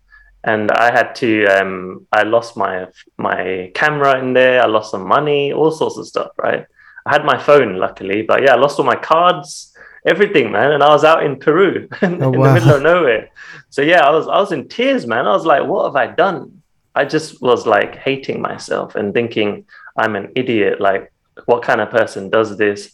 and 0.44 0.70
I 0.70 0.90
had 0.92 1.14
to. 1.16 1.46
Um, 1.46 2.06
I 2.12 2.22
lost 2.22 2.56
my 2.56 2.86
my 3.18 3.70
camera 3.74 4.18
in 4.18 4.32
there. 4.32 4.62
I 4.62 4.66
lost 4.66 4.90
some 4.90 5.06
money, 5.06 5.52
all 5.52 5.70
sorts 5.70 5.96
of 5.98 6.06
stuff. 6.06 6.30
Right, 6.38 6.66
I 7.06 7.12
had 7.12 7.24
my 7.24 7.38
phone, 7.38 7.76
luckily, 7.78 8.22
but 8.22 8.42
yeah, 8.42 8.54
I 8.54 8.56
lost 8.56 8.78
all 8.78 8.84
my 8.84 8.96
cards, 8.96 9.74
everything, 10.06 10.50
man. 10.52 10.72
And 10.72 10.82
I 10.82 10.88
was 10.88 11.04
out 11.04 11.24
in 11.24 11.38
Peru, 11.38 11.88
in, 12.02 12.22
Oh, 12.22 12.32
in 12.32 12.38
wow. 12.40 12.46
the 12.48 12.54
middle 12.54 12.76
of 12.76 12.82
nowhere. 12.82 13.30
So 13.70 13.82
yeah, 13.82 14.06
I 14.06 14.10
was 14.10 14.26
I 14.28 14.38
was 14.38 14.52
in 14.52 14.68
tears, 14.68 15.06
man. 15.06 15.26
I 15.26 15.32
was 15.32 15.46
like, 15.46 15.64
what 15.66 15.84
have 15.86 15.96
I 15.96 16.06
done? 16.14 16.62
I 16.94 17.04
just 17.06 17.40
was 17.40 17.66
like 17.66 17.96
hating 17.96 18.42
myself 18.42 18.96
and 18.96 19.14
thinking 19.14 19.64
I'm 19.96 20.14
an 20.16 20.32
idiot. 20.36 20.78
Like, 20.80 21.10
what 21.46 21.62
kind 21.62 21.80
of 21.80 21.90
person 21.90 22.28
does 22.30 22.58
this? 22.58 22.92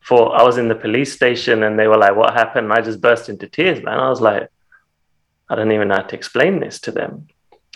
For 0.00 0.34
I 0.38 0.42
was 0.42 0.58
in 0.58 0.68
the 0.68 0.74
police 0.74 1.12
station 1.14 1.62
and 1.62 1.78
they 1.78 1.86
were 1.88 1.96
like, 1.98 2.14
"What 2.16 2.34
happened?" 2.34 2.66
And 2.66 2.72
I 2.72 2.80
just 2.82 3.00
burst 3.00 3.28
into 3.28 3.46
tears, 3.48 3.82
man. 3.82 3.98
I 3.98 4.08
was 4.10 4.20
like, 4.20 4.48
I 5.54 5.56
don't 5.56 5.70
even 5.70 5.86
know 5.86 5.94
how 5.94 6.02
to 6.02 6.16
explain 6.16 6.58
this 6.58 6.80
to 6.80 6.90
them. 6.90 7.28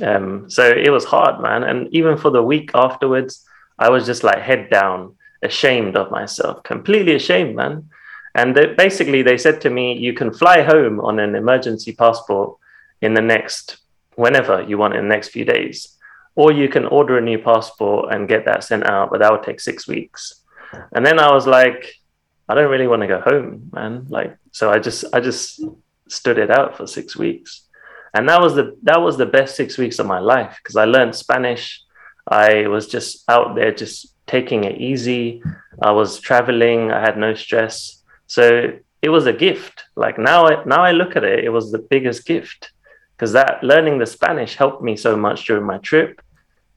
Um, 0.02 0.50
so 0.50 0.68
it 0.68 0.90
was 0.90 1.04
hard, 1.04 1.40
man. 1.40 1.62
And 1.62 1.88
even 1.94 2.16
for 2.16 2.30
the 2.30 2.42
week 2.42 2.72
afterwards, 2.74 3.46
I 3.78 3.88
was 3.88 4.04
just 4.04 4.24
like 4.24 4.40
head 4.40 4.68
down, 4.68 5.14
ashamed 5.44 5.96
of 5.96 6.10
myself, 6.10 6.64
completely 6.64 7.14
ashamed, 7.14 7.54
man. 7.54 7.88
And 8.34 8.56
they, 8.56 8.66
basically, 8.74 9.22
they 9.22 9.38
said 9.38 9.60
to 9.60 9.70
me, 9.70 9.96
"You 9.96 10.12
can 10.12 10.32
fly 10.32 10.62
home 10.62 10.98
on 10.98 11.20
an 11.20 11.36
emergency 11.36 11.92
passport 11.92 12.56
in 13.00 13.14
the 13.14 13.22
next 13.22 13.78
whenever 14.16 14.60
you 14.62 14.76
want 14.76 14.96
in 14.96 15.02
the 15.02 15.14
next 15.14 15.28
few 15.28 15.44
days, 15.44 15.96
or 16.34 16.50
you 16.50 16.68
can 16.68 16.84
order 16.84 17.18
a 17.18 17.28
new 17.30 17.38
passport 17.38 18.12
and 18.12 18.28
get 18.28 18.44
that 18.46 18.64
sent 18.64 18.84
out, 18.86 19.10
but 19.10 19.20
that 19.20 19.30
would 19.30 19.44
take 19.44 19.60
six 19.60 19.86
weeks." 19.86 20.42
And 20.94 21.06
then 21.06 21.20
I 21.20 21.32
was 21.32 21.46
like, 21.46 21.94
"I 22.48 22.54
don't 22.56 22.72
really 22.72 22.88
want 22.88 23.02
to 23.02 23.14
go 23.14 23.20
home, 23.20 23.70
man." 23.72 24.06
Like, 24.08 24.36
so 24.50 24.64
I 24.74 24.78
just, 24.80 25.04
I 25.12 25.20
just 25.20 25.62
stood 26.08 26.38
it 26.38 26.50
out 26.50 26.76
for 26.76 26.86
six 26.86 27.16
weeks, 27.16 27.67
and 28.14 28.28
that 28.28 28.40
was 28.40 28.54
the 28.54 28.76
that 28.82 29.00
was 29.00 29.16
the 29.16 29.26
best 29.26 29.56
six 29.56 29.78
weeks 29.78 29.98
of 29.98 30.06
my 30.06 30.18
life 30.18 30.58
because 30.62 30.76
I 30.76 30.84
learned 30.84 31.14
Spanish. 31.14 31.82
I 32.26 32.66
was 32.66 32.86
just 32.86 33.24
out 33.28 33.54
there, 33.54 33.72
just 33.72 34.14
taking 34.26 34.64
it 34.64 34.80
easy. 34.80 35.42
I 35.80 35.92
was 35.92 36.20
traveling. 36.20 36.90
I 36.90 37.00
had 37.00 37.16
no 37.16 37.34
stress. 37.34 38.02
So 38.26 38.72
it 39.00 39.08
was 39.08 39.26
a 39.26 39.32
gift. 39.32 39.84
Like 39.96 40.18
now, 40.18 40.46
I, 40.46 40.64
now 40.64 40.82
I 40.82 40.92
look 40.92 41.16
at 41.16 41.24
it, 41.24 41.44
it 41.44 41.48
was 41.48 41.72
the 41.72 41.78
biggest 41.78 42.26
gift 42.26 42.72
because 43.16 43.32
that 43.32 43.62
learning 43.62 43.98
the 43.98 44.06
Spanish 44.06 44.54
helped 44.54 44.82
me 44.82 44.96
so 44.96 45.16
much 45.16 45.46
during 45.46 45.64
my 45.64 45.78
trip. 45.78 46.20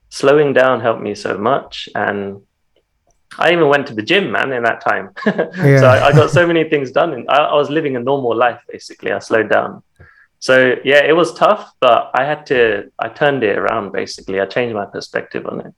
Slowing 0.08 0.52
down 0.52 0.80
helped 0.80 1.00
me 1.00 1.14
so 1.14 1.38
much, 1.38 1.88
and 1.94 2.42
I 3.38 3.52
even 3.52 3.68
went 3.68 3.86
to 3.86 3.94
the 3.94 4.02
gym, 4.02 4.30
man, 4.30 4.52
in 4.52 4.62
that 4.64 4.82
time. 4.82 5.10
so 5.24 5.86
I, 5.86 6.08
I 6.08 6.12
got 6.12 6.30
so 6.30 6.46
many 6.46 6.64
things 6.68 6.90
done. 6.90 7.14
And 7.14 7.30
I, 7.30 7.36
I 7.36 7.54
was 7.54 7.70
living 7.70 7.96
a 7.96 8.00
normal 8.00 8.36
life, 8.36 8.60
basically. 8.68 9.10
I 9.10 9.20
slowed 9.20 9.48
down. 9.48 9.82
So 10.42 10.74
yeah, 10.84 11.04
it 11.04 11.12
was 11.14 11.32
tough, 11.34 11.70
but 11.80 12.10
I 12.14 12.24
had 12.24 12.46
to. 12.46 12.90
I 12.98 13.08
turned 13.10 13.44
it 13.44 13.56
around. 13.56 13.92
Basically, 13.92 14.40
I 14.40 14.46
changed 14.46 14.74
my 14.74 14.86
perspective 14.86 15.46
on 15.46 15.60
it. 15.60 15.72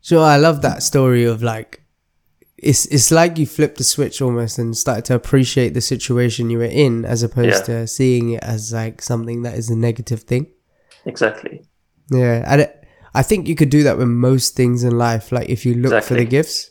So 0.00 0.20
I 0.20 0.36
love 0.36 0.62
that 0.62 0.84
story 0.84 1.24
of 1.24 1.42
like, 1.42 1.82
it's 2.56 2.86
it's 2.86 3.10
like 3.10 3.38
you 3.38 3.46
flipped 3.46 3.78
the 3.78 3.84
switch 3.84 4.22
almost 4.22 4.56
and 4.56 4.76
started 4.76 5.04
to 5.06 5.16
appreciate 5.16 5.74
the 5.74 5.80
situation 5.80 6.48
you 6.48 6.58
were 6.58 6.64
in 6.86 7.04
as 7.04 7.24
opposed 7.24 7.68
Yeah. 7.68 7.80
to 7.80 7.86
seeing 7.88 8.30
it 8.30 8.44
as 8.44 8.72
like 8.72 9.02
something 9.02 9.42
that 9.42 9.54
is 9.58 9.68
a 9.68 9.74
negative 9.76 10.22
thing. 10.22 10.46
Exactly. 11.04 11.64
Yeah, 12.08 12.44
and 12.46 12.60
it, 12.60 12.84
I 13.14 13.24
think 13.24 13.48
you 13.48 13.56
could 13.56 13.70
do 13.70 13.82
that 13.82 13.98
with 13.98 14.06
most 14.06 14.54
things 14.54 14.84
in 14.84 14.96
life. 14.96 15.32
Like 15.32 15.48
if 15.48 15.66
you 15.66 15.74
look 15.74 16.04
for 16.04 16.14
the 16.14 16.24
gifts, 16.24 16.70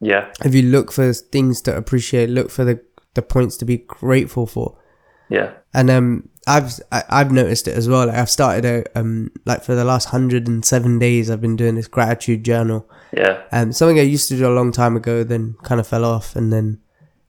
Yeah. 0.00 0.32
if 0.46 0.54
you 0.54 0.62
look 0.62 0.92
for 0.92 1.12
things 1.12 1.60
to 1.62 1.76
appreciate, 1.76 2.30
look 2.30 2.50
for 2.50 2.64
the 2.64 2.80
the 3.12 3.22
points 3.22 3.58
to 3.58 3.66
be 3.66 3.76
grateful 3.76 4.46
for. 4.46 4.78
Yeah. 5.28 5.50
And 5.74 5.90
um, 5.90 6.28
I've 6.48 6.80
I, 6.90 7.02
I've 7.08 7.30
noticed 7.32 7.68
it 7.68 7.76
as 7.76 7.88
well. 7.88 8.06
Like 8.06 8.16
I've 8.16 8.30
started 8.30 8.64
a 8.64 8.98
um 8.98 9.30
like 9.44 9.62
for 9.62 9.74
the 9.74 9.84
last 9.84 10.06
hundred 10.08 10.48
and 10.48 10.64
seven 10.64 10.98
days, 10.98 11.30
I've 11.30 11.40
been 11.40 11.56
doing 11.56 11.74
this 11.76 11.86
gratitude 11.88 12.44
journal. 12.44 12.88
Yeah. 13.16 13.42
Um, 13.52 13.72
something 13.72 13.98
I 13.98 14.02
used 14.02 14.28
to 14.28 14.36
do 14.36 14.48
a 14.48 14.52
long 14.54 14.72
time 14.72 14.96
ago, 14.96 15.24
then 15.24 15.56
kind 15.62 15.80
of 15.80 15.86
fell 15.86 16.04
off, 16.04 16.34
and 16.36 16.52
then 16.52 16.80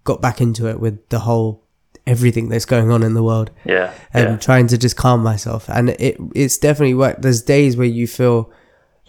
got 0.04 0.22
back 0.22 0.42
into 0.42 0.68
it 0.68 0.80
with 0.80 1.08
the 1.10 1.20
whole 1.20 1.64
everything 2.08 2.50
that's 2.50 2.66
going 2.66 2.90
on 2.92 3.04
in 3.04 3.14
the 3.14 3.22
world, 3.24 3.52
Yeah. 3.66 3.92
and 4.14 4.30
Yeah. 4.30 4.38
trying 4.38 4.68
to 4.68 4.78
just 4.78 4.96
calm 4.96 5.22
myself. 5.22 5.70
And 5.70 5.90
it 5.92 6.18
it's 6.34 6.58
definitely 6.58 6.96
worked. 6.96 7.22
There's 7.22 7.42
days 7.42 7.78
where 7.78 7.88
you 7.88 8.08
feel 8.08 8.50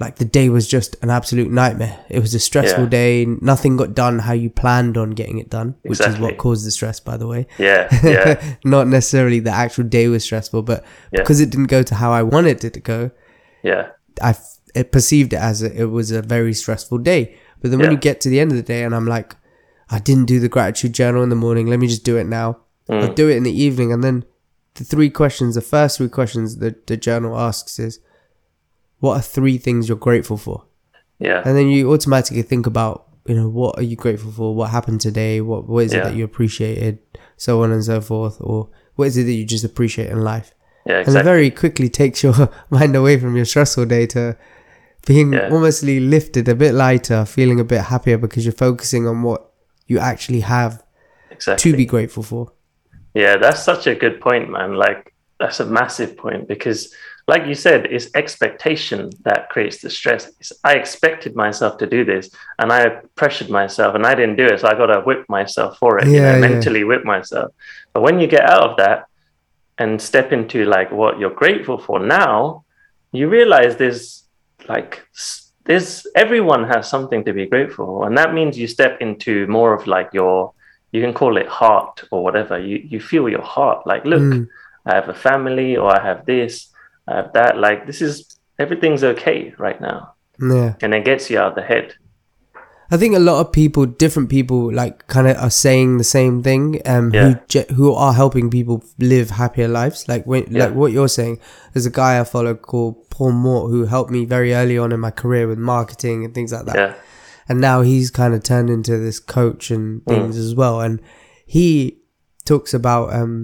like 0.01 0.17
the 0.17 0.25
day 0.25 0.49
was 0.49 0.67
just 0.67 0.97
an 1.03 1.11
absolute 1.11 1.51
nightmare. 1.51 1.99
It 2.09 2.21
was 2.21 2.35
a 2.35 2.41
stressful 2.41 2.85
Yeah. 2.85 2.89
day. 2.91 3.27
Nothing 3.43 3.77
got 3.77 3.95
done 3.95 4.19
how 4.21 4.33
you 4.33 4.49
planned 4.49 4.97
on 4.97 5.11
getting 5.11 5.39
it 5.39 5.51
done, 5.51 5.75
which 5.83 6.01
is 6.01 6.19
what 6.19 6.39
caused 6.39 6.67
the 6.67 6.71
stress, 6.71 6.99
by 7.01 7.17
the 7.19 7.27
way. 7.27 7.47
Yeah. 7.59 7.87
Yeah. 8.03 8.43
Not 8.65 8.89
necessarily 8.89 9.41
the 9.41 9.51
actual 9.51 9.85
day 9.85 10.09
was 10.09 10.25
stressful, 10.25 10.63
but 10.63 10.83
Yeah. 11.13 11.21
because 11.21 11.41
it 11.41 11.51
didn't 11.51 11.67
go 11.67 11.83
to 11.83 11.95
how 11.97 12.13
I 12.13 12.23
wanted 12.23 12.65
it 12.65 12.73
to 12.73 12.81
go, 12.81 13.11
Yeah. 13.63 13.89
I 14.23 14.31
f- 14.31 14.57
it 14.75 14.91
perceived 14.91 15.33
it 15.35 15.41
as 15.41 15.63
a, 15.63 15.71
it 15.83 15.91
was 15.91 16.11
a 16.11 16.23
very 16.23 16.55
stressful 16.55 16.99
day. 16.99 17.35
But 17.61 17.71
then 17.71 17.79
when 17.81 17.89
Yeah. 17.91 17.97
you 17.97 17.99
get 17.99 18.21
to 18.23 18.29
the 18.31 18.41
end 18.41 18.53
of 18.53 18.57
the 18.57 18.63
day 18.63 18.83
and 18.85 18.95
I'm 18.95 19.07
like, 19.07 19.37
I 19.91 19.99
didn't 19.99 20.27
do 20.27 20.41
the 20.41 20.49
gratitude 20.49 20.95
journal 20.95 21.23
in 21.23 21.29
the 21.29 21.37
morning. 21.37 21.67
Let 21.67 21.79
me 21.81 21.89
just 21.89 22.05
do 22.05 22.17
it 22.17 22.25
now. 22.25 22.59
Mm. 22.89 23.03
I'll 23.03 23.13
do 23.15 23.29
it 23.29 23.37
in 23.37 23.43
the 23.43 23.63
evening. 23.63 23.93
And 23.93 24.03
then 24.03 24.25
the 24.77 24.85
three 24.85 25.11
questions, 25.11 25.57
the 25.57 25.61
first 25.61 25.99
three 25.99 26.09
questions 26.09 26.57
that 26.59 26.87
the 26.87 26.97
journal 26.97 27.37
asks 27.39 27.79
is, 27.79 27.99
what 29.01 29.17
are 29.19 29.23
three 29.23 29.59
things 29.59 29.89
you're 29.89 29.99
grateful 29.99 30.37
for? 30.37 30.65
Yeah. 31.19 31.43
And 31.45 31.57
then 31.57 31.69
you 31.69 31.93
automatically 31.93 32.43
think 32.43 32.67
about, 32.67 33.07
you 33.27 33.35
know, 33.35 33.49
what 33.49 33.79
are 33.79 33.83
you 33.83 33.97
grateful 33.97 34.31
for? 34.33 34.55
What 34.55 34.71
happened 34.71 35.01
today? 35.01 35.41
What, 35.41 35.69
what 35.69 35.85
is 35.85 35.93
it 35.93 36.03
that 36.05 36.15
you 36.15 36.25
appreciated? 36.25 36.99
So 37.37 37.63
on 37.63 37.73
and 37.73 37.85
so 37.85 38.01
forth. 38.01 38.37
Or 38.41 38.69
what 38.95 39.07
is 39.09 39.17
it 39.17 39.25
that 39.25 39.33
you 39.33 39.45
just 39.45 39.65
appreciate 39.65 40.11
in 40.11 40.23
life? 40.23 40.53
Yeah. 40.87 41.01
exactly. 41.01 41.13
and 41.21 41.21
it 41.21 41.31
very 41.31 41.51
quickly 41.51 41.89
takes 41.91 42.23
your 42.23 42.49
mind 42.71 42.97
away 42.97 43.19
from 43.21 43.37
your 43.37 43.45
stressful 43.45 43.85
day 43.87 44.07
to 44.09 44.37
being 45.07 45.33
Yeah. 45.35 45.51
almostly 45.51 46.01
lifted 46.01 46.49
a 46.49 46.55
bit 46.55 46.73
lighter 46.75 47.25
feeling 47.27 47.61
a 47.61 47.65
bit 47.65 47.83
happier 47.83 48.17
because 48.17 48.45
you're 48.47 48.53
focusing 48.55 49.07
on 49.07 49.23
what 49.23 49.53
you 49.87 49.99
actually 49.99 50.41
have 50.41 50.83
exactly. 51.31 51.71
to 51.73 51.77
be 51.77 51.85
grateful 51.85 52.23
for 52.23 52.53
Yeah, 53.15 53.37
that's 53.37 53.63
such 53.63 53.87
a 53.87 53.95
good 53.95 54.21
point, 54.23 54.51
man. 54.51 54.75
Like 54.75 55.15
that's 55.39 55.61
a 55.61 55.67
massive 55.67 56.17
point 56.17 56.49
because 56.49 56.95
like 57.33 57.45
you 57.51 57.55
said, 57.67 57.81
it's 57.95 58.09
expectation 58.23 58.99
that 59.29 59.41
creates 59.53 59.79
the 59.85 59.91
stress. 59.99 60.23
It's, 60.41 60.53
I 60.71 60.73
expected 60.83 61.33
myself 61.45 61.73
to 61.79 61.87
do 61.97 62.01
this 62.13 62.25
and 62.59 62.69
I 62.79 62.81
pressured 63.21 63.51
myself 63.61 63.91
and 63.97 64.05
I 64.11 64.15
didn't 64.19 64.39
do 64.43 64.47
it. 64.53 64.57
So 64.61 64.67
I 64.69 64.75
got 64.83 64.91
to 64.95 65.01
whip 65.09 65.23
myself 65.39 65.71
for 65.81 65.93
it, 65.99 66.07
you 66.07 66.15
Yeah, 66.17 66.27
know, 66.27 66.35
yeah. 66.39 66.49
mentally 66.49 66.83
whip 66.91 67.05
myself. 67.15 67.49
But 67.93 68.03
when 68.07 68.17
you 68.23 68.27
get 68.37 68.45
out 68.55 68.65
of 68.69 68.77
that 68.83 68.99
and 69.83 69.91
step 70.11 70.29
into 70.39 70.59
like 70.77 70.91
what 71.01 71.19
you're 71.21 71.39
grateful 71.45 71.79
for 71.87 71.99
now, 72.21 72.65
you 73.19 73.25
realize 73.39 73.73
there's 73.77 74.03
like, 74.75 74.93
there's 75.67 75.91
everyone 76.25 76.65
has 76.75 76.83
something 76.95 77.23
to 77.27 77.33
be 77.41 77.47
grateful 77.53 77.87
for. 77.87 78.07
And 78.07 78.15
that 78.21 78.31
means 78.39 78.59
you 78.63 78.67
step 78.79 78.95
into 79.07 79.47
more 79.59 79.73
of 79.79 79.83
like 79.87 80.09
your, 80.21 80.53
you 80.95 81.01
can 81.05 81.15
call 81.21 81.35
it 81.43 81.49
heart 81.61 81.95
or 82.13 82.19
whatever. 82.27 82.59
You, 82.59 82.77
you 82.93 82.99
feel 83.13 83.29
your 83.37 83.47
heart 83.57 83.87
like, 83.93 84.05
look, 84.13 84.23
Mm. 84.23 84.49
I 84.91 84.95
have 84.95 85.11
a 85.11 85.15
family 85.29 85.77
or 85.77 85.89
I 85.99 86.01
have 86.09 86.25
this, 86.25 86.53
Have 87.15 87.33
that. 87.35 87.59
Like, 87.59 87.87
this 87.87 88.01
is 88.01 88.13
everything's 88.59 89.03
okay 89.13 89.53
right 89.59 89.81
now. 89.81 90.15
yeah 90.41 90.75
And 90.83 90.95
it 90.95 91.05
gets 91.05 91.29
you 91.31 91.39
out 91.41 91.51
of 91.53 91.55
the 91.61 91.67
head. 91.73 91.87
i 92.93 92.97
think 93.01 93.15
a 93.17 93.21
lot 93.31 93.39
of 93.43 93.49
people 93.53 93.83
different 94.05 94.29
people 94.37 94.61
like 94.81 94.95
kind 95.15 95.27
of 95.31 95.37
are 95.47 95.55
saying 95.65 95.89
the 95.99 96.09
same 96.19 96.37
thing 96.49 96.65
um 96.95 97.07
who 97.13 97.19
Yeah. 97.19 97.35
ge- 97.55 97.71
who 97.79 97.87
are 98.05 98.15
helping 98.23 98.47
people 98.51 98.77
live 99.13 99.29
happier 99.43 99.69
lives 99.81 100.01
like 100.13 100.25
when 100.31 100.43
Yeah. 100.49 100.65
like 100.65 100.75
what 100.81 100.91
you're 100.97 101.13
saying 101.19 101.35
there's 101.73 101.87
a 101.93 101.97
guy 102.03 102.13
i 102.21 102.25
follow 102.25 102.55
called 102.71 102.95
paul 103.15 103.33
mort 103.45 103.71
who 103.73 103.81
helped 103.95 104.11
me 104.17 104.23
very 104.37 104.51
early 104.61 104.77
on 104.85 104.91
in 104.97 105.01
my 105.07 105.13
career 105.23 105.47
with 105.53 105.59
marketing 105.75 106.25
and 106.25 106.35
things 106.35 106.53
like 106.57 106.67
that 106.71 106.77
Yeah. 106.83 106.93
and 107.49 107.61
now 107.69 107.79
he's 107.91 108.11
kind 108.21 108.33
of 108.35 108.43
turned 108.53 108.71
into 108.77 108.99
this 109.07 109.21
coach 109.39 109.71
and 109.77 110.05
things 110.13 110.35
Mm. 110.37 110.45
as 110.47 110.53
well 110.63 110.77
and 110.87 111.01
he 111.57 111.69
talks 112.53 112.75
about 112.83 113.07
um 113.21 113.35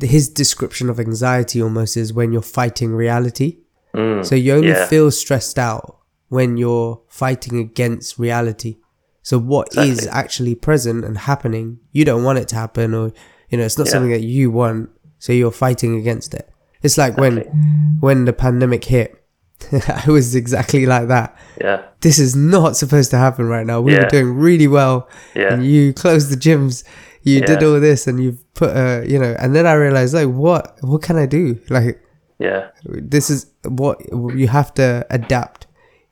his 0.00 0.28
description 0.28 0.88
of 0.88 1.00
anxiety 1.00 1.60
almost 1.62 1.96
is 1.96 2.12
when 2.12 2.32
you're 2.32 2.42
fighting 2.42 2.92
reality 2.94 3.58
Mm. 3.94 4.24
so 4.24 4.34
you 4.34 4.54
only 4.54 4.68
Yeah. 4.68 4.86
feel 4.86 5.10
stressed 5.10 5.58
out 5.58 5.98
when 6.28 6.56
you're 6.56 7.02
fighting 7.08 7.58
against 7.58 8.18
reality 8.18 8.76
so 9.22 9.38
what 9.38 9.68
is 9.76 9.98
Exactly. 9.98 10.18
actually 10.20 10.54
present 10.54 11.04
and 11.04 11.18
happening 11.18 11.78
you 11.92 12.04
don't 12.06 12.24
want 12.24 12.38
it 12.38 12.48
to 12.48 12.56
happen 12.56 12.94
or 12.94 13.12
you 13.50 13.58
know 13.58 13.64
it's 13.64 13.76
not 13.76 13.86
Yeah. 13.88 13.92
something 13.92 14.10
that 14.12 14.22
you 14.22 14.50
want 14.50 14.88
so 15.18 15.32
you're 15.34 15.50
fighting 15.50 15.94
against 15.96 16.32
it 16.32 16.48
it's 16.82 16.96
like 16.96 17.18
when 17.18 17.44
when 18.00 18.24
the 18.24 18.32
pandemic 18.32 18.84
hit 18.86 19.14
I 20.06 20.10
was 20.10 20.34
exactly 20.34 20.86
like 20.86 21.06
that. 21.06 21.36
Yeah. 21.60 21.82
This 22.00 22.18
is 22.18 22.34
not 22.34 22.76
supposed 22.76 23.10
to 23.12 23.16
happen 23.16 23.46
right 23.46 23.64
now. 23.64 23.80
We 23.80 23.94
were 23.94 24.06
doing 24.08 24.34
really 24.34 24.66
well, 24.66 25.08
Yeah. 25.36 25.52
and 25.54 25.64
you 25.64 25.92
closed 25.92 26.30
the 26.30 26.36
gyms. 26.36 26.82
You 27.22 27.40
did 27.40 27.62
all 27.62 27.78
this, 27.80 28.06
and 28.06 28.22
you've 28.22 28.42
put 28.54 28.70
a, 28.76 29.04
you 29.06 29.18
know. 29.18 29.34
And 29.38 29.54
then 29.54 29.66
I 29.66 29.74
realized, 29.74 30.14
like, 30.14 30.28
what? 30.28 30.76
What 30.80 31.02
can 31.02 31.16
I 31.16 31.26
do? 31.26 31.58
Like, 31.70 32.00
Yeah. 32.38 32.68
this 32.84 33.30
is 33.30 33.46
what 33.64 34.00
you 34.10 34.48
have 34.48 34.74
to 34.74 35.06
adapt. 35.10 35.66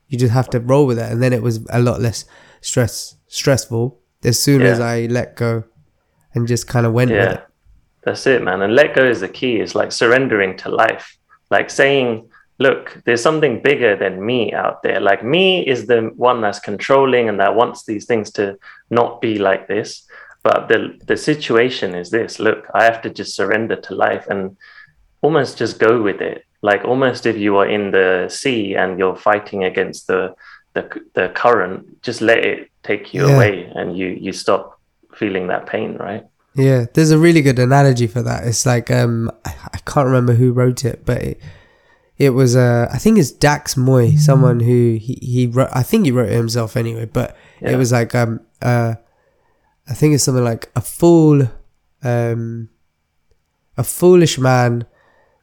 You 0.08 0.18
just 0.18 0.32
have 0.32 0.48
to 0.50 0.60
roll 0.60 0.86
with 0.86 0.98
it, 0.98 1.10
and 1.10 1.22
then 1.22 1.32
it 1.32 1.42
was 1.42 1.66
a 1.70 1.80
lot 1.80 2.00
less 2.00 2.24
stress 2.60 3.16
stressful 3.26 3.98
as 4.24 4.38
soon 4.38 4.62
as 4.62 4.80
I 4.80 5.06
let 5.06 5.36
go 5.36 5.64
and 6.34 6.46
just 6.46 6.66
kind 6.68 6.84
of 6.86 6.92
went 6.92 7.10
with 7.10 7.20
Yeah. 7.20 7.32
it. 7.32 7.44
That's 8.04 8.26
it, 8.26 8.42
man. 8.42 8.62
And 8.62 8.74
let 8.74 8.94
go 8.94 9.04
is 9.04 9.20
the 9.20 9.28
key. 9.28 9.56
It's 9.56 9.74
like 9.74 9.92
surrendering 9.92 10.56
to 10.58 10.68
life. 10.68 11.16
Like 11.50 11.70
saying, 11.70 12.28
look, 12.58 13.00
there's 13.04 13.22
something 13.22 13.60
bigger 13.62 13.96
than 13.96 14.24
me 14.24 14.52
out 14.52 14.82
there. 14.82 15.00
Like 15.00 15.24
me 15.24 15.66
is 15.66 15.86
the 15.86 16.10
one 16.16 16.40
that's 16.40 16.60
controlling 16.60 17.28
and 17.28 17.38
that 17.40 17.54
wants 17.54 17.84
these 17.84 18.04
things 18.06 18.30
to 18.32 18.58
not 18.90 19.20
be 19.20 19.38
like 19.38 19.68
this. 19.68 20.06
But 20.42 20.68
the 20.68 20.98
the 21.06 21.16
situation 21.16 21.94
is 21.94 22.10
this. 22.10 22.38
Look, 22.38 22.66
I 22.74 22.84
have 22.84 23.02
to 23.02 23.10
just 23.10 23.34
surrender 23.36 23.76
to 23.76 23.94
life 23.94 24.26
and 24.28 24.56
almost 25.20 25.58
just 25.58 25.78
go 25.78 26.02
with 26.02 26.20
it. 26.20 26.44
Like 26.62 26.84
almost 26.84 27.26
if 27.26 27.36
you 27.36 27.56
are 27.56 27.66
in 27.68 27.90
the 27.90 28.28
sea 28.28 28.74
and 28.74 28.98
you're 28.98 29.16
fighting 29.16 29.64
against 29.64 30.06
the 30.06 30.34
the, 30.74 30.88
the 31.14 31.28
current, 31.34 32.00
just 32.02 32.20
let 32.20 32.38
it 32.38 32.70
take 32.82 33.12
you 33.12 33.26
Yeah. 33.26 33.34
away 33.34 33.72
and 33.74 33.96
you 33.98 34.06
you 34.08 34.32
stop 34.32 34.78
feeling 35.14 35.48
that 35.48 35.66
pain, 35.66 35.96
right? 35.96 36.24
Yeah, 36.54 36.86
there's 36.94 37.10
a 37.10 37.18
really 37.18 37.42
good 37.42 37.58
analogy 37.58 38.06
for 38.06 38.22
that. 38.22 38.46
It's 38.46 38.64
like 38.66 38.90
um, 38.90 39.30
I, 39.44 39.78
can't 39.86 40.06
remember 40.06 40.34
who 40.34 40.52
wrote 40.52 40.84
it, 40.84 41.04
but 41.04 41.22
it, 41.22 41.40
it 42.18 42.30
was 42.30 42.56
uh, 42.56 42.88
I 42.92 42.98
think 42.98 43.18
it's 43.18 43.30
Dax 43.30 43.76
Moy, 43.76 44.16
someone 44.16 44.60
who 44.60 44.98
he 45.00 45.18
he 45.20 45.46
wrote. 45.46 45.70
I 45.72 45.82
think 45.82 46.04
he 46.06 46.12
wrote 46.12 46.28
it 46.30 46.36
himself 46.36 46.76
anyway, 46.76 47.06
but 47.06 47.36
Yeah. 47.60 47.70
it 47.72 47.76
was 47.76 47.92
like 47.92 48.14
um 48.14 48.40
uh, 48.62 48.94
I 49.90 49.94
think 49.94 50.14
it's 50.14 50.24
something 50.24 50.44
like 50.44 50.70
a 50.76 50.80
fool, 50.80 51.50
um, 52.02 52.68
a 53.76 53.82
foolish 53.84 54.38
man 54.38 54.86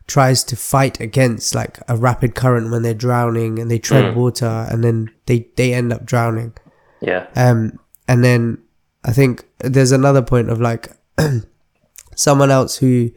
tries 0.08 0.44
to 0.46 0.56
fight 0.56 1.02
against 1.02 1.54
like 1.54 1.80
a 1.90 1.98
rapid 1.98 2.34
current 2.34 2.72
when 2.72 2.82
they're 2.82 2.94
drowning 2.94 3.60
and 3.60 3.70
they 3.70 3.78
tread 3.80 4.14
Mm. 4.14 4.16
water 4.16 4.66
and 4.72 4.82
then 4.84 5.10
they 5.26 5.50
they 5.58 5.74
end 5.74 5.92
up 5.92 6.06
drowning. 6.06 6.54
Yeah. 7.02 7.28
Um, 7.36 7.78
and 8.08 8.24
then 8.24 8.60
I 9.04 9.12
think 9.12 9.46
there's 9.60 9.92
another 9.92 10.22
point 10.22 10.50
of 10.50 10.62
like 10.62 10.90
someone 12.16 12.52
else 12.52 12.78
who 12.78 13.12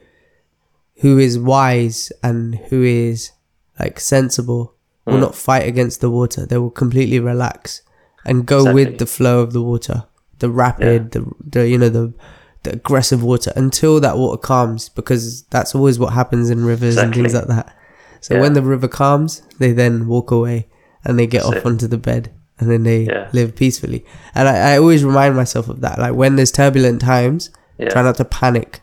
who 1.00 1.18
is 1.18 1.38
wise 1.38 2.12
and 2.22 2.56
who 2.56 2.82
is 2.82 3.30
like 3.78 3.98
sensible 4.00 4.74
will 5.06 5.14
Mm. 5.14 5.20
not 5.20 5.34
fight 5.34 5.66
against 5.66 6.00
the 6.00 6.10
water. 6.10 6.44
They 6.44 6.58
will 6.58 6.70
completely 6.70 7.18
relax 7.18 7.82
and 8.26 8.44
go 8.46 8.58
Exactly. 8.58 8.84
with 8.84 8.98
the 8.98 9.06
flow 9.06 9.40
of 9.40 9.52
the 9.54 9.62
water, 9.62 10.04
the 10.40 10.50
rapid, 10.50 11.12
the 11.12 11.30
the 11.44 11.68
you 11.68 11.78
know 11.78 11.88
the 11.88 12.12
the 12.64 12.72
aggressive 12.72 13.22
water 13.22 13.52
until 13.56 14.00
that 14.00 14.18
water 14.18 14.36
calms 14.38 14.88
because 14.90 15.42
that's 15.44 15.74
always 15.74 15.98
what 15.98 16.12
happens 16.12 16.50
in 16.50 16.64
rivers 16.64 16.96
and 16.98 17.14
things 17.14 17.32
like 17.34 17.46
that. 17.46 17.74
So 18.20 18.38
when 18.38 18.52
the 18.52 18.60
river 18.62 18.86
calms, 18.88 19.40
they 19.58 19.72
then 19.72 20.06
walk 20.06 20.30
away 20.30 20.68
and 21.04 21.18
they 21.18 21.26
get 21.26 21.38
That's 21.42 21.48
off 21.56 21.56
it. 21.56 21.66
onto 21.66 21.86
the 21.86 21.96
bed 21.96 22.30
and 22.58 22.70
then 22.70 22.82
they 22.82 23.04
Yeah. 23.04 23.30
live 23.32 23.56
peacefully. 23.56 24.04
And 24.34 24.46
I, 24.46 24.72
I 24.74 24.78
always 24.78 25.02
remind 25.04 25.36
myself 25.36 25.70
of 25.70 25.80
that. 25.80 25.98
Like 25.98 26.12
when 26.14 26.36
there's 26.36 26.52
turbulent 26.52 27.00
times, 27.00 27.48
Yeah. 27.78 27.88
try 27.88 28.02
not 28.02 28.16
to 28.16 28.26
panic. 28.26 28.82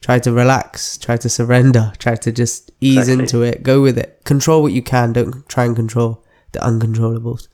Try 0.00 0.18
to 0.18 0.32
relax. 0.32 0.98
Try 0.98 1.16
to 1.18 1.28
surrender. 1.28 1.92
Try 1.98 2.16
to 2.16 2.32
just 2.32 2.72
ease 2.80 3.06
Exactly. 3.08 3.22
into 3.22 3.42
it. 3.42 3.62
Go 3.62 3.82
with 3.82 3.96
it. 3.98 4.18
Control 4.24 4.62
what 4.62 4.72
you 4.72 4.82
can. 4.82 5.12
Don't 5.12 5.48
try 5.48 5.64
and 5.66 5.76
control 5.76 6.24
the 6.50 6.58
uncontrollables. 6.58 7.46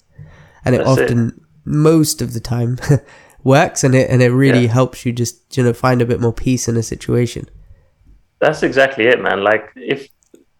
And 0.64 0.74
it 0.74 0.78
That's 0.78 0.96
it. 0.98 1.08
Most 1.66 2.22
of 2.22 2.32
the 2.32 2.40
time, 2.40 2.78
works 3.44 3.84
and 3.84 3.94
it 3.94 4.08
and 4.10 4.22
it 4.22 4.30
really 4.32 4.64
Yeah. 4.64 4.72
helps 4.72 5.04
you 5.04 5.12
just 5.12 5.56
you 5.56 5.62
know 5.64 5.72
find 5.72 6.00
a 6.00 6.06
bit 6.06 6.20
more 6.20 6.32
peace 6.32 6.68
in 6.68 6.76
a 6.76 6.82
situation. 6.82 7.48
That's 8.40 8.62
exactly 8.62 9.06
it, 9.06 9.20
man. 9.20 9.42
Like 9.44 9.70
if 9.76 10.08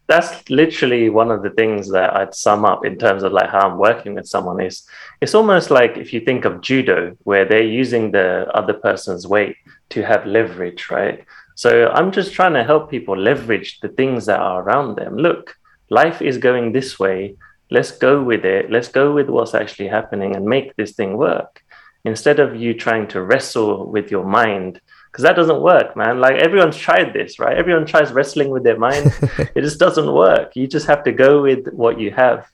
that's 0.08 0.48
literally 0.50 1.10
one 1.10 1.30
of 1.32 1.42
the 1.42 1.50
things 1.50 1.90
that 1.90 2.14
I'd 2.14 2.34
sum 2.34 2.64
up 2.64 2.84
in 2.86 2.96
terms 2.96 3.22
of 3.24 3.32
like 3.32 3.50
how 3.50 3.68
I'm 3.68 3.76
working 3.78 4.14
with 4.14 4.26
someone 4.28 4.60
is 4.60 4.86
it's 5.20 5.34
almost 5.34 5.70
like 5.70 5.96
if 5.96 6.12
you 6.12 6.20
think 6.20 6.44
of 6.44 6.60
judo 6.60 7.16
where 7.24 7.44
they're 7.44 7.62
using 7.82 8.12
the 8.12 8.46
other 8.54 8.72
person's 8.74 9.26
weight 9.26 9.56
to 9.90 10.02
have 10.04 10.24
leverage, 10.24 10.90
right? 10.90 11.24
So 11.56 11.88
I'm 11.88 12.12
just 12.12 12.32
trying 12.34 12.52
to 12.54 12.62
help 12.62 12.88
people 12.90 13.16
leverage 13.18 13.80
the 13.80 13.88
things 13.88 14.26
that 14.26 14.38
are 14.38 14.62
around 14.62 14.96
them. 14.96 15.16
Look, 15.16 15.56
life 15.90 16.22
is 16.22 16.38
going 16.38 16.72
this 16.72 16.98
way. 17.00 17.34
Let's 17.70 17.90
go 17.90 18.22
with 18.22 18.44
it. 18.44 18.70
Let's 18.70 18.88
go 18.88 19.12
with 19.12 19.28
what's 19.28 19.54
actually 19.54 19.88
happening 19.88 20.36
and 20.36 20.44
make 20.44 20.76
this 20.76 20.92
thing 20.92 21.16
work. 21.16 21.62
Instead 22.04 22.38
of 22.38 22.54
you 22.54 22.72
trying 22.74 23.08
to 23.08 23.22
wrestle 23.22 23.90
with 23.90 24.10
your 24.10 24.24
mind 24.24 24.80
because 25.10 25.22
that 25.24 25.34
doesn't 25.34 25.62
work, 25.62 25.96
man. 25.96 26.20
Like 26.20 26.36
everyone's 26.36 26.76
tried 26.76 27.12
this, 27.14 27.38
right? 27.38 27.56
Everyone 27.56 27.86
tries 27.86 28.12
wrestling 28.12 28.50
with 28.50 28.64
their 28.64 28.78
mind. 28.78 29.12
it 29.54 29.62
just 29.62 29.80
doesn't 29.80 30.12
work. 30.12 30.54
You 30.54 30.66
just 30.66 30.86
have 30.86 31.02
to 31.04 31.12
go 31.12 31.42
with 31.42 31.66
what 31.72 31.98
you 31.98 32.10
have 32.10 32.46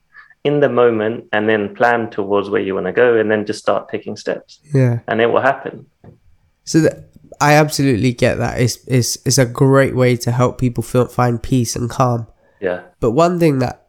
in 0.45 0.61
the 0.61 0.69
moment 0.69 1.27
and 1.33 1.49
then 1.49 1.75
plan 1.75 2.09
towards 2.11 2.49
where 2.51 2.61
you 2.63 2.75
want 2.75 2.87
to 2.87 2.93
go 2.93 3.17
and 3.19 3.31
then 3.31 3.45
just 3.45 3.59
start 3.59 3.89
taking 3.89 4.17
steps 4.17 4.61
Yeah. 4.73 5.01
and 5.09 5.21
it 5.21 5.27
will 5.27 5.41
happen. 5.41 5.87
So 6.65 6.81
that, 6.81 7.09
I 7.41 7.55
absolutely 7.55 8.13
get 8.13 8.37
that. 8.39 8.61
It's, 8.61 8.79
it's, 8.87 9.19
it's 9.27 9.39
a 9.39 9.47
great 9.47 9.95
way 9.97 10.17
to 10.19 10.31
help 10.31 10.59
people 10.59 10.83
feel, 10.83 11.07
find 11.07 11.43
peace 11.43 11.75
and 11.77 11.91
calm. 11.91 12.27
Yeah. 12.61 12.83
But 13.01 13.11
one 13.11 13.39
thing 13.41 13.59
that 13.59 13.82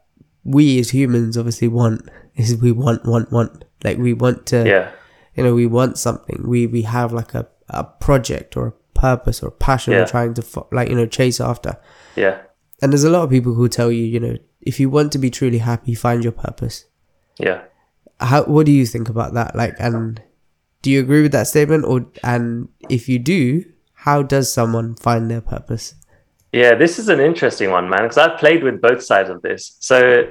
we 0.44 0.78
as 0.78 0.90
humans 0.90 1.36
obviously 1.38 1.68
want 1.68 2.08
is 2.36 2.56
we 2.56 2.72
want, 2.72 3.04
want, 3.06 3.32
want. 3.32 3.64
Like 3.82 3.98
we 3.98 4.12
want 4.12 4.46
to, 4.46 4.66
Yeah. 4.66 4.90
you 5.34 5.44
know, 5.44 5.54
we 5.54 5.66
want 5.66 5.98
something. 5.98 6.42
We, 6.46 6.66
we 6.66 6.82
have 6.82 7.12
like 7.12 7.34
a, 7.34 7.46
a 7.68 7.84
project 7.84 8.56
or 8.56 8.66
a 8.68 8.98
purpose 8.98 9.42
or 9.42 9.48
a 9.48 9.52
passion 9.52 9.92
Yeah. 9.92 10.00
we're 10.00 10.06
trying 10.06 10.34
to, 10.34 10.66
like, 10.72 10.88
you 10.88 10.94
know, 10.96 11.06
chase 11.06 11.40
after. 11.40 11.76
Yeah. 12.16 12.40
And 12.82 12.92
there's 12.92 13.04
a 13.04 13.10
lot 13.10 13.22
of 13.24 13.30
people 13.30 13.54
who 13.54 13.68
tell 13.68 13.90
you, 13.90 14.04
you 14.04 14.20
know, 14.20 14.36
if 14.60 14.78
you 14.80 14.90
want 14.90 15.12
to 15.12 15.18
be 15.18 15.30
truly 15.30 15.58
happy, 15.58 15.94
find 15.94 16.22
your 16.22 16.32
purpose. 16.32 16.84
Yeah. 17.38 17.62
How, 18.20 18.44
what 18.44 18.66
do 18.66 18.72
you 18.72 18.86
think 18.86 19.08
about 19.08 19.34
that? 19.34 19.54
Like, 19.56 19.74
and 19.78 20.22
do 20.82 20.90
you 20.90 21.00
agree 21.00 21.22
with 21.22 21.32
that 21.32 21.46
statement? 21.46 21.84
Or, 21.84 22.06
and 22.22 22.68
if 22.88 23.08
you 23.08 23.18
do, 23.18 23.64
how 23.94 24.22
does 24.22 24.52
someone 24.52 24.94
find 24.96 25.30
their 25.30 25.40
purpose? 25.40 25.94
Yeah, 26.54 26.76
this 26.76 27.00
is 27.00 27.08
an 27.08 27.18
interesting 27.18 27.72
one, 27.72 27.88
man, 27.90 28.02
because 28.02 28.16
I've 28.16 28.38
played 28.38 28.62
with 28.62 28.80
both 28.80 29.02
sides 29.02 29.28
of 29.28 29.42
this. 29.42 29.76
So, 29.80 30.28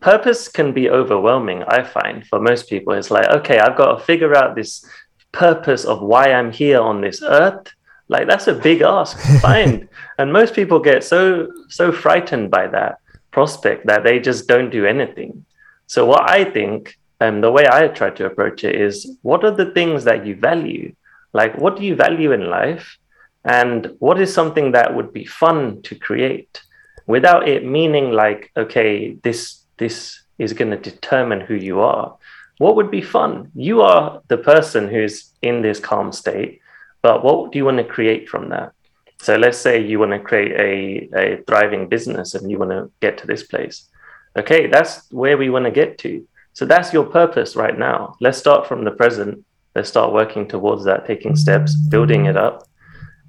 purpose 0.00 0.46
can 0.46 0.74
be 0.74 0.90
overwhelming, 0.90 1.62
I 1.62 1.82
find, 1.82 2.26
for 2.26 2.38
most 2.38 2.68
people. 2.68 2.92
It's 2.92 3.10
like, 3.10 3.26
okay, 3.28 3.58
I've 3.58 3.74
got 3.74 3.96
to 3.96 4.04
figure 4.04 4.36
out 4.36 4.54
this 4.54 4.84
purpose 5.32 5.86
of 5.86 6.02
why 6.02 6.32
I'm 6.34 6.52
here 6.52 6.82
on 6.82 7.00
this 7.00 7.22
earth. 7.22 7.72
Like, 8.08 8.28
that's 8.28 8.46
a 8.46 8.52
big 8.52 8.82
ask 8.82 9.16
to 9.16 9.38
find. 9.48 9.88
and 10.18 10.30
most 10.30 10.52
people 10.52 10.80
get 10.80 11.02
so, 11.02 11.48
so 11.70 11.90
frightened 11.90 12.50
by 12.50 12.66
that 12.66 12.98
prospect 13.30 13.86
that 13.86 14.04
they 14.04 14.20
just 14.20 14.46
don't 14.46 14.68
do 14.68 14.84
anything. 14.84 15.46
So, 15.86 16.04
what 16.04 16.28
I 16.28 16.44
think, 16.44 16.94
um, 17.22 17.40
the 17.40 17.50
way 17.50 17.66
I 17.66 17.88
try 17.88 18.10
to 18.10 18.26
approach 18.26 18.64
it 18.64 18.78
is 18.78 19.16
what 19.22 19.42
are 19.44 19.56
the 19.56 19.70
things 19.72 20.04
that 20.04 20.26
you 20.26 20.36
value? 20.36 20.94
Like, 21.32 21.56
what 21.56 21.76
do 21.76 21.84
you 21.84 21.94
value 21.94 22.32
in 22.32 22.50
life? 22.50 22.98
And 23.44 23.94
what 23.98 24.20
is 24.20 24.32
something 24.32 24.72
that 24.72 24.94
would 24.94 25.12
be 25.12 25.24
fun 25.24 25.82
to 25.82 25.94
create 25.94 26.62
without 27.06 27.46
it 27.46 27.64
meaning 27.64 28.10
like 28.10 28.50
okay 28.56 29.12
this 29.22 29.64
this 29.76 30.22
is 30.38 30.52
going 30.52 30.70
to 30.70 30.76
determine 30.76 31.40
who 31.40 31.54
you 31.54 31.80
are? 31.80 32.16
What 32.58 32.76
would 32.76 32.90
be 32.90 33.02
fun? 33.02 33.50
You 33.54 33.82
are 33.82 34.20
the 34.28 34.38
person 34.38 34.88
who's 34.88 35.32
in 35.42 35.62
this 35.62 35.78
calm 35.78 36.12
state 36.12 36.60
but 37.02 37.22
what 37.22 37.52
do 37.52 37.58
you 37.58 37.64
want 37.64 37.78
to 37.78 37.84
create 37.84 38.28
from 38.28 38.48
that? 38.48 38.72
So 39.20 39.36
let's 39.36 39.58
say 39.58 39.80
you 39.80 39.98
want 39.98 40.12
to 40.12 40.18
create 40.18 40.52
a, 40.52 41.16
a 41.16 41.42
thriving 41.42 41.88
business 41.88 42.34
and 42.34 42.50
you 42.50 42.58
want 42.58 42.70
to 42.70 42.90
get 43.00 43.18
to 43.18 43.26
this 43.26 43.42
place. 43.42 43.88
Okay 44.36 44.66
that's 44.68 45.10
where 45.12 45.36
we 45.36 45.50
want 45.50 45.66
to 45.66 45.70
get 45.70 45.98
to. 45.98 46.26
So 46.54 46.64
that's 46.64 46.92
your 46.92 47.04
purpose 47.04 47.56
right 47.56 47.78
now. 47.78 48.16
Let's 48.20 48.38
start 48.38 48.66
from 48.66 48.84
the 48.84 48.92
present. 48.92 49.44
Let's 49.74 49.88
start 49.88 50.12
working 50.12 50.48
towards 50.48 50.84
that 50.84 51.04
taking 51.04 51.36
steps 51.36 51.76
building 51.76 52.26
it 52.26 52.36
up 52.36 52.66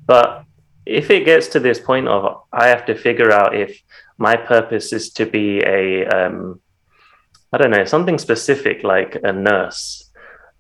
but 0.06 0.44
if 0.86 1.10
it 1.10 1.26
gets 1.26 1.48
to 1.48 1.60
this 1.60 1.80
point 1.80 2.08
of 2.08 2.44
I 2.54 2.68
have 2.68 2.86
to 2.86 2.96
figure 2.96 3.32
out 3.32 3.56
if 3.56 3.82
my 4.18 4.36
purpose 4.36 4.94
is 4.94 5.10
to 5.12 5.26
be 5.26 5.60
a, 5.62 6.06
um, 6.08 6.62
I 7.52 7.58
don't 7.58 7.72
know, 7.72 7.86
something 7.86 8.18
specific 8.18 8.84
like 8.84 9.18
a 9.24 9.34
nurse 9.34 10.12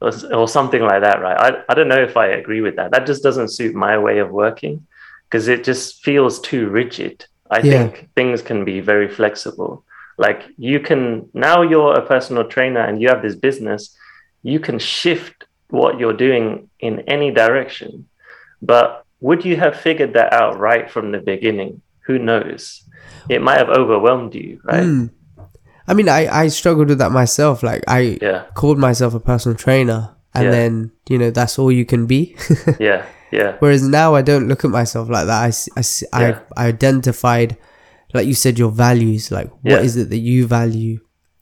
or, 0.02 0.12
or 0.34 0.48
something 0.48 0.82
like 0.82 1.02
that, 1.02 1.22
right? 1.22 1.40
I, 1.40 1.64
I 1.70 1.74
don't 1.74 1.88
know 1.88 2.02
if 2.02 2.18
I 2.18 2.28
agree 2.28 2.62
with 2.62 2.76
that. 2.78 2.92
That 2.92 3.06
just 3.06 3.24
doesn't 3.24 3.50
suit 3.54 3.76
my 3.76 3.98
way 3.98 4.20
of 4.20 4.32
working 4.32 4.86
because 5.30 5.48
it 5.48 5.64
just 5.64 6.04
feels 6.04 6.40
too 6.40 6.70
rigid. 6.70 7.26
I 7.50 7.60
Yeah. 7.60 7.72
think 7.72 8.10
things 8.16 8.42
can 8.42 8.66
be 8.66 8.80
very 8.80 9.08
flexible. 9.08 9.86
Like 10.18 10.44
you 10.58 10.80
can, 10.80 11.30
now 11.34 11.62
you're 11.62 11.94
a 11.94 12.06
personal 12.06 12.46
trainer 12.46 12.82
and 12.82 13.02
you 13.02 13.10
have 13.10 13.22
this 13.22 13.36
business, 13.36 13.96
you 14.44 14.60
can 14.60 14.80
shift 14.80 15.46
what 15.70 16.00
you're 16.00 16.14
doing 16.14 16.70
in 16.80 17.02
any 17.02 17.32
direction. 17.32 18.08
But 18.62 19.05
would 19.22 19.46
you 19.46 19.56
have 19.58 19.76
figured 19.80 20.14
that 20.14 20.34
out 20.34 20.60
right 20.60 20.90
from 20.90 21.12
the 21.12 21.20
beginning? 21.20 21.82
Who 22.06 22.20
knows? 22.20 22.84
It 23.30 23.42
might 23.42 23.58
have 23.58 23.70
overwhelmed 23.70 24.36
you, 24.36 24.60
right? 24.64 24.84
Mm. 24.84 25.10
I 25.88 25.94
mean, 25.94 26.10
I, 26.10 26.28
I 26.44 26.48
struggled 26.48 26.90
with 26.90 26.98
that 27.00 27.12
myself. 27.12 27.64
Like, 27.64 27.84
I 27.88 28.18
Yeah. 28.22 28.44
called 28.56 28.78
myself 28.80 29.14
a 29.14 29.20
personal 29.20 29.56
trainer, 29.58 30.16
and 30.34 30.46
Yeah. 30.46 30.52
then, 30.52 30.92
you 31.10 31.18
know, 31.18 31.30
that's 31.32 31.58
all 31.60 31.72
you 31.72 31.86
can 31.86 32.06
be. 32.06 32.36
Yeah. 32.80 33.06
Yeah. 33.32 33.56
Whereas 33.60 33.88
now 33.88 34.16
I 34.16 34.22
don't 34.22 34.48
look 34.48 34.64
at 34.64 34.72
myself 34.72 35.10
like 35.10 35.26
that. 35.28 35.42
I 35.76 36.22
Yeah. 36.22 36.40
I 36.58 36.68
identified, 36.68 37.58
like 38.14 38.28
you 38.28 38.34
said, 38.34 38.58
your 38.60 38.72
values. 38.72 39.32
Like, 39.32 39.50
what 39.62 39.84
is 39.84 39.98
it 39.98 40.10
that 40.10 40.18
you 40.20 40.48
value? 40.48 41.00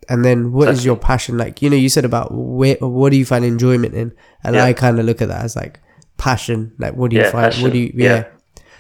And 0.10 0.24
then 0.26 0.52
what 0.52 0.68
is 0.70 0.84
your 0.86 0.98
passion? 0.98 1.38
Like, 1.38 1.62
you 1.62 1.70
know, 1.70 1.76
you 1.78 1.88
said 1.90 2.04
about 2.06 2.30
where, 2.34 2.76
what 2.80 3.12
do 3.12 3.18
you 3.18 3.26
find 3.26 3.46
enjoyment 3.46 3.94
in? 3.94 4.12
And. 4.44 4.58
I 4.58 4.74
kind 4.74 5.00
of 5.00 5.06
look 5.06 5.22
at 5.22 5.28
that 5.30 5.44
as 5.46 5.56
like 5.56 5.80
passion. 6.26 6.60
Like, 6.84 6.94
what 7.00 7.08
do 7.12 7.16
you 7.18 7.24
Yeah, 7.24 7.32
find? 7.32 7.46
passion. 7.52 7.64
What 7.64 7.74
do 7.74 7.80
you, 7.80 7.92
Yeah. 7.96 8.16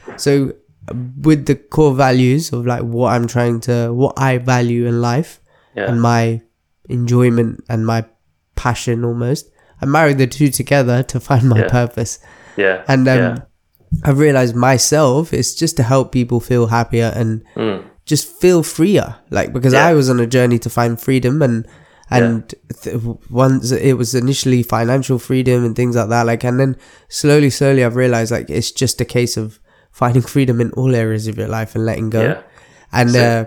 yeah. 0.07 0.17
So, 0.25 0.31
with 1.27 1.45
the 1.49 1.55
core 1.75 1.93
values 1.95 2.51
of 2.53 2.65
like 2.73 2.83
what 2.95 3.09
I'm 3.13 3.27
trying 3.35 3.57
to, 3.67 3.75
what 4.01 4.13
I 4.17 4.31
value 4.53 4.83
in 4.91 4.95
life 5.01 5.39
Yeah. 5.75 5.87
and 5.89 6.01
my 6.01 6.41
enjoyment 6.89 7.63
and 7.69 7.85
my 7.85 8.05
passion 8.55 9.03
almost, 9.05 9.49
I 9.81 9.85
married 9.85 10.17
the 10.17 10.27
two 10.27 10.49
together 10.49 11.03
to 11.11 11.19
find 11.19 11.43
my 11.49 11.61
purpose. 11.79 12.19
Yeah. 12.57 12.83
And 12.87 13.07
um. 13.07 13.43
I've 14.03 14.17
realized 14.17 14.55
myself 14.55 15.31
it's 15.33 15.53
just 15.53 15.77
to 15.77 15.83
help 15.83 16.11
people 16.11 16.39
feel 16.39 16.65
happier 16.77 17.09
and 17.15 17.43
Mm. 17.55 17.83
just 18.11 18.25
feel 18.41 18.63
freer. 18.63 19.07
Like 19.29 19.53
because. 19.53 19.73
I 19.75 19.93
was 19.93 20.09
on 20.09 20.19
a 20.19 20.25
journey 20.25 20.57
to 20.65 20.69
find 20.69 20.99
freedom 20.99 21.41
and 21.45 21.67
and 22.09 22.53
th- 22.81 22.95
once 23.29 23.71
it 23.71 23.93
was 23.97 24.13
initially 24.13 24.61
financial 24.63 25.17
freedom 25.19 25.63
and 25.65 25.75
things 25.75 25.95
like 25.95 26.09
that. 26.09 26.25
Like 26.25 26.43
and 26.43 26.59
then 26.59 26.77
slowly, 27.09 27.49
slowly 27.49 27.83
I've 27.83 27.95
realized 27.95 28.31
like 28.31 28.49
it's 28.49 28.71
just 28.71 29.01
a 29.01 29.05
case 29.05 29.37
of 29.37 29.59
finding 29.91 30.21
freedom 30.21 30.59
in 30.61 30.71
all 30.71 30.95
areas 30.95 31.27
of 31.27 31.37
your 31.37 31.47
life 31.47 31.75
and 31.75 31.85
letting 31.85 32.09
go. 32.09 32.21
Yeah. 32.23 32.41
And 32.91 33.11
So- 33.11 33.21
uh, 33.23 33.45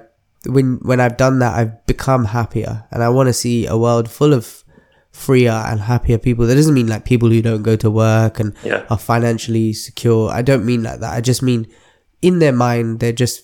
when 0.53 0.79
when 0.83 1.01
I've 1.01 1.17
done 1.17 1.41
that, 1.41 1.55
I've 1.59 1.87
become 1.87 2.27
happier, 2.27 2.85
and 2.93 3.03
I 3.03 3.09
want 3.09 3.29
to 3.29 3.33
see 3.33 3.67
a 3.67 3.77
world 3.77 4.09
full 4.09 4.33
of 4.33 4.63
freer 5.11 5.51
and 5.51 5.81
happier 5.81 6.19
people. 6.19 6.47
That 6.47 6.55
doesn't 6.55 6.75
mean 6.75 6.87
like 6.87 7.05
people 7.05 7.31
who 7.31 7.43
don't 7.43 7.63
go 7.65 7.75
to 7.77 7.91
work 7.91 8.39
and 8.39 8.55
Yeah. 8.63 8.85
are 8.91 8.99
financially 8.99 9.73
secure. 9.73 10.31
I 10.31 10.43
don't 10.43 10.65
mean 10.65 10.83
like 10.85 11.01
that. 11.01 11.13
I 11.15 11.21
just 11.21 11.43
mean 11.43 11.67
in 12.23 12.39
their 12.39 12.53
mind 12.53 13.01
they're 13.01 13.13
just 13.13 13.43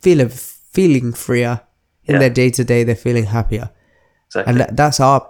feel 0.00 0.28
feeling 0.28 1.12
freer. 1.12 1.60
In 2.04 2.14
Yeah. 2.14 2.18
their 2.20 2.30
day 2.30 2.50
to 2.50 2.64
day, 2.64 2.82
they're 2.82 2.96
feeling 2.96 3.26
happier, 3.26 3.70
Exactly. 4.30 4.62
and 4.64 4.76
that's 4.76 5.00
our. 5.00 5.26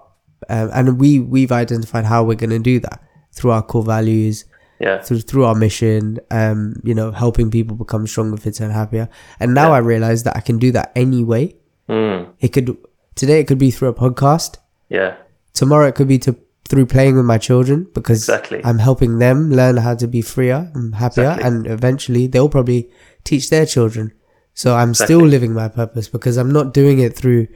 Um, 0.49 0.71
and 0.73 0.99
we 1.01 1.21
we've 1.21 1.53
identified 1.53 2.07
how 2.07 2.25
we're 2.25 2.35
going 2.35 2.51
to 2.51 2.59
do 2.59 2.81
that 2.81 3.03
through 3.33 3.51
our 3.51 3.63
core 3.63 3.85
values, 3.85 4.45
yeah. 4.81 5.01
through 5.03 5.21
through 5.21 5.45
our 5.45 5.55
mission, 5.55 6.19
um, 6.31 6.75
you 6.83 6.95
know, 6.95 7.11
helping 7.13 7.51
people 7.51 7.77
become 7.77 8.07
stronger, 8.07 8.37
fitter, 8.39 8.65
and 8.65 8.73
happier. 8.73 9.09
And 9.39 9.53
now 9.55 9.69
Yeah. 9.69 9.75
I 9.75 9.79
realize 9.79 10.23
that 10.25 10.37
I 10.37 10.41
can 10.41 10.59
do 10.59 10.73
that 10.73 10.93
anyway. 10.97 11.55
Mm. 11.89 12.31
It 12.41 12.49
could 12.55 12.77
today 13.15 13.41
it 13.41 13.47
could 13.47 13.59
be 13.59 13.71
through 13.71 13.89
a 13.89 13.95
podcast. 13.95 14.57
Yeah. 14.89 15.17
Tomorrow 15.53 15.89
it 15.89 15.95
could 15.95 16.09
be 16.09 16.19
to 16.21 16.37
through 16.69 16.87
playing 16.87 17.17
with 17.17 17.27
my 17.27 17.37
children 17.37 17.89
because 17.95 18.19
Exactly. 18.19 18.61
I'm 18.65 18.79
helping 18.79 19.19
them 19.19 19.51
learn 19.51 19.77
how 19.77 19.95
to 19.97 20.07
be 20.07 20.23
freer 20.23 20.71
and 20.75 20.95
happier, 20.95 21.25
Exactly. 21.33 21.47
and 21.49 21.67
eventually 21.67 22.27
they'll 22.29 22.49
probably 22.49 22.89
teach 23.25 23.51
their 23.51 23.67
children. 23.67 24.13
So 24.55 24.75
I'm 24.77 24.95
still 24.95 25.21
living 25.21 25.53
my 25.53 25.69
purpose 25.69 26.09
because 26.09 26.37
I'm 26.37 26.51
not 26.53 26.73
doing 26.73 26.99
it 27.01 27.15
through. 27.17 27.49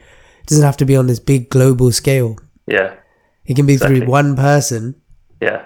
It 0.45 0.49
doesn't 0.49 0.63
have 0.63 0.77
to 0.77 0.85
be 0.85 0.95
on 0.95 1.07
this 1.07 1.19
big 1.19 1.49
global 1.49 1.91
scale. 1.91 2.37
Yeah. 2.67 2.93
It 3.45 3.55
can 3.55 3.65
be 3.65 3.77
through 3.77 4.05
one 4.05 4.35
person 4.35 4.93
Yeah. 5.41 5.63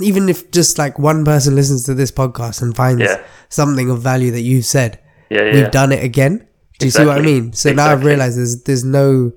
even 0.00 0.28
if 0.28 0.50
just 0.50 0.76
like 0.76 0.98
one 0.98 1.24
person 1.24 1.54
listens 1.54 1.84
to 1.84 1.94
this 1.94 2.10
podcast 2.10 2.60
and 2.62 2.74
finds 2.74 3.02
Yeah. 3.02 3.20
something 3.48 3.88
of 3.90 4.02
value 4.02 4.32
that 4.32 4.40
you've 4.40 4.64
said, 4.66 4.98
Yeah. 5.30 5.44
Yeah. 5.44 5.52
we've 5.54 5.70
done 5.70 5.92
it 5.92 6.02
again. 6.02 6.46
Do 6.80 6.86
you 6.86 6.90
see 6.90 7.04
what 7.06 7.18
I 7.18 7.20
mean? 7.22 7.52
So 7.52 7.72
now 7.72 7.86
I've 7.92 8.04
realized 8.04 8.36
there's 8.38 8.62
there's 8.64 8.84
no 8.84 9.30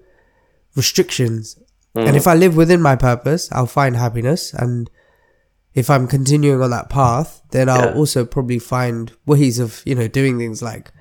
restrictions, 0.75 1.57
Mm. 1.95 2.07
and 2.07 2.17
if 2.17 2.25
I 2.27 2.33
live 2.35 2.55
within 2.55 2.81
my 2.81 2.95
purpose, 2.95 3.49
I'll 3.51 3.65
find 3.67 3.95
happiness. 3.97 4.51
And 4.53 4.89
if 5.73 5.89
I'm 5.89 6.07
continuing 6.07 6.61
on 6.61 6.69
that 6.71 6.89
path, 6.89 7.41
then 7.51 7.69
I'll 7.69 7.89
Yeah. 7.91 7.93
also 7.95 8.25
probably 8.25 8.59
find 8.59 9.11
ways 9.27 9.59
of 9.59 9.81
you 9.85 9.95
know 9.95 10.07
doing 10.07 10.37
things 10.39 10.61
like 10.61 10.91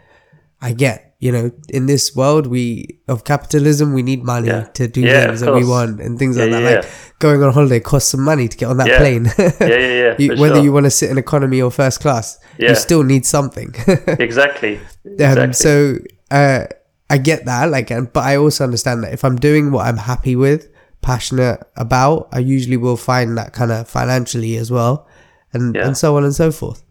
I 0.60 0.72
get. 0.72 1.06
You 1.22 1.32
know, 1.32 1.50
in 1.68 1.84
this 1.84 2.16
world 2.16 2.46
we 2.46 2.98
of 3.06 3.24
capitalism, 3.24 3.92
we 3.92 4.02
need 4.02 4.24
money 4.24 4.48
Yeah. 4.48 4.64
to 4.72 4.88
do 4.88 5.02
Yeah, 5.02 5.26
things 5.26 5.40
that 5.40 5.52
we 5.54 5.64
want 5.66 6.00
and 6.00 6.18
things 6.18 6.38
Yeah, 6.38 6.44
like 6.46 6.64
that. 6.64 6.84
Like 6.84 7.18
going 7.18 7.42
on 7.42 7.52
holiday 7.52 7.78
costs 7.80 8.08
some 8.10 8.22
money 8.22 8.48
to 8.48 8.56
get 8.56 8.70
on 8.70 8.78
that 8.78 8.96
plane. 8.98 9.26
Yeah. 9.38 9.52
Yeah. 9.60 9.76
Yeah. 9.76 10.14
You, 10.18 10.36
whether 10.40 10.54
sure. 10.56 10.64
you 10.64 10.72
want 10.72 10.86
to 10.86 10.90
sit 10.90 11.10
in 11.10 11.18
economy 11.18 11.60
or 11.60 11.70
first 11.70 12.00
class, 12.00 12.38
you 12.58 12.74
still 12.74 13.02
need 13.02 13.26
something. 13.26 13.74
exactly. 14.18 14.76
um, 14.78 15.12
Exactly. 15.12 15.52
so 15.52 15.98
uh, 16.30 16.64
I 17.10 17.18
get 17.18 17.44
that, 17.44 17.70
like, 17.70 17.90
and- 17.90 18.10
but 18.12 18.24
I 18.24 18.36
also 18.36 18.64
understand 18.64 19.04
that 19.04 19.12
if 19.12 19.22
I'm 19.24 19.36
doing 19.36 19.72
what 19.72 19.86
I'm 19.86 19.98
happy 19.98 20.36
with, 20.36 20.68
passionate 21.02 21.60
about, 21.76 22.28
I 22.32 22.38
usually 22.38 22.76
will 22.78 22.96
find 22.96 23.36
that 23.36 23.52
kind 23.52 23.72
of 23.72 23.88
financially 23.88 24.56
as 24.56 24.70
well, 24.70 25.06
and 25.52 25.76
and 25.76 25.96
so 25.96 26.16
on 26.16 26.24
and 26.24 26.34
so 26.34 26.50
forth. 26.52 26.82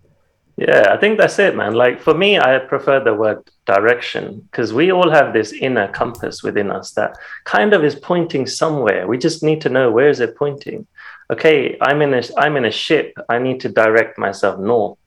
Yeah, 0.60 0.94
I 0.94 0.98
think 0.98 1.18
that's 1.18 1.40
it, 1.40 1.56
man. 1.56 1.74
Like 1.74 2.02
for 2.02 2.14
me, 2.14 2.38
I 2.38 2.60
prefer 2.60 3.02
the 3.02 3.14
word 3.14 3.50
direction 3.66 4.42
because 4.52 4.74
we 4.74 4.92
all 4.92 5.10
have 5.10 5.32
this 5.32 5.54
inner 5.54 5.88
compass 5.88 6.44
within 6.44 6.70
us 6.70 6.92
that 6.92 7.16
kind 7.46 7.74
of 7.74 7.86
is 7.86 7.96
pointing 7.96 8.46
somewhere. 8.46 9.08
We 9.08 9.18
just 9.18 9.42
need 9.42 9.62
to 9.62 9.70
know 9.70 9.90
where 9.90 10.10
is 10.10 10.20
it 10.20 10.36
pointing. 10.36 10.86
Okay, 11.32 11.78
I'm 11.80 12.02
in 12.02 12.14
a 12.14 12.22
I'm 12.38 12.58
in 12.58 12.66
a 12.66 12.72
ship. 12.72 13.18
I 13.30 13.40
need 13.40 13.62
to 13.62 13.70
direct 13.70 14.18
myself 14.18 14.60
north. 14.60 14.98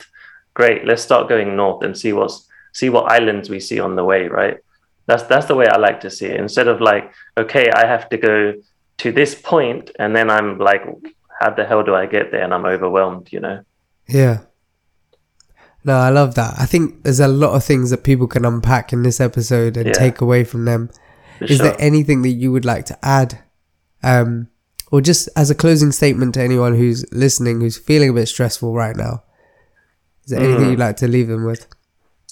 Great, 0.55 0.87
let's 0.87 1.03
start 1.03 1.29
going 1.29 1.55
north 1.55 1.85
and 1.85 1.99
see 1.99 2.15
what's 2.15 2.49
see 2.73 2.89
what 2.89 3.13
islands 3.13 3.51
we 3.51 3.61
see 3.61 3.79
on 3.79 3.95
the 3.95 4.05
way. 4.05 4.29
Right. 4.29 4.57
That's 5.07 5.25
that's 5.25 5.47
the 5.47 5.55
way 5.55 5.67
I 5.67 5.77
like 5.77 6.01
to 6.01 6.11
see 6.11 6.29
it. 6.29 6.41
Instead 6.41 6.69
of 6.69 6.81
like, 6.81 7.13
okay, 7.37 7.71
I 7.71 7.87
have 7.87 8.09
to 8.09 8.17
go 8.17 8.55
to 8.99 9.13
this 9.13 9.35
point, 9.35 9.91
and 9.99 10.17
then 10.17 10.31
I'm 10.31 10.59
like, 10.59 10.83
how 11.41 11.51
the 11.51 11.67
hell 11.67 11.83
do 11.83 11.95
I 11.95 12.07
get 12.07 12.31
there? 12.31 12.43
And 12.43 12.55
I'm 12.55 12.65
overwhelmed. 12.65 13.31
You 13.31 13.41
know. 13.41 13.65
Yeah. 14.09 14.39
No, 15.85 15.95
I 15.97 16.11
love 16.11 16.35
that. 16.37 16.55
I 16.59 16.67
think 16.67 17.03
there's 17.03 17.21
a 17.21 17.27
lot 17.29 17.55
of 17.55 17.65
things 17.65 17.91
that 17.91 18.05
people 18.05 18.27
can 18.29 18.45
unpack 18.45 18.93
in 18.93 19.03
this 19.03 19.21
episode 19.21 19.77
and 19.77 19.87
Yeah. 19.87 19.93
take 19.93 20.21
away 20.21 20.45
from 20.45 20.65
them. 20.65 20.91
For 21.39 21.45
Is 21.47 21.57
sure. 21.57 21.67
there 21.69 21.77
anything 21.81 22.23
that 22.23 22.29
you 22.31 22.53
would 22.53 22.65
like 22.65 22.85
to 22.87 22.99
add? 23.05 23.41
Um, 24.03 24.49
or 24.93 25.01
just 25.01 25.29
as 25.37 25.51
a 25.51 25.55
closing 25.55 25.91
statement 25.91 26.35
to 26.35 26.41
anyone 26.43 26.77
who's 26.77 27.05
listening, 27.13 27.61
who's 27.61 27.77
feeling 27.79 28.11
a 28.11 28.13
bit 28.13 28.27
stressful 28.29 28.75
right 28.75 28.95
now? 28.95 29.23
Is 30.25 30.31
there 30.31 30.41
anything 30.41 30.67
Mm. 30.67 30.71
you'd 30.71 30.79
like 30.79 30.97
to 30.99 31.09
leave 31.09 31.27
them 31.29 31.45
with? 31.45 31.67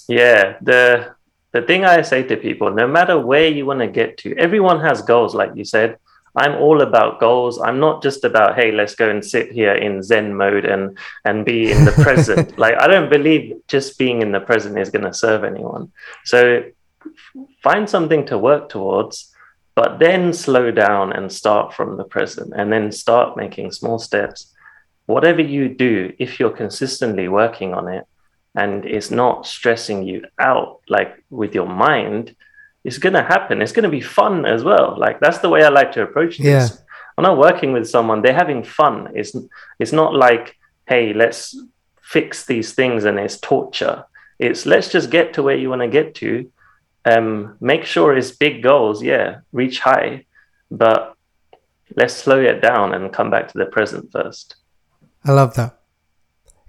Yeah, 0.07 0.55
the 0.61 1.07
the 1.53 1.61
thing 1.61 1.83
I 1.83 2.01
say 2.01 2.23
to 2.23 2.37
people, 2.37 2.71
no 2.71 2.87
matter 2.87 3.19
where 3.19 3.47
you 3.49 3.65
want 3.65 3.81
to 3.81 3.87
get 3.87 4.17
to, 4.19 4.33
everyone 4.37 4.79
has 4.79 5.01
goals, 5.01 5.35
like 5.35 5.51
you 5.53 5.65
said. 5.65 5.97
I'm 6.35 6.55
all 6.55 6.81
about 6.81 7.19
goals. 7.19 7.59
I'm 7.59 7.79
not 7.79 8.01
just 8.01 8.23
about, 8.23 8.55
hey, 8.55 8.71
let's 8.71 8.95
go 8.95 9.09
and 9.09 9.23
sit 9.23 9.51
here 9.51 9.73
in 9.73 10.01
Zen 10.01 10.35
mode 10.35 10.65
and 10.65 10.97
and 11.25 11.45
be 11.45 11.71
in 11.71 11.85
the 11.85 11.91
present. 11.91 12.57
like 12.63 12.75
I 12.79 12.87
don't 12.87 13.09
believe 13.09 13.61
just 13.67 13.97
being 13.97 14.21
in 14.21 14.31
the 14.31 14.39
present 14.39 14.79
is 14.79 14.89
going 14.89 15.05
to 15.05 15.13
serve 15.13 15.43
anyone. 15.43 15.91
So 16.25 16.63
find 17.61 17.89
something 17.89 18.25
to 18.27 18.37
work 18.37 18.69
towards, 18.69 19.33
but 19.75 19.99
then 19.99 20.33
slow 20.33 20.71
down 20.71 21.11
and 21.13 21.31
start 21.31 21.73
from 21.73 21.97
the 21.97 22.05
present, 22.05 22.53
and 22.55 22.71
then 22.71 22.91
start 22.91 23.37
making 23.37 23.71
small 23.71 23.99
steps. 23.99 24.53
Whatever 25.07 25.41
you 25.41 25.67
do, 25.67 26.13
if 26.19 26.39
you're 26.39 26.51
consistently 26.51 27.27
working 27.27 27.73
on 27.73 27.87
it, 27.89 28.05
and 28.55 28.85
it's 28.85 29.11
not 29.11 29.45
stressing 29.45 30.03
you 30.03 30.25
out 30.39 30.81
like 30.87 31.23
with 31.29 31.55
your 31.55 31.67
mind 31.67 32.35
it's 32.83 32.97
going 32.97 33.13
to 33.13 33.23
happen. 33.23 33.61
It's 33.61 33.71
going 33.71 33.83
to 33.83 33.89
be 33.89 34.01
fun 34.01 34.45
as 34.45 34.63
well. 34.63 34.95
Like 34.97 35.19
that's 35.19 35.39
the 35.39 35.49
way 35.49 35.63
i 35.63 35.69
like 35.69 35.91
to 35.93 36.03
approach 36.03 36.37
this. 36.37 36.69
Yeah. 36.71 36.77
i'm 37.17 37.23
not 37.23 37.37
working 37.37 37.73
with 37.73 37.89
someone 37.89 38.21
they're 38.21 38.33
having 38.33 38.63
fun. 38.63 39.09
It's 39.15 39.35
it's 39.79 39.91
not 39.91 40.15
like 40.15 40.57
hey 40.87 41.13
let's 41.13 41.57
fix 42.01 42.45
these 42.45 42.73
things 42.73 43.05
and 43.05 43.19
it's 43.19 43.39
torture. 43.39 44.05
It's 44.39 44.65
let's 44.65 44.89
just 44.89 45.09
get 45.11 45.33
to 45.33 45.43
where 45.43 45.57
you 45.57 45.69
want 45.69 45.81
to 45.81 45.87
get 45.87 46.15
to. 46.15 46.51
Um 47.05 47.57
make 47.61 47.85
sure 47.85 48.15
it's 48.15 48.31
big 48.31 48.61
goals 48.61 49.01
yeah 49.01 49.39
reach 49.51 49.79
high 49.79 50.25
but 50.69 51.15
let's 51.95 52.13
slow 52.13 52.39
it 52.41 52.61
down 52.61 52.93
and 52.93 53.11
come 53.11 53.29
back 53.29 53.47
to 53.51 53.57
the 53.57 53.65
present 53.65 54.11
first. 54.11 54.55
I 55.25 55.31
love 55.31 55.55
that. 55.55 55.79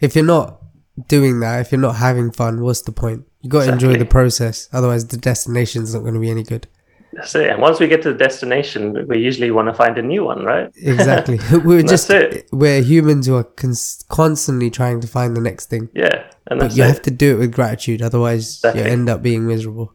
If 0.01 0.17
you're 0.17 0.25
not 0.25 0.61
doing 1.09 1.41
that, 1.41 1.61
if 1.61 1.73
you're 1.73 1.81
not 1.81 1.97
having 1.97 2.33
fun, 2.33 2.63
what's 2.63 2.83
the 2.83 2.93
point? 2.93 3.25
You 3.43 3.51
got 3.51 3.67
to 3.67 3.73
enjoy 3.73 3.97
the 3.97 4.05
process. 4.07 4.69
Otherwise, 4.73 5.07
the 5.09 5.17
destination's 5.17 5.95
not 5.95 6.01
going 6.01 6.15
to 6.15 6.21
be 6.21 6.31
any 6.31 6.43
good. 6.45 6.67
That's 7.13 7.35
it. 7.35 7.51
And 7.51 7.61
once 7.61 7.79
we 7.79 7.89
get 7.89 8.01
to 8.03 8.13
the 8.13 8.19
destination, 8.19 9.07
we 9.07 9.19
usually 9.19 9.51
want 9.51 9.69
to 9.69 9.75
find 9.75 9.99
a 9.99 10.03
new 10.03 10.25
one, 10.25 10.45
right? 10.45 10.71
Exactly. 10.77 11.39
we're 11.65 11.83
just 11.83 12.09
it. 12.09 12.49
we're 12.53 12.81
humans 12.81 13.27
who 13.27 13.35
are 13.37 13.45
cons- 13.45 14.03
constantly 14.09 14.71
trying 14.71 15.01
to 15.03 15.07
find 15.07 15.37
the 15.37 15.41
next 15.41 15.67
thing. 15.69 15.91
Yeah. 15.93 16.25
And 16.47 16.61
But 16.61 16.75
you 16.75 16.85
it. 16.85 16.87
have 16.87 17.03
to 17.03 17.11
do 17.11 17.35
it 17.37 17.39
with 17.39 17.53
gratitude, 17.53 18.01
otherwise 18.01 18.57
Exactly. 18.57 18.83
you 18.83 18.89
end 18.89 19.11
up 19.11 19.23
being 19.23 19.47
miserable. 19.47 19.93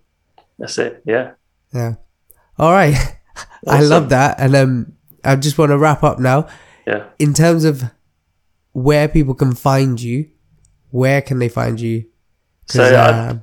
That's 0.60 0.78
it. 0.78 1.02
Yeah. 1.06 1.32
Yeah. 1.74 1.96
All 2.60 2.72
right. 2.72 2.96
I 3.68 3.82
love 3.82 4.10
that, 4.10 4.40
and 4.40 4.56
um, 4.56 4.94
I 5.24 5.36
just 5.36 5.58
want 5.58 5.72
to 5.72 5.78
wrap 5.78 6.04
up 6.04 6.20
now. 6.20 6.48
Yeah. 6.86 7.06
In 7.20 7.34
terms 7.34 7.66
of 7.66 7.84
where 8.74 9.08
people 9.08 9.34
can 9.34 9.54
find 9.56 10.00
you, 10.00 10.30
where 10.92 11.22
can 11.22 11.40
they 11.40 11.50
find 11.50 11.80
you? 11.80 12.06
So, 12.68 12.84
uh, 12.84 13.36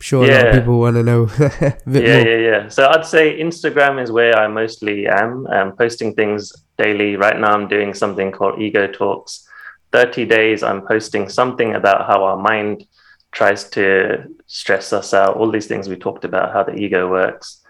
sure 0.00 0.24
a 0.24 0.26
lot 0.28 0.40
of 0.40 0.44
Yeah. 0.46 0.58
people 0.58 0.80
want 0.80 0.96
to 0.96 1.02
know 1.02 1.28
yeah, 1.38 1.74
more. 1.86 2.02
yeah, 2.02 2.36
yeah. 2.36 2.68
So 2.68 2.88
I'd 2.88 3.06
say 3.06 3.40
Instagram 3.40 4.02
is 4.02 4.10
where 4.10 4.36
I 4.36 4.48
mostly 4.48 5.06
am. 5.06 5.46
I'm 5.46 5.72
posting 5.76 6.14
things 6.14 6.52
daily. 6.78 7.16
Right 7.16 7.38
now, 7.38 7.52
I'm 7.52 7.68
doing 7.68 7.94
something 7.94 8.32
called 8.32 8.60
Ego 8.60 8.86
Talks. 8.88 9.48
30 9.92 10.24
days, 10.24 10.62
I'm 10.62 10.80
posting 10.86 11.28
something 11.28 11.74
about 11.74 12.06
how 12.06 12.24
our 12.24 12.36
mind 12.38 12.84
tries 13.30 13.68
to 13.70 14.24
stress 14.46 14.92
us 14.92 15.12
out, 15.14 15.36
all 15.36 15.50
these 15.50 15.66
things 15.66 15.88
we 15.88 15.96
talked 15.96 16.24
about, 16.24 16.52
how 16.52 16.62
the 16.64 16.74
ego 16.74 17.10
works. 17.10 17.60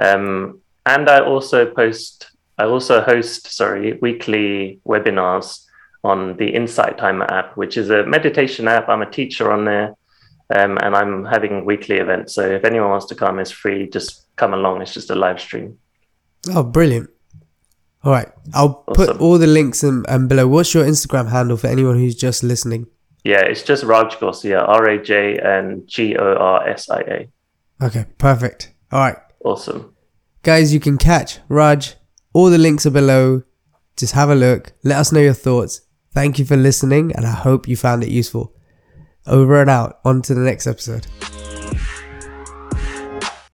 Um, 0.00 0.60
and 0.86 1.08
I 1.10 1.20
also 1.24 1.66
post, 1.66 2.30
I 2.56 2.64
also 2.64 3.00
host, 3.02 3.52
sorry, 3.52 3.98
weekly 4.00 4.80
webinars 4.86 5.64
on 6.04 6.36
the 6.36 6.48
Insight 6.54 6.98
Timer 6.98 7.24
app, 7.30 7.56
which 7.56 7.76
is 7.76 7.90
a 7.90 8.04
meditation 8.06 8.68
app. 8.68 8.88
I'm 8.88 9.02
a 9.02 9.10
teacher 9.10 9.50
on 9.52 9.64
there. 9.64 9.94
Um, 10.54 10.78
and 10.82 10.94
I'm 10.94 11.24
having 11.24 11.64
weekly 11.64 11.96
events. 11.96 12.34
So 12.34 12.42
if 12.42 12.64
anyone 12.64 12.90
wants 12.90 13.06
to 13.06 13.14
come, 13.14 13.38
it's 13.38 13.50
free. 13.50 13.88
Just 13.88 14.26
come 14.36 14.52
along. 14.52 14.82
It's 14.82 14.92
just 14.92 15.10
a 15.10 15.14
live 15.14 15.40
stream. 15.40 15.78
Oh, 16.50 16.62
brilliant. 16.62 17.08
All 18.04 18.12
right. 18.12 18.28
I'll 18.52 18.84
put 18.94 19.20
all 19.20 19.38
the 19.38 19.46
links 19.46 19.82
in, 19.84 20.04
um, 20.08 20.28
below. 20.28 20.48
What's 20.48 20.74
your 20.74 20.84
Instagram 20.84 21.30
handle 21.30 21.56
for 21.56 21.68
anyone 21.68 21.98
who's 21.98 22.16
just 22.16 22.42
listening? 22.42 22.86
Yeah, 23.24 23.40
it's 23.42 23.62
just 23.62 23.84
Raj 23.84 24.18
Gorsia, 24.18 24.64
R 24.64 24.88
A 24.88 25.02
J 25.02 25.38
and 25.38 25.86
G 25.86 26.16
O 26.16 26.34
R 26.34 26.68
S 26.68 26.90
I 26.90 27.00
A. 27.00 27.28
Okay, 27.84 28.06
perfect. 28.18 28.72
All 28.90 29.00
right. 29.00 29.16
Awesome. 29.44 29.94
Guys, 30.42 30.74
you 30.74 30.80
can 30.80 30.98
catch 30.98 31.38
Raj. 31.48 31.94
All 32.32 32.50
the 32.50 32.58
links 32.58 32.84
are 32.84 32.90
below. 32.90 33.42
Just 33.96 34.14
have 34.14 34.28
a 34.28 34.34
look. 34.34 34.72
Let 34.82 34.98
us 34.98 35.12
know 35.12 35.20
your 35.20 35.34
thoughts. 35.34 35.82
Thank 36.12 36.38
you 36.38 36.44
for 36.44 36.56
listening, 36.56 37.12
and 37.14 37.24
I 37.24 37.30
hope 37.30 37.68
you 37.68 37.76
found 37.76 38.02
it 38.02 38.10
useful. 38.10 38.52
Over 39.26 39.60
and 39.60 39.70
out. 39.70 40.00
On 40.04 40.22
to 40.22 40.34
the 40.34 40.40
next 40.40 40.66
episode. 40.66 41.06